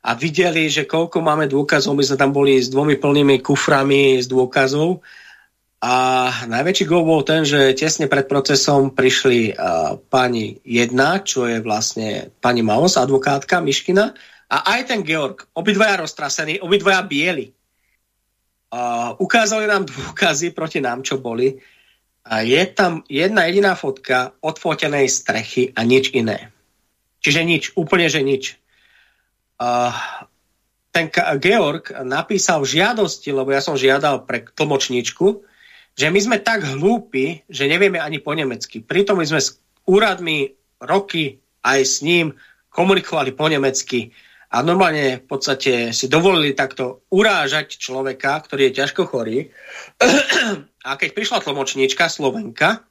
[0.07, 1.91] a videli, že koľko máme dôkazov.
[1.91, 5.03] My sme tam boli s dvomi plnými kuframi z dôkazov
[5.83, 5.95] a
[6.47, 12.31] najväčší gol bol ten, že tesne pred procesom prišli uh, pani jedna, čo je vlastne
[12.39, 17.51] pani Maus, advokátka Miškina, a aj ten Georg, obidvaja roztrasení, obidvaja bieli.
[19.21, 21.59] Ukázali nám dôkazy proti nám, čo boli.
[22.25, 26.49] A je tam jedna jediná fotka odfotenej strechy a nič iné.
[27.21, 28.57] Čiže nič, úplne že nič.
[29.61, 29.93] Uh,
[30.89, 35.45] ten Georg napísal v žiadosti, lebo ja som žiadal pre tlmočníčku,
[35.95, 38.83] že my sme tak hlúpi, že nevieme ani po nemecky.
[38.83, 42.35] Pritom my sme s úradmi roky aj s ním
[42.73, 44.11] komunikovali po nemecky
[44.49, 49.49] a normálne v podstate si dovolili takto urážať človeka, ktorý je ťažko chorý.
[50.85, 52.85] A keď prišla tlmočníčka Slovenka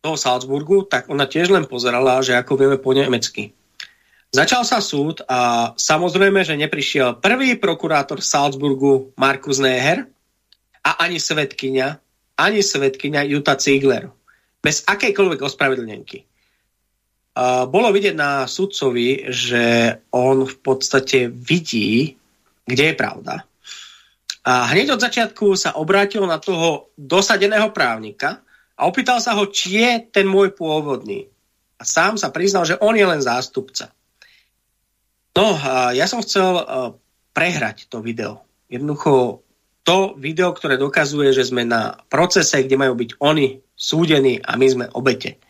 [0.00, 3.50] toho Salzburgu, tak ona tiež len pozerala, že ako vieme po nemecky.
[4.30, 10.06] Začal sa súd a samozrejme, že neprišiel prvý prokurátor Salzburgu Markus Neher
[10.86, 11.98] a ani svetkynia,
[12.38, 14.06] ani svetkynia Juta Ziegler.
[14.62, 16.29] Bez akejkoľvek ospravedlnenky.
[17.70, 22.18] Bolo vidieť na sudcovi, že on v podstate vidí,
[22.66, 23.46] kde je pravda.
[24.42, 28.42] A hneď od začiatku sa obrátil na toho dosadeného právnika
[28.74, 31.28] a opýtal sa ho, či je ten môj pôvodný.
[31.78, 33.94] A sám sa priznal, že on je len zástupca.
[35.36, 35.56] No,
[35.94, 36.92] ja som chcel uh,
[37.32, 38.44] prehrať to video.
[38.66, 39.40] Jednoducho
[39.86, 44.66] to video, ktoré dokazuje, že sme na procese, kde majú byť oni súdení a my
[44.66, 45.40] sme obete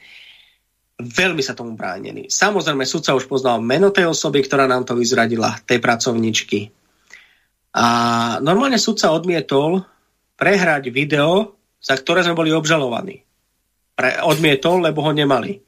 [1.02, 2.30] veľmi sa tomu bránili.
[2.30, 6.70] Samozrejme, sudca už poznal meno tej osoby, ktorá nám to vyzradila, tej pracovničky.
[7.76, 7.86] A
[8.40, 9.84] normálne sudca odmietol
[10.38, 13.20] prehrať video, za ktoré sme boli obžalovaní.
[13.94, 15.60] Pre, odmietol, lebo ho nemali.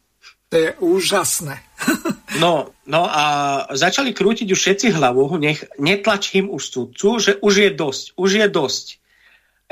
[0.53, 1.57] To je úžasné.
[2.43, 3.25] no, no a
[3.73, 8.47] začali krútiť už všetci hlavu, nech netlačím už sudcu, že už je dosť, už je
[8.49, 8.87] dosť.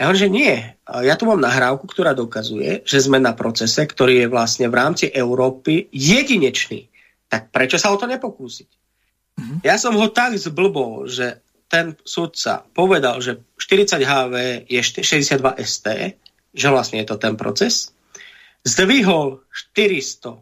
[0.01, 0.57] Ja hovorím, že nie.
[1.05, 5.13] Ja tu mám nahrávku, ktorá dokazuje, že sme na procese, ktorý je vlastne v rámci
[5.13, 6.89] Európy jedinečný.
[7.29, 8.71] Tak prečo sa o to nepokúsiť?
[9.37, 9.59] Mm-hmm.
[9.61, 14.35] Ja som ho tak zblbol, že ten sudca povedal, že 40 HV
[14.73, 15.37] je 62
[15.69, 16.17] ST,
[16.57, 17.93] že vlastne je to ten proces.
[18.65, 19.45] Zdvihol
[19.77, 20.41] 460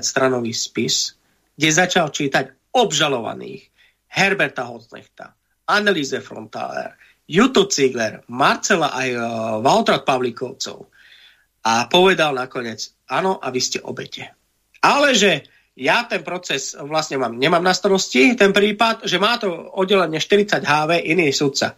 [0.00, 1.12] stranový spis,
[1.60, 3.68] kde začal čítať obžalovaných
[4.08, 5.36] Herberta Hocnechta,
[5.68, 6.96] Anneliese Frontaler,
[7.32, 9.24] Juto Ziegler, Marcela aj uh,
[9.64, 10.92] Valtra Pavlíkovcov
[11.64, 14.36] a povedal nakoniec, áno, a vy ste obete.
[14.84, 19.48] Ale že ja ten proces vlastne mám, nemám na starosti, ten prípad, že má to
[19.48, 21.72] oddelenie 40 HV iný sudca.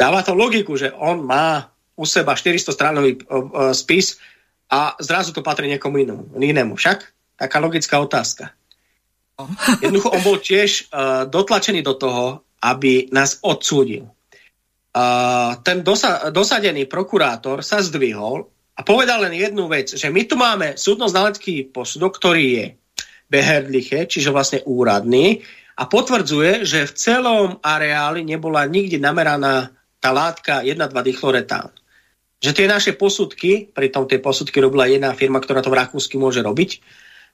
[0.00, 4.16] Dáva to logiku, že on má u seba 400 stranový uh, spis
[4.72, 6.40] a zrazu to patrí niekomu inému.
[6.40, 6.72] inému.
[6.72, 6.98] Však?
[7.36, 8.56] Taká logická otázka.
[9.84, 14.15] Jednoducho on bol tiež uh, dotlačený do toho, aby nás odsúdil
[15.60, 20.76] ten dosa, dosadený prokurátor sa zdvihol a povedal len jednu vec, že my tu máme
[20.76, 22.66] súdno-znalecký posudok, ktorý je
[23.28, 25.44] beherdliche, čiže vlastne úradný
[25.76, 29.68] a potvrdzuje, že v celom areáli nebola nikdy nameraná
[30.00, 31.68] tá látka 1,2 dichloretán.
[32.40, 36.40] Že tie naše posudky, pritom tie posudky robila jedna firma, ktorá to v Rakúsky môže
[36.40, 36.80] robiť,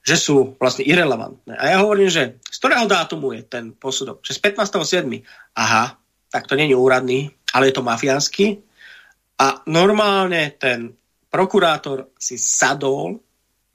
[0.03, 1.55] že sú vlastne irrelevantné.
[1.55, 4.19] A ja hovorím, že z ktorého dátumu je ten posudok?
[4.19, 5.23] Že z 15.7.
[5.55, 5.95] Aha,
[6.27, 8.59] tak to není úradný, ale je to mafiánsky.
[9.39, 10.93] A normálne ten
[11.29, 13.21] prokurátor si sadol,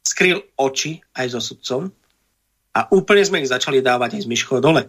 [0.03, 1.83] skryl oči aj so sudcom
[2.75, 4.87] a úplne sme ich začali dávať aj z myškou dole.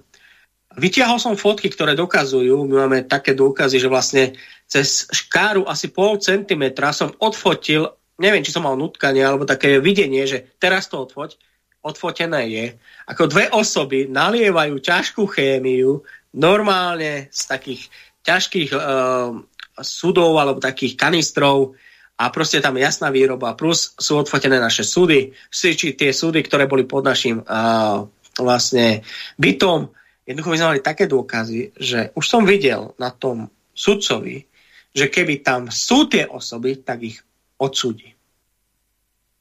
[0.78, 4.38] Vytiahol som fotky, ktoré dokazujú, my máme také dôkazy, že vlastne
[4.70, 7.90] cez škáru asi pol centimetra som odfotil,
[8.22, 11.42] neviem, či som mal nutkanie, alebo také videnie, že teraz to odfoť,
[11.82, 12.66] odfotené je,
[13.10, 16.06] ako dve osoby nalievajú ťažkú chémiu
[16.38, 17.90] normálne z takých
[18.24, 19.36] ťažkých uh,
[19.80, 21.80] sudov alebo takých kanistrov
[22.20, 26.84] a proste tam jasná výroba, plus sú odfotené naše súdy, či tie súdy, ktoré boli
[26.84, 28.04] pod našim uh,
[28.36, 29.08] vlastne
[29.40, 29.88] bytom.
[30.28, 34.46] Jednoducho my sme mali také dôkazy, že už som videl na tom sudcovi,
[34.92, 37.24] že keby tam sú tie osoby, tak ich
[37.56, 38.20] odsúdi.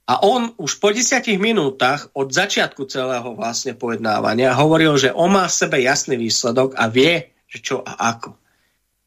[0.09, 5.45] A on už po desiatich minútach od začiatku celého vlastne pojednávania hovoril, že on má
[5.45, 8.33] v sebe jasný výsledok a vie, že čo a ako.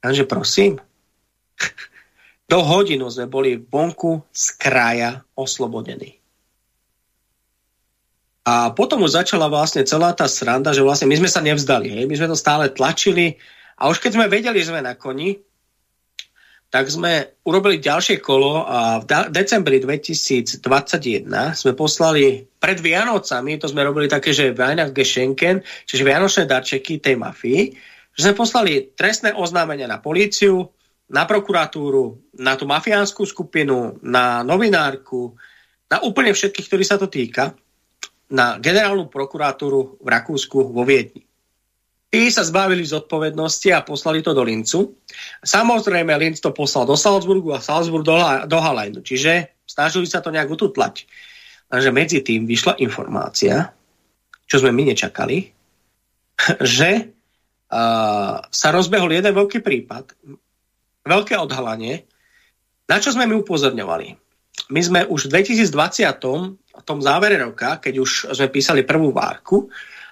[0.02, 0.82] Takže prosím,
[2.52, 6.20] Do hodinu sme boli vonku z kraja oslobodení.
[8.44, 11.96] A potom už začala vlastne celá tá sranda, že vlastne my sme sa nevzdali.
[11.96, 12.12] Hej?
[12.12, 13.40] My sme to stále tlačili
[13.80, 15.40] a už keď sme vedeli, že sme na koni,
[16.68, 20.60] tak sme urobili ďalšie kolo a v decembri 2021
[21.56, 24.52] sme poslali pred Vianocami, to sme robili také, že
[24.92, 30.68] Geschenken, čiže Vianočné darčeky tej mafii, že sme poslali trestné oznámenia na políciu,
[31.12, 35.36] na prokuratúru, na tú mafiánsku skupinu, na novinárku,
[35.92, 37.52] na úplne všetkých, ktorí sa to týka,
[38.32, 41.28] na generálnu prokuratúru v Rakúsku vo Viedni.
[42.12, 45.00] Tí sa zbavili zodpovednosti a poslali to do Lincu.
[45.44, 48.16] Samozrejme, Linz to poslal do Salzburgu a Salzburg do,
[48.52, 49.00] do Halajnu.
[49.00, 51.08] Čiže snažili sa to nejak ututlať.
[51.72, 53.72] Takže medzi tým vyšla informácia,
[54.44, 55.56] čo sme my nečakali,
[56.80, 57.16] že
[58.52, 60.12] sa rozbehol jeden veľký prípad,
[61.08, 62.04] veľké odhalanie,
[62.92, 64.08] na čo sme my upozorňovali.
[64.76, 65.72] My sme už v 2020,
[66.72, 69.72] v tom závere roka, keď už sme písali prvú várku,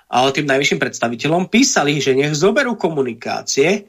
[0.10, 3.86] ale tým najvyšším predstaviteľom písali, že nech zoberú komunikácie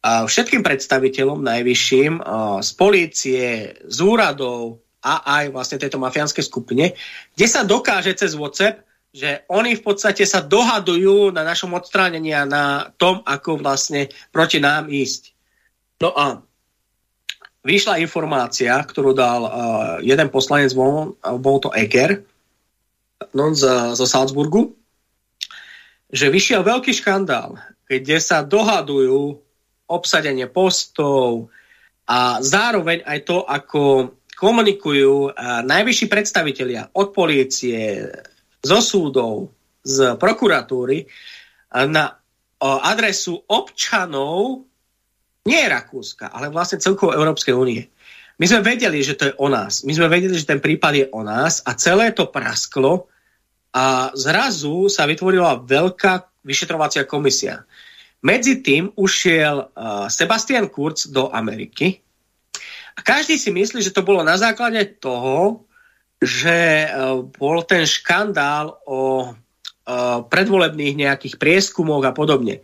[0.00, 2.24] všetkým predstaviteľom najvyšším
[2.62, 6.96] z polície, z úradov a aj vlastne tejto mafiánskej skupine,
[7.36, 12.44] kde sa dokáže cez WhatsApp, že oni v podstate sa dohadujú na našom odstránení a
[12.44, 15.32] na tom, ako vlastne proti nám ísť.
[15.98, 16.44] No a
[17.64, 19.50] vyšla informácia, ktorú dal uh,
[20.04, 22.22] jeden poslanec, bol, bol to Eger,
[23.34, 23.64] no, z,
[23.96, 24.76] zo Salzburgu,
[26.08, 27.58] že vyšiel veľký škandál,
[27.88, 29.40] kde sa dohadujú
[29.88, 31.48] obsadenie postov
[32.08, 35.34] a zároveň aj to, ako komunikujú
[35.66, 38.06] najvyšší predstavitelia od polície,
[38.62, 39.54] zo súdov,
[39.84, 41.06] z prokuratúry
[41.88, 42.18] na
[42.60, 44.66] adresu občanov
[45.46, 47.88] nie Rakúska, ale vlastne celkovo Európskej únie.
[48.38, 49.82] My sme vedeli, že to je o nás.
[49.82, 53.08] My sme vedeli, že ten prípad je o nás a celé to prasklo
[53.74, 57.64] a zrazu sa vytvorila veľká vyšetrovacia komisia.
[58.22, 59.70] Medzi tým ušiel
[60.10, 62.02] Sebastian Kurz do Ameriky
[62.98, 65.67] a každý si myslí, že to bolo na základe toho,
[66.18, 72.62] že uh, bol ten škandál o uh, predvolebných nejakých prieskumoch a podobne.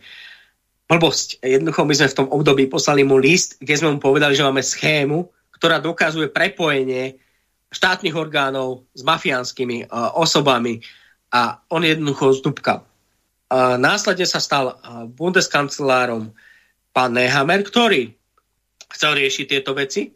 [0.85, 1.41] Blbosť.
[1.41, 4.61] Jednoducho my sme v tom období poslali mu list, kde sme mu povedali, že máme
[4.61, 7.17] schému, ktorá dokazuje prepojenie
[7.73, 10.83] štátnych orgánov s mafiánskymi uh, osobami
[11.33, 12.85] a on jednoducho zdúbkal.
[13.55, 14.81] Následne sa stal
[15.13, 16.33] bundeskancelárom
[16.95, 18.09] pán Nehammer, ktorý
[18.89, 20.09] chcel riešiť tieto veci.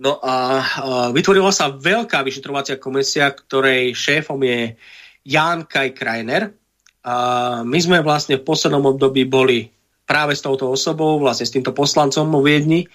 [0.00, 0.64] No a
[1.12, 4.80] vytvorila sa veľká vyšetrovacia komisia, ktorej šéfom je
[5.28, 6.56] Jan Kaj Kreiner.
[7.04, 7.14] A
[7.60, 9.68] my sme vlastne v poslednom období boli
[10.08, 12.88] práve s touto osobou, vlastne s týmto poslancom vo Viedni,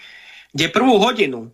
[0.50, 1.54] kde prvú hodinu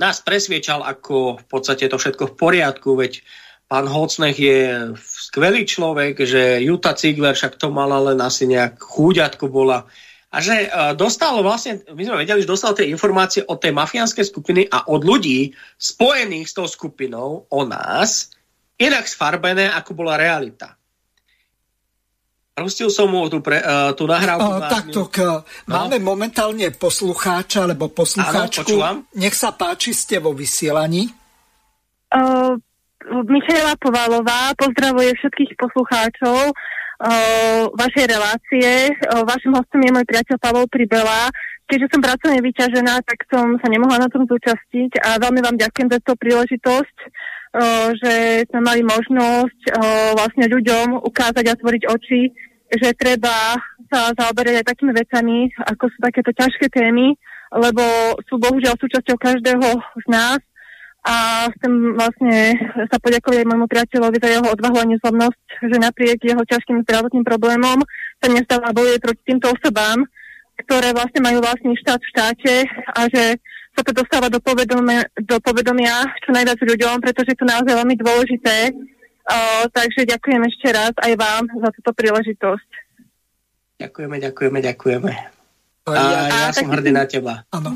[0.00, 3.20] nás presviečal, ako v podstate to všetko v poriadku, veď
[3.68, 9.52] pán Hocnech je skvelý človek, že Juta Cigler však to mala len asi nejak chúďatko
[9.52, 9.84] bola.
[10.30, 14.22] A že uh, dostalo vlastne, my sme vedeli, že dostal tie informácie od tej mafiánskej
[14.30, 18.30] skupiny a od ľudí spojených s tou skupinou o nás,
[18.78, 20.78] inak sfarbené, ako bola realita.
[22.54, 24.50] Pustil som mu tú, pre, uh, tú nahrávku.
[24.54, 25.42] Uh, takto, k, no.
[25.66, 28.78] máme momentálne poslucháča, alebo poslucháčku.
[28.78, 31.10] Áno, Nech sa páči, ste vo vysielaní.
[32.14, 32.54] Uh,
[33.26, 36.79] Michaela Povalová pozdravuje všetkých poslucháčov uh,
[37.72, 38.92] vašej relácie.
[39.08, 41.32] Uh, vašim hostom je môj priateľ Pavol Pribela.
[41.64, 45.88] Keďže som pracovne vyťažená, tak som sa nemohla na tom zúčastiť a veľmi vám ďakujem
[45.88, 49.60] za tú príležitosť, uh, že sme mali možnosť
[50.18, 52.22] vlastne ľuďom ukázať a tvoriť oči
[52.70, 53.58] že treba
[53.90, 57.18] sa zaoberať aj takými vecami, ako sú takéto ťažké témy,
[57.50, 57.82] lebo
[58.30, 60.38] sú bohužiaľ súčasťou každého z nás
[61.00, 62.54] a chcem vlastne
[62.92, 67.24] sa poďakovať aj môjmu priateľovi za jeho odvahu a nezlomnosť, že napriek jeho ťažkým zdravotným
[67.24, 67.80] problémom
[68.20, 70.04] sa nestáva bojuje proti týmto osobám,
[70.66, 73.40] ktoré vlastne majú vlastný štát v štáte a že
[73.72, 77.96] sa to dostáva do povedomia, do povedomia čo najviac ľuďom, pretože je to naozaj veľmi
[77.96, 78.76] dôležité
[79.30, 82.70] Uh, takže ďakujem ešte raz aj vám za túto príležitosť.
[83.78, 85.12] Ďakujeme, ďakujeme, ďakujeme.
[85.86, 87.46] A ja, ja som hrdý na teba.
[87.54, 87.70] Áno.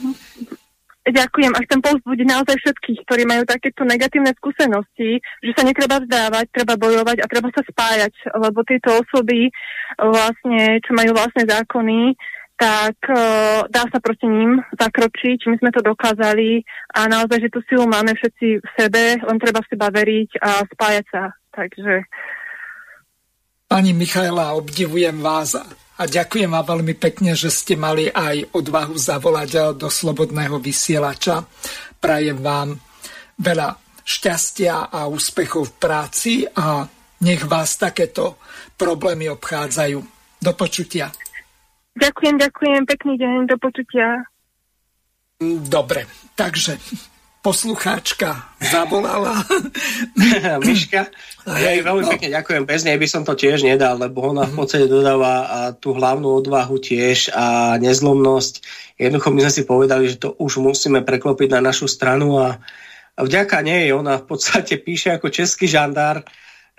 [1.04, 6.48] Ďakujem a chcem povzbudiť naozaj všetkých, ktorí majú takéto negatívne skúsenosti, že sa netreba vzdávať,
[6.48, 9.52] treba bojovať a treba sa spájať, lebo tieto osoby
[10.00, 12.16] vlastne, čo majú vlastné zákony,
[12.56, 15.44] tak uh, dá sa proti ním zakročiť.
[15.52, 16.64] My sme to dokázali
[16.96, 20.64] a naozaj, že tú silu máme všetci v sebe, len treba v seba veriť a
[20.64, 21.22] spájať sa.
[21.52, 22.08] Takže...
[23.68, 25.83] Pani Michaela, obdivujem vás.
[25.94, 31.46] A ďakujem vám veľmi pekne, že ste mali aj odvahu zavolať do Slobodného vysielača.
[32.02, 32.74] Prajem vám
[33.38, 36.82] veľa šťastia a úspechov v práci a
[37.22, 38.42] nech vás takéto
[38.74, 39.98] problémy obchádzajú.
[40.44, 41.08] Do počutia.
[41.94, 44.28] Ďakujem, ďakujem, pekný deň, do počutia.
[45.70, 46.04] Dobre,
[46.36, 46.76] takže
[47.44, 49.44] poslucháčka zavolala.
[50.64, 51.12] Miška,
[51.44, 52.10] ja jej veľmi no.
[52.16, 52.64] pekne ďakujem.
[52.64, 56.80] Bez nej by som to tiež nedal, lebo ona v podstate dodáva tú hlavnú odvahu
[56.80, 58.64] tiež a nezlomnosť.
[58.96, 62.64] Jednoducho my sme si povedali, že to už musíme preklopiť na našu stranu a
[63.20, 66.24] vďaka nej ona v podstate píše ako český žandár,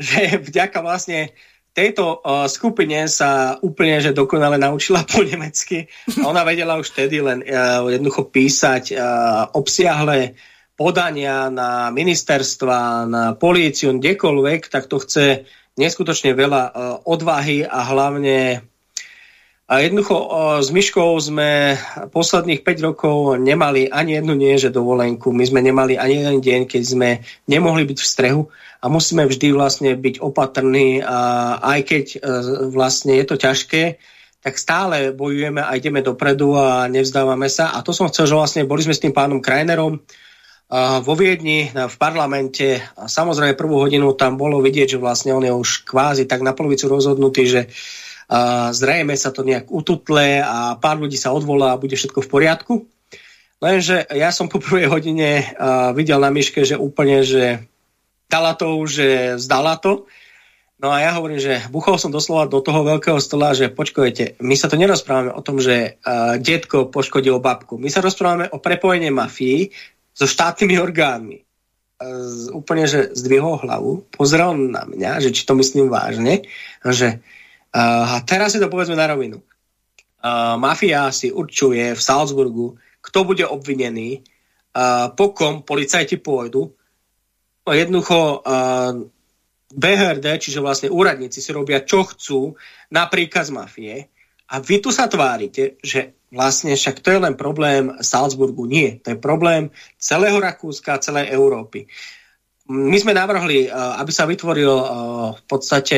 [0.02, 1.30] že vďaka vlastne
[1.78, 5.86] tejto uh, skupine sa úplne že dokonale naučila po nemecky.
[6.26, 10.34] Ona vedela už vtedy len uh, jednoducho písať uh, obsiahle
[10.76, 15.48] podania na ministerstva, na políciu, kdekoľvek, tak to chce
[15.80, 16.72] neskutočne veľa uh,
[17.04, 18.64] odvahy a hlavne
[19.66, 20.28] a jednoducho uh,
[20.62, 21.74] s Myškou sme
[22.14, 25.34] posledných 5 rokov nemali ani jednu nie, že dovolenku.
[25.34, 27.10] My sme nemali ani jeden deň, keď sme
[27.50, 28.42] nemohli byť v strehu
[28.78, 31.18] a musíme vždy vlastne byť opatrní a
[31.66, 32.20] aj keď uh,
[32.70, 33.84] vlastne je to ťažké,
[34.46, 37.74] tak stále bojujeme a ideme dopredu a nevzdávame sa.
[37.74, 39.98] A to som chcel, že vlastne boli sme s tým pánom Krajnerom,
[40.74, 45.54] vo Viedni v parlamente a samozrejme prvú hodinu tam bolo vidieť, že vlastne on je
[45.54, 47.62] už kvázi tak na polovicu rozhodnutý, že
[48.74, 52.74] zrejme sa to nejak ututle a pár ľudí sa odvolá a bude všetko v poriadku.
[53.62, 55.54] Lenže ja som po prvej hodine
[55.94, 57.62] videl na myške, že úplne, že
[58.26, 60.10] dala to že zdala to.
[60.76, 64.60] No a ja hovorím, že buchol som doslova do toho veľkého stola, že počkajte, my
[64.60, 67.80] sa to nerozprávame o tom, že uh, detko poškodil babku.
[67.80, 69.72] My sa rozprávame o prepojení mafii
[70.16, 71.44] so štátnymi orgánmi.
[72.00, 76.44] Z, úplne, že zdvihol hlavu, pozrel na mňa, že či to myslím vážne,
[76.84, 77.24] že
[77.72, 79.40] uh, teraz si to povedzme na rovinu.
[80.20, 84.24] Uh, mafia si určuje v Salzburgu, kto bude obvinený,
[84.76, 86.76] uh, po kom policajti pôjdu.
[87.64, 88.92] No, jednoducho uh,
[89.72, 92.60] BHRD, čiže vlastne úradníci si robia, čo chcú
[92.92, 94.12] na príkaz mafie
[94.52, 98.66] a vy tu sa tvárite, že vlastne však to je len problém Salzburgu.
[98.66, 99.70] Nie, to je problém
[100.00, 101.86] celého Rakúska, celej Európy.
[102.66, 104.88] My sme navrhli, eh, aby sa vytvoril eh,
[105.38, 105.98] v podstate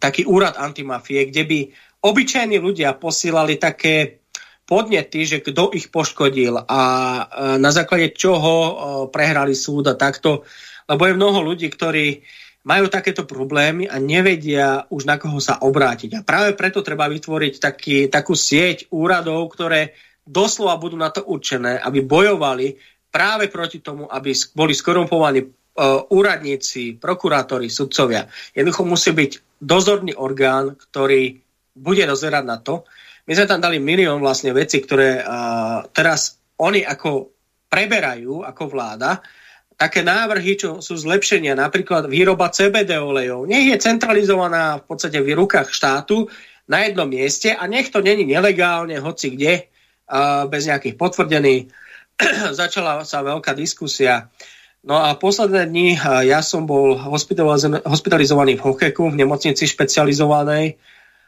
[0.00, 1.58] taký úrad antimafie, kde by
[2.04, 4.24] obyčajní ľudia posílali také
[4.66, 7.24] podnety, že kto ich poškodil a eh,
[7.60, 8.52] na základe čoho
[9.12, 10.48] prehrali súd a takto.
[10.86, 12.22] Lebo je mnoho ľudí, ktorí
[12.66, 16.18] majú takéto problémy a nevedia už na koho sa obrátiť.
[16.18, 19.94] A práve preto treba vytvoriť taký, takú sieť úradov, ktoré
[20.26, 22.74] doslova budú na to určené, aby bojovali
[23.06, 28.26] práve proti tomu, aby boli skorumpovaní uh, úradníci, prokurátori, sudcovia.
[28.50, 31.38] Jednoducho musí byť dozorný orgán, ktorý
[31.78, 32.82] bude dozerať na to.
[33.30, 35.18] My sme tam dali milión vlastne veci, ktoré
[35.90, 37.34] teraz oni ako
[37.66, 39.18] preberajú ako vláda
[39.76, 45.36] také návrhy, čo sú zlepšenia, napríklad výroba CBD olejov, nech je centralizovaná v podstate v
[45.36, 46.32] rukách štátu
[46.66, 49.68] na jednom mieste a nech to není nelegálne, hoci kde,
[50.48, 51.68] bez nejakých potvrdení.
[52.60, 54.32] Začala sa veľká diskusia.
[54.86, 56.94] No a posledné dni ja som bol
[57.84, 60.78] hospitalizovaný v Hokeku, v nemocnici špecializovanej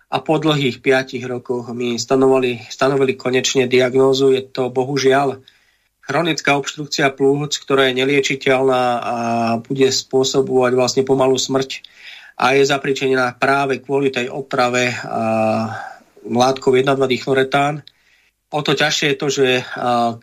[0.09, 4.31] a po dlhých 5 rokoch mi stanovali, stanovili konečne diagnózu.
[4.31, 5.43] Je to bohužiaľ
[6.09, 9.16] chronická obštrukcia plúc, ktorá je neliečiteľná a
[9.60, 11.85] bude spôsobovať vlastne pomalú smrť
[12.40, 14.97] a je zapričenená práve kvôli tej oprave
[16.24, 17.85] látkov 1,2 dichloretán.
[18.48, 19.48] O to ťažšie je to, že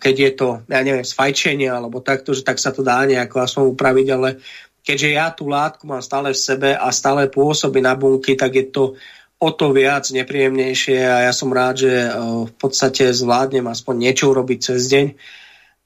[0.02, 3.64] keď je to, ja neviem, sfajčenie alebo takto, že tak sa to dá nejako aspoň
[3.78, 4.42] upraviť, ale
[4.82, 8.74] keďže ja tú látku mám stále v sebe a stále pôsobí na bunky, tak je
[8.74, 8.98] to
[9.38, 11.94] o to viac nepríjemnejšie a ja som rád, že
[12.50, 15.06] v podstate zvládnem aspoň niečo urobiť cez deň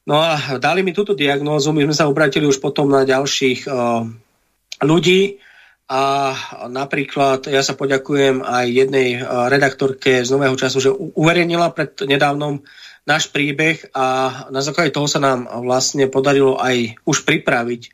[0.10, 4.02] No a dali mi túto diagnózu, my sme sa obratili už potom na ďalších uh,
[4.82, 5.38] ľudí
[5.86, 6.34] a
[6.66, 12.66] napríklad ja sa poďakujem aj jednej uh, redaktorke z Nového času, že uverejnila pred nedávnom
[13.06, 14.06] náš príbeh a
[14.50, 17.94] na základe toho sa nám vlastne podarilo aj už pripraviť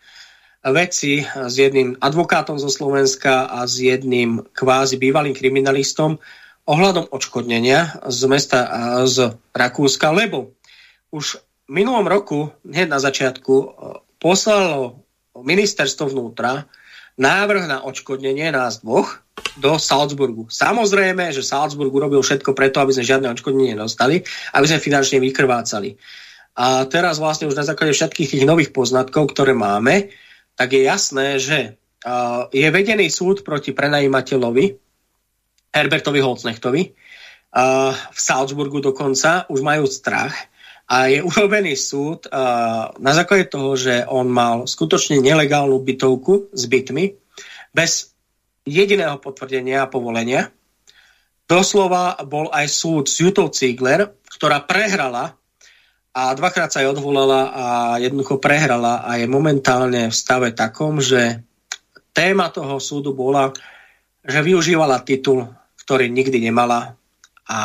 [0.71, 6.23] veci s jedným advokátom zo Slovenska a s jedným kvázi bývalým kriminalistom
[6.63, 8.59] ohľadom odškodnenia z mesta
[9.03, 10.55] z Rakúska, lebo
[11.13, 13.67] už minulom roku, hneď na začiatku, e,
[14.21, 15.05] poslalo
[15.35, 16.69] ministerstvo vnútra
[17.15, 19.23] návrh na odškodnenie nás dvoch
[19.59, 20.47] do Salzburgu.
[20.51, 24.23] Samozrejme, že Salzburg urobil všetko preto, aby sme žiadne odškodnenie nedostali,
[24.55, 25.95] aby sme finančne vykrvácali.
[26.55, 30.11] A teraz vlastne už na základe všetkých tých nových poznatkov, ktoré máme,
[30.55, 31.75] tak je jasné, že
[32.07, 34.79] uh, je vedený súd proti prenajímateľovi
[35.75, 36.81] Herbertovi Holcnechtovi.
[37.55, 40.35] Uh, v Salzburgu dokonca už majú strach
[40.85, 42.29] a je urobený súd
[43.01, 47.09] na základe toho, že on mal skutočne nelegálnu bytovku s bytmi
[47.73, 48.13] bez
[48.65, 50.53] jediného potvrdenia a povolenia.
[51.45, 55.37] Doslova bol aj súd s Jutou Ziegler, ktorá prehrala
[56.15, 57.65] a dvakrát sa aj odvolala a
[58.01, 61.45] jednoducho prehrala a je momentálne v stave takom, že
[62.13, 63.53] téma toho súdu bola,
[64.25, 65.45] že využívala titul,
[65.85, 66.97] ktorý nikdy nemala
[67.45, 67.59] a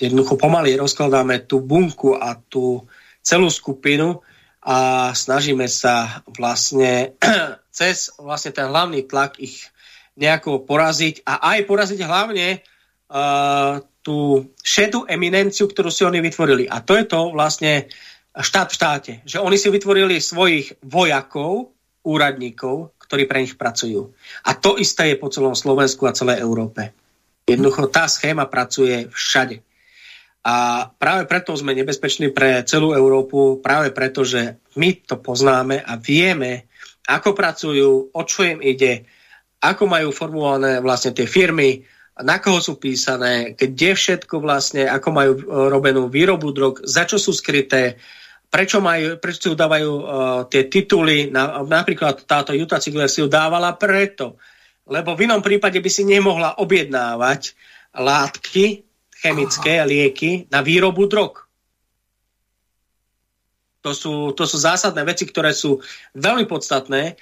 [0.00, 2.88] jednoducho pomaly rozkladáme tú bunku a tú
[3.20, 4.24] celú skupinu
[4.64, 7.16] a snažíme sa vlastne
[7.78, 9.68] cez vlastne ten hlavný tlak ich
[10.16, 16.64] nejako poraziť a aj poraziť hlavne uh, tú šedú eminenciu, ktorú si oni vytvorili.
[16.68, 17.88] A to je to vlastne
[18.32, 19.12] štát v štáte.
[19.28, 24.16] Že oni si vytvorili svojich vojakov, úradníkov, ktorí pre nich pracujú.
[24.48, 26.96] A to isté je po celom Slovensku a celej Európe.
[27.44, 29.60] Jednoducho tá schéma pracuje všade.
[30.40, 36.00] A práve preto sme nebezpeční pre celú Európu, práve preto, že my to poznáme a
[36.00, 36.72] vieme,
[37.04, 39.04] ako pracujú, o čo im ide,
[39.60, 41.84] ako majú formulované vlastne tie firmy,
[42.20, 45.40] na koho sú písané, kde všetko vlastne, ako majú e,
[45.72, 47.96] robenú výrobu drog, za čo sú skryté,
[48.50, 50.02] prečo, majú, prečo si udávajú uh,
[50.50, 54.42] tie tituly, na, napríklad táto Juta Cigler si ju dávala preto,
[54.90, 57.54] lebo v inom prípade by si nemohla objednávať
[57.94, 58.89] látky,
[59.20, 61.44] chemické lieky na výrobu drog.
[63.80, 65.80] To sú, to sú zásadné veci, ktoré sú
[66.12, 67.16] veľmi podstatné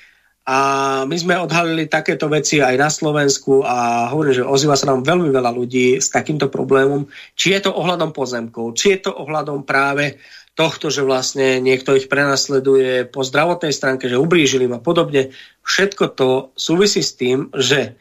[0.49, 0.59] a
[1.05, 5.29] my sme odhalili takéto veci aj na Slovensku a hovorím, že ozýva sa nám veľmi
[5.29, 7.05] veľa ľudí s takýmto problémom.
[7.37, 10.17] Či je to ohľadom pozemkov, či je to ohľadom práve
[10.59, 15.31] tohto, že vlastne niekto ich prenasleduje po zdravotnej stránke, že ublížili a podobne.
[15.63, 17.95] Všetko to súvisí s tým, že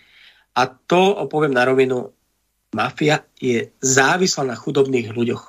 [0.58, 2.17] a to poviem na rovinu,
[2.74, 5.44] mafia je závislá na chudobných ľuďoch.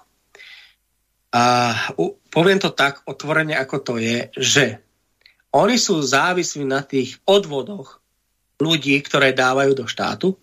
[1.35, 1.45] A
[2.32, 4.65] poviem to tak otvorene, ako to je, že
[5.53, 8.01] oni sú závislí na tých odvodoch
[8.61, 10.36] ľudí, ktoré dávajú do štátu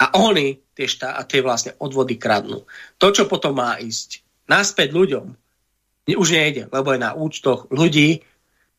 [0.00, 2.64] a oni tie, štá, tie vlastne odvody kradnú.
[2.96, 5.26] To, čo potom má ísť naspäť ľuďom,
[6.10, 8.24] už nejde, lebo je na účtoch ľudí,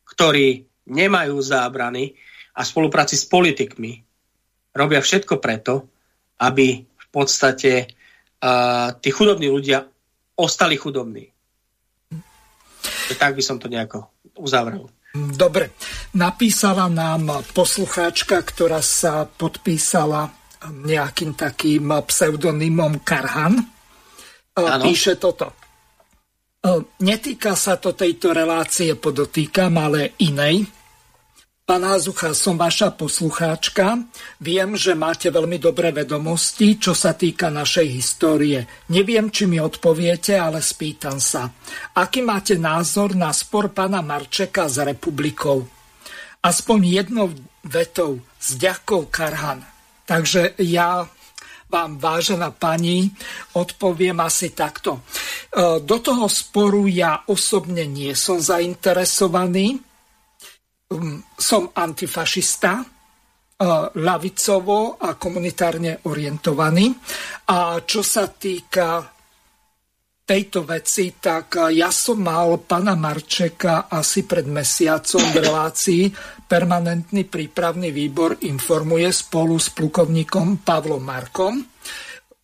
[0.04, 2.12] ktorí nemajú zábrany
[2.52, 4.02] a v spolupráci s politikmi
[4.76, 5.88] robia všetko preto,
[6.42, 7.86] aby podstate
[8.40, 9.84] uh, tí chudobní ľudia
[10.40, 11.28] ostali chudobní.
[13.20, 14.08] Tak by som to nejako
[14.40, 14.88] uzavrel.
[15.12, 15.76] Dobre,
[16.16, 20.32] napísala nám poslucháčka, ktorá sa podpísala
[20.72, 23.60] nejakým takým pseudonymom Karhan.
[24.56, 24.84] Ano.
[24.88, 25.52] Píše toto.
[27.04, 30.64] Netýka sa to tejto relácie, podotýkam, ale inej
[31.62, 34.02] Pán Hazucha, som vaša poslucháčka.
[34.42, 38.66] Viem, že máte veľmi dobré vedomosti, čo sa týka našej histórie.
[38.90, 41.54] Neviem, či mi odpoviete, ale spýtam sa.
[41.94, 45.62] Aký máte názor na spor pána Marčeka s republikou?
[46.42, 47.30] Aspoň jednou
[47.62, 49.62] vetou s ďakou Karhan.
[50.02, 51.06] Takže ja
[51.70, 53.14] vám, vážená pani,
[53.54, 54.98] odpoviem asi takto.
[54.98, 55.00] E,
[55.78, 59.91] do toho sporu ja osobne nie som zainteresovaný,
[61.36, 62.82] som antifašista,
[63.94, 66.90] lavicovo a komunitárne orientovaný.
[67.46, 69.06] A čo sa týka
[70.22, 76.02] tejto veci, tak ja som mal pana Marčeka asi pred mesiacom v relácii
[76.46, 81.54] permanentný prípravný výbor informuje spolu s plukovníkom Pavlom Markom.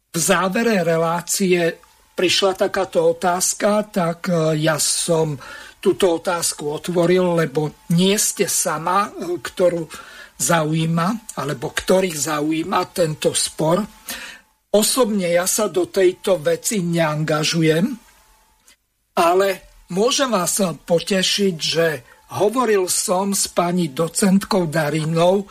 [0.09, 1.77] V závere relácie
[2.15, 5.39] prišla takáto otázka, tak ja som
[5.78, 9.86] túto otázku otvoril, lebo nie ste sama, e, ktorú
[10.38, 13.82] zaujíma, alebo ktorých zaujíma tento spor.
[14.70, 17.86] Osobne ja sa do tejto veci neangažujem,
[19.18, 19.48] ale
[19.90, 21.86] môžem vás potešiť, že
[22.38, 25.48] hovoril som s pani docentkou Darinou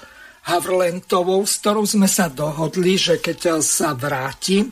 [0.47, 4.63] Havlentovou, s ktorou sme sa dohodli, že keď sa vráti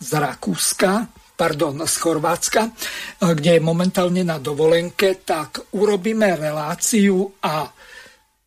[0.00, 2.70] z Rakúska, pardon, z Chorvátska, e,
[3.38, 7.70] kde je momentálne na dovolenke, tak urobíme reláciu a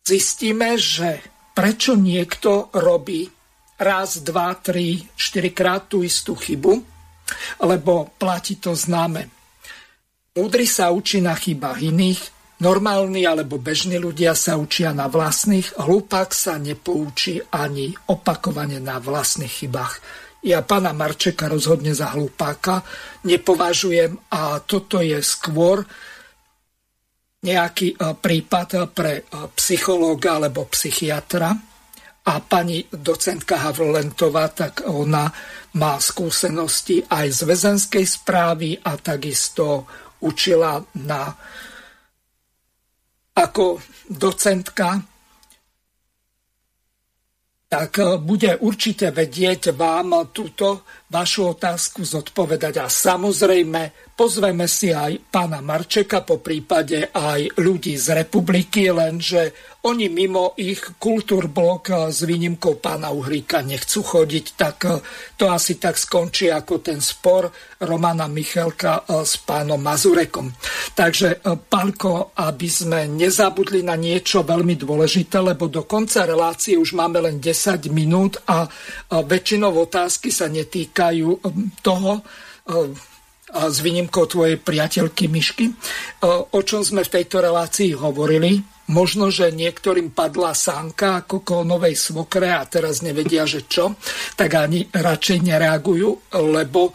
[0.04, 1.24] zistíme, že
[1.56, 3.32] prečo niekto robí
[3.80, 6.84] raz, dva, tri, štyrikrát tú istú chybu,
[7.64, 9.32] lebo platí to známe.
[10.36, 12.20] Múdry sa učí na chybách iných,
[12.60, 19.50] normálni alebo bežní ľudia sa učia na vlastných, hlupák sa nepoučí ani opakovane na vlastných
[19.64, 22.82] chybách ja pána Marčeka rozhodne za hlupáka
[23.22, 25.86] nepovažujem a toto je skôr
[27.42, 29.22] nejaký e, prípad pre e,
[29.54, 31.50] psychológa alebo psychiatra.
[32.22, 35.26] A pani docentka Havlentová, tak ona
[35.74, 39.90] má skúsenosti aj z väzenskej správy a takisto
[40.22, 41.34] učila na
[43.34, 45.02] ako docentka
[47.72, 52.80] tak e, bude určite vedieť vám túto vašu otázku zodpovedať.
[52.80, 60.06] A samozrejme, pozveme si aj pána Marčeka, po prípade aj ľudí z republiky, lenže oni
[60.06, 65.02] mimo ich kultúrblok eh, s výnimkou pána Uhríka nechcú chodiť, tak eh,
[65.34, 67.50] to asi tak skončí ako ten spor
[67.82, 70.54] Romana Michelka eh, s pánom Mazurekom.
[70.92, 77.18] Takže, pánko, aby sme nezabudli na niečo veľmi dôležité, lebo do konca relácie už máme
[77.24, 78.68] len 10 minút a
[79.08, 80.52] väčšinou otázky sa
[81.02, 81.28] netýkajú
[81.82, 82.22] toho,
[83.52, 85.66] s výnimkou tvojej priateľky Myšky,
[86.54, 88.62] o čom sme v tejto relácii hovorili.
[88.92, 93.94] Možno, že niektorým padla sánka ako kolnovej svokre a teraz nevedia, že čo,
[94.34, 96.92] tak ani radšej nereagujú, lebo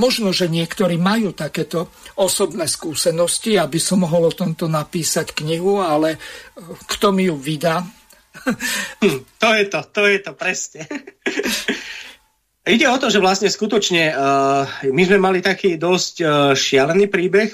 [0.00, 6.16] možno, že niektorí majú takéto osobné skúsenosti, aby som mohol o tomto napísať knihu, ale
[6.96, 7.84] kto mi ju vydá?
[9.04, 10.82] Hm, to je to, to je to, presne.
[12.68, 17.48] Ide o to, že vlastne skutočne uh, my sme mali taký dosť uh, šialený príbeh,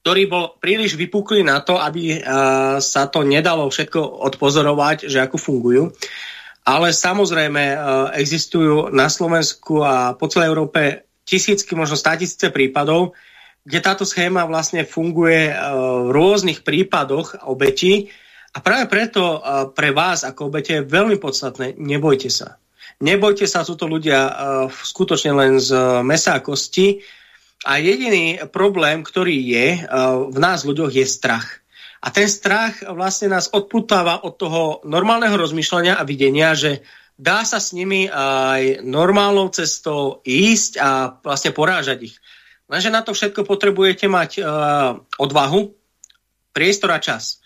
[0.00, 4.00] ktorý bol príliš vypuklý na to, aby uh, sa to nedalo všetko
[4.32, 5.82] odpozorovať, že ako fungujú.
[6.64, 7.76] Ale samozrejme uh,
[8.16, 13.12] existujú na Slovensku a po celej Európe tisícky, možno státisíce prípadov,
[13.60, 18.08] kde táto schéma vlastne funguje uh, v rôznych prípadoch obetí.
[18.56, 22.56] A práve preto uh, pre vás ako obete je veľmi podstatné, nebojte sa.
[22.98, 24.32] Nebojte sa, sú to ľudia uh,
[24.66, 25.70] skutočne len z
[26.02, 26.98] mesa a kosti,
[27.66, 31.62] a jediný problém, ktorý je uh, v nás ľuďoch, je strach.
[31.98, 36.86] A ten strach vlastne nás odputáva od toho normálneho rozmýšľania a videnia, že
[37.18, 42.16] dá sa s nimi aj normálnou cestou ísť a vlastne porážať ich.
[42.70, 44.46] Lenže na to všetko potrebujete mať uh,
[45.18, 45.74] odvahu,
[46.54, 47.42] priestor a čas.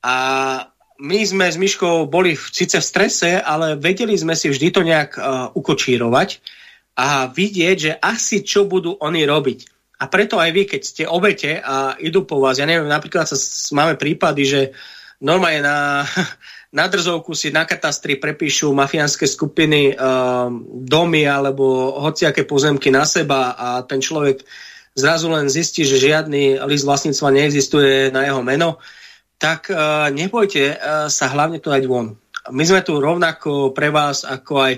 [0.00, 0.16] A
[1.02, 4.86] my sme s Myškou boli v, síce v strese, ale vedeli sme si vždy to
[4.86, 6.38] nejak uh, ukočírovať
[6.94, 9.58] a vidieť, že asi čo budú oni robiť.
[9.98, 13.34] A preto aj vy, keď ste obete a idú po vás, ja neviem, napríklad sa,
[13.74, 14.60] máme prípady, že
[15.18, 16.06] normálne na,
[16.78, 23.58] na drzovku si na katastri prepíšu mafiánske skupiny um, domy alebo hociaké pozemky na seba
[23.58, 24.46] a ten človek
[24.94, 28.78] zrazu len zistí, že žiadny list vlastníctva neexistuje na jeho meno,
[29.42, 32.14] tak uh, nebojte uh, sa hlavne to dať von.
[32.54, 34.74] My sme tu rovnako pre vás, ako aj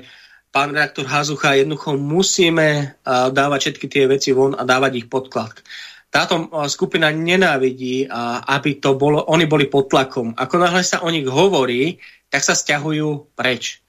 [0.53, 5.65] pán redaktor Hazucha, jednoducho musíme dávať všetky tie veci von a dávať ich pod tlak.
[6.13, 8.07] Táto skupina nenávidí,
[8.47, 10.37] aby to bolo, oni boli pod tlakom.
[10.37, 11.99] Ako náhle sa o nich hovorí,
[12.31, 13.81] tak sa stiahujú preč.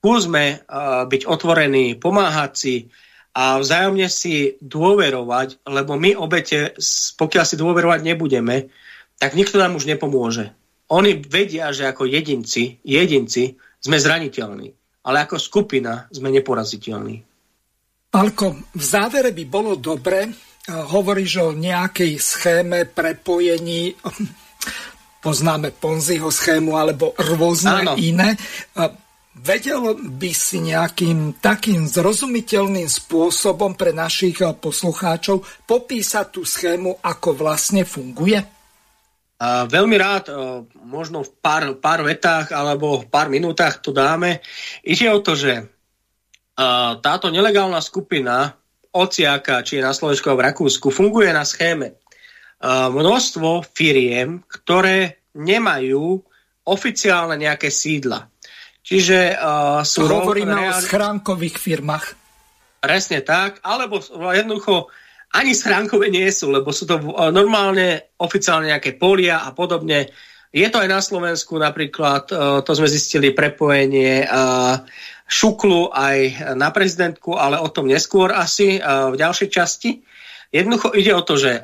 [0.00, 0.66] Skúsme
[1.06, 2.74] byť otvorení, pomáhať si
[3.36, 6.74] a vzájomne si dôverovať, lebo my obete,
[7.20, 8.72] pokiaľ si dôverovať nebudeme,
[9.18, 10.54] tak nikto nám už nepomôže.
[10.88, 14.78] Oni vedia, že ako jedinci, jedinci sme zraniteľní
[15.08, 17.16] ale ako skupina sme neporaziteľní.
[18.12, 18.46] Alko,
[18.76, 20.28] v závere by bolo dobre,
[20.68, 23.96] hovoríš o nejakej schéme prepojení,
[25.24, 27.94] poznáme Ponziho schému alebo rôzne Áno.
[27.96, 28.36] iné.
[29.38, 37.86] Vedel by si nejakým takým zrozumiteľným spôsobom pre našich poslucháčov popísať tú schému, ako vlastne
[37.86, 38.57] funguje?
[39.38, 40.34] A veľmi rád,
[40.82, 44.42] možno v pár, pár vetách alebo v pár minútach to dáme.
[44.82, 45.62] Ide o to, že
[46.98, 48.58] táto nelegálna skupina
[48.90, 52.02] ociaka, či je na Slovensku a v Rakúsku, funguje na schéme.
[52.66, 56.18] Množstvo firiem, ktoré nemajú
[56.66, 58.26] oficiálne nejaké sídla.
[58.82, 59.38] Čiže
[59.86, 60.02] sú...
[60.02, 60.74] Hovoríme reálne...
[60.74, 62.06] o schránkových firmách.
[62.82, 64.02] Presne tak, alebo
[64.34, 64.90] jednoducho
[65.34, 70.08] ani schránkové nie sú, lebo sú to eh, normálne oficiálne nejaké polia a podobne.
[70.48, 74.74] Je to aj na Slovensku napríklad, eh, to sme zistili prepojenie eh,
[75.28, 76.18] Šuklu aj
[76.56, 80.00] na prezidentku, ale o tom neskôr asi v ďalšej časti.
[80.48, 81.60] Jednoducho ide o to, že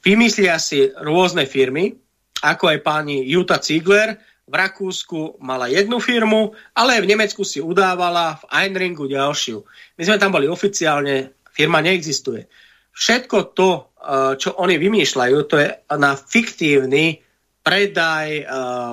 [0.00, 1.92] vymyslia si rôzne firmy,
[2.40, 4.16] ako aj pani Juta Ziegler,
[4.48, 9.60] v Rakúsku mala jednu firmu, ale v Nemecku si udávala, v Einringu ďalšiu.
[10.00, 12.48] My sme tam boli oficiálne, firma neexistuje.
[12.98, 17.22] Všetko to, eh, čo oni vymýšľajú, to je na fiktívny
[17.62, 18.46] predaj eh,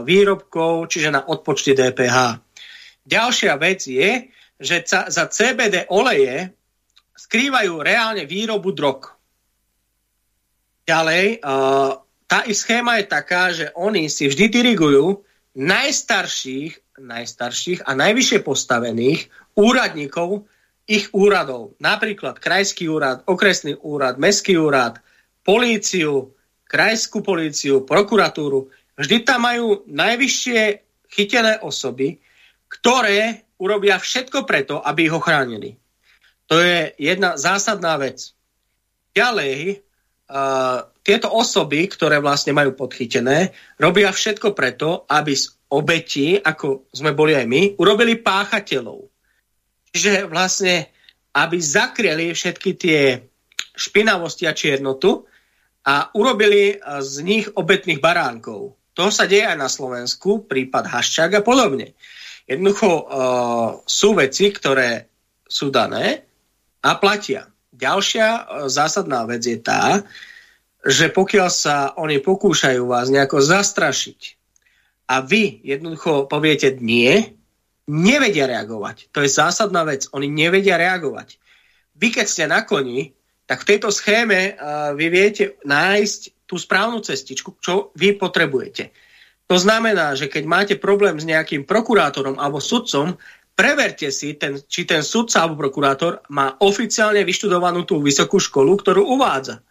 [0.06, 2.38] výrobkov, čiže na odpočty DPH.
[3.06, 4.30] Ďalšia vec je,
[4.62, 6.54] že za CBD oleje
[7.18, 9.10] skrývajú reálne výrobu drog.
[10.86, 11.92] Ďalej, eh,
[12.26, 15.26] tá ich schéma je taká, že oni si vždy dirigujú
[15.58, 20.48] najstarších najstarších a najvyššie postavených úradníkov
[20.86, 21.74] ich úradov.
[21.82, 25.02] Napríklad krajský úrad, okresný úrad, mestský úrad,
[25.42, 26.34] políciu,
[26.70, 28.70] krajskú políciu, prokuratúru.
[28.98, 30.62] Vždy tam majú najvyššie
[31.10, 32.22] chytené osoby,
[32.70, 35.78] ktoré urobia všetko preto, aby ich ochránili.
[36.52, 38.36] To je jedna zásadná vec.
[39.16, 39.82] Ďalej,
[40.30, 47.16] uh, tieto osoby, ktoré vlastne majú podchytené, robia všetko preto, aby z obetí, ako sme
[47.18, 49.15] boli aj my, urobili páchateľov.
[49.96, 50.92] Čiže vlastne,
[51.32, 53.24] aby zakryli všetky tie
[53.80, 55.24] špinavosti a čiernotu
[55.88, 58.76] a urobili z nich obetných baránkov.
[59.00, 61.96] To sa deje aj na Slovensku, prípad Haščák a podobne.
[62.44, 63.04] Jednoducho uh,
[63.88, 65.08] sú veci, ktoré
[65.48, 66.28] sú dané
[66.84, 67.48] a platia.
[67.72, 70.04] Ďalšia uh, zásadná vec je tá,
[70.84, 74.20] že pokiaľ sa oni pokúšajú vás nejako zastrašiť
[75.08, 77.36] a vy jednoducho poviete nie,
[77.86, 79.14] nevedia reagovať.
[79.14, 80.10] To je zásadná vec.
[80.14, 81.38] Oni nevedia reagovať.
[81.96, 83.14] Vy, keď ste na koni,
[83.46, 88.90] tak v tejto schéme uh, vy viete nájsť tú správnu cestičku, čo vy potrebujete.
[89.46, 93.14] To znamená, že keď máte problém s nejakým prokurátorom alebo sudcom,
[93.54, 99.06] preverte si, ten, či ten sudca alebo prokurátor má oficiálne vyštudovanú tú vysokú školu, ktorú
[99.06, 99.62] uvádza.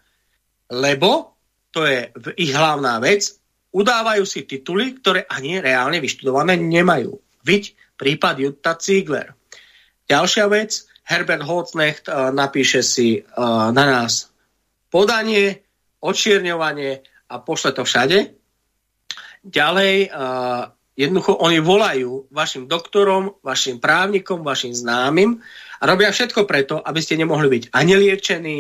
[0.71, 1.35] Lebo,
[1.75, 3.35] to je ich hlavná vec,
[3.75, 7.19] udávajú si tituly, ktoré ani reálne vyštudované nemajú.
[7.43, 9.33] Viď prípad Jutta Ziegler.
[10.05, 14.33] Ďalšia vec, Herbert Holznecht uh, napíše si uh, na nás
[14.89, 15.65] podanie,
[16.01, 18.37] očierňovanie a pošle to všade.
[19.45, 25.43] Ďalej, uh, jednoducho oni volajú vašim doktorom, vašim právnikom, vašim známym
[25.81, 28.59] a robia všetko preto, aby ste nemohli byť ani liečení,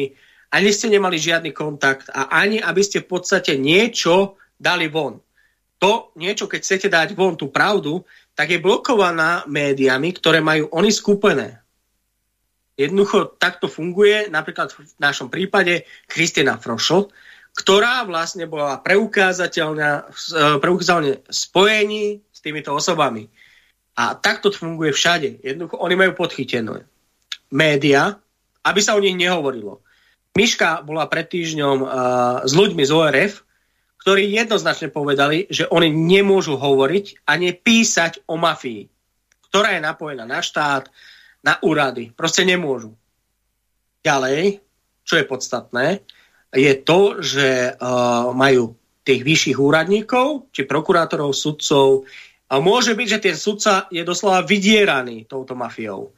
[0.52, 5.18] ani ste nemali žiadny kontakt a ani aby ste v podstate niečo dali von.
[5.82, 8.04] To niečo, keď chcete dať von tú pravdu,
[8.34, 11.62] tak je blokovaná médiami, ktoré majú oni skúpené.
[12.74, 17.14] Jednoducho takto funguje napríklad v našom prípade Kristina Frošo,
[17.54, 23.30] ktorá vlastne bola preukázateľná, e, preukázateľne spojení s týmito osobami.
[23.94, 25.38] A takto to funguje všade.
[25.46, 26.82] Jednoducho oni majú podchytené.
[27.54, 28.18] Média,
[28.66, 29.86] aby sa o nich nehovorilo.
[30.34, 31.88] Miška bola pred týždňom uh,
[32.42, 33.46] s ľuďmi z ORF,
[34.04, 38.84] ktorí jednoznačne povedali, že oni nemôžu hovoriť a nepísať o mafii,
[39.48, 40.92] ktorá je napojená na štát,
[41.40, 42.12] na úrady.
[42.12, 42.92] Proste nemôžu.
[44.04, 44.60] Ďalej,
[45.08, 46.04] čo je podstatné,
[46.52, 48.76] je to, že uh, majú
[49.08, 52.04] tých vyšších úradníkov, či prokurátorov, sudcov.
[52.52, 56.12] A môže byť, že ten sudca je doslova vydieraný touto mafiou.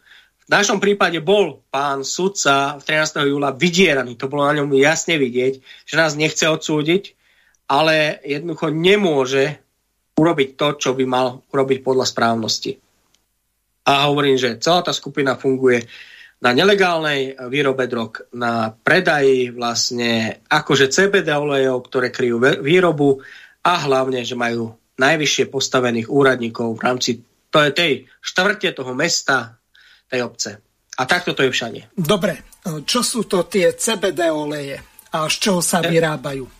[0.46, 3.30] V našom prípade bol pán sudca 13.
[3.30, 4.18] júla vydieraný.
[4.18, 7.15] To bolo na ňom jasne vidieť, že nás nechce odsúdiť,
[7.66, 9.58] ale jednoducho nemôže
[10.16, 12.72] urobiť to, čo by mal urobiť podľa správnosti.
[13.86, 15.84] A hovorím, že celá tá skupina funguje
[16.42, 23.22] na nelegálnej výrobe drog, na predaji vlastne akože CBD olejov, ktoré kryjú výrobu
[23.64, 27.10] a hlavne, že majú najvyššie postavených úradníkov v rámci
[27.52, 29.56] tej štvrte toho mesta,
[30.08, 30.50] tej obce.
[30.96, 31.80] A takto to je všade.
[31.92, 32.56] Dobre,
[32.88, 34.76] čo sú to tie CBD oleje
[35.12, 36.55] a z čoho sa vyrábajú?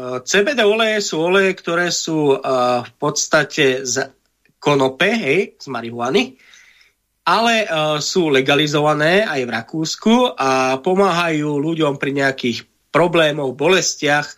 [0.00, 4.08] CBD oleje sú oleje, ktoré sú uh, v podstate z
[4.56, 6.40] konope, hej, z marihuany,
[7.28, 14.28] ale uh, sú legalizované aj v Rakúsku a pomáhajú ľuďom pri nejakých problémoch, bolestiach,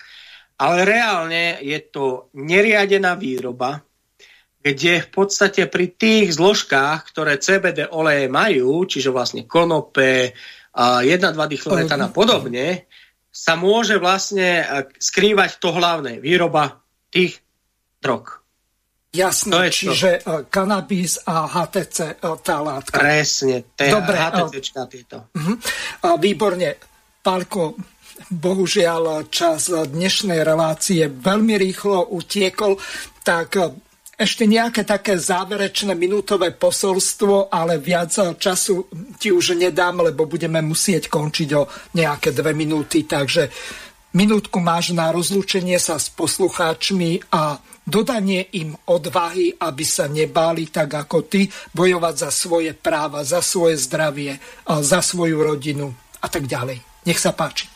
[0.59, 3.82] ale reálne je to neriadená výroba,
[4.62, 10.30] kde v podstate pri tých zložkách, ktoré CBD oleje majú, čiže vlastne konope,
[10.72, 12.89] 1,2 dichloroetán a podobne,
[13.33, 14.65] sa môže vlastne e,
[15.01, 17.41] skrývať to hlavné, výroba tých
[18.05, 18.45] drog.
[19.13, 20.29] Jasné, to čiže to.
[20.29, 23.01] E, kanabis a HTC e, tá látka.
[23.01, 25.33] Presne, te, Dobre, HTCčka tieto.
[25.33, 25.57] Uh-huh.
[26.21, 26.77] Výborne.
[27.23, 27.79] Pálko,
[28.35, 32.77] bohužiaľ čas dnešnej relácie veľmi rýchlo utiekol,
[33.23, 33.55] tak
[34.12, 38.86] ešte nejaké také záverečné minútové posolstvo, ale viac času
[39.16, 41.66] ti už nedám, lebo budeme musieť končiť o
[41.97, 43.48] nejaké dve minúty, takže
[44.12, 47.56] minútku máš na rozlúčenie sa s poslucháčmi a
[47.89, 53.80] dodanie im odvahy, aby sa nebáli tak ako ty, bojovať za svoje práva, za svoje
[53.80, 54.36] zdravie,
[54.68, 55.89] za svoju rodinu
[56.20, 56.84] a tak ďalej.
[57.09, 57.72] Nech sa páči.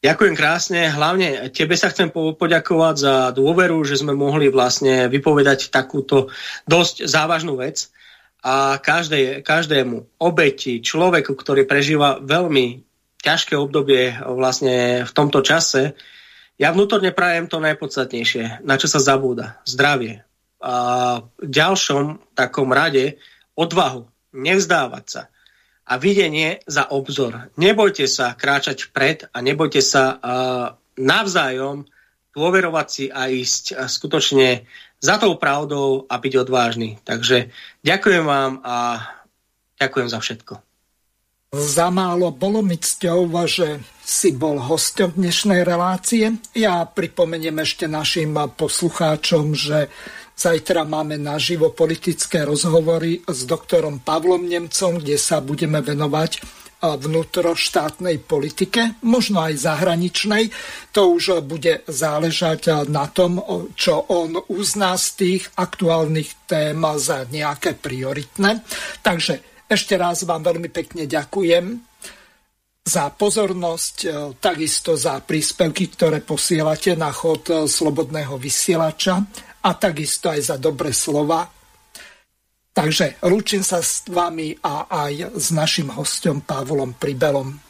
[0.00, 0.88] Ďakujem krásne.
[0.88, 6.32] Hlavne tebe sa chcem poďakovať za dôveru, že sme mohli vlastne vypovedať takúto
[6.64, 7.92] dosť závažnú vec.
[8.40, 12.80] A každé, každému obeti, človeku, ktorý prežíva veľmi
[13.20, 15.92] ťažké obdobie vlastne v tomto čase,
[16.56, 19.60] ja vnútorne prajem to najpodstatnejšie, na čo sa zabúda.
[19.68, 20.24] Zdravie.
[21.44, 23.20] ďalšom takom rade
[23.52, 25.22] odvahu, nevzdávať sa
[25.90, 27.50] a videnie za obzor.
[27.58, 30.22] Nebojte sa kráčať vpred a nebojte sa
[30.94, 31.90] navzájom
[32.30, 34.70] dôverovať si a ísť skutočne
[35.02, 37.02] za tou pravdou a byť odvážny.
[37.02, 37.50] Takže
[37.82, 39.02] ďakujem vám a
[39.82, 40.62] ďakujem za všetko.
[41.50, 46.38] Za málo bolo mi cťou, že si bol hostom dnešnej relácie.
[46.54, 49.90] Ja pripomeniem ešte našim poslucháčom, že
[50.40, 56.40] Zajtra máme naživo politické rozhovory s doktorom Pavlom Nemcom, kde sa budeme venovať
[56.80, 60.48] vnútroštátnej politike, možno aj zahraničnej.
[60.96, 63.36] To už bude záležať na tom,
[63.76, 68.64] čo on uzná z tých aktuálnych tém za nejaké prioritné.
[69.04, 71.84] Takže ešte raz vám veľmi pekne ďakujem
[72.80, 73.96] za pozornosť,
[74.40, 79.20] takisto za príspevky, ktoré posielate na chod Slobodného vysielača
[79.60, 81.48] a takisto aj za dobré slova.
[82.70, 87.69] Takže lúčim sa s vami a aj s našim hostom Pavlom Pribelom.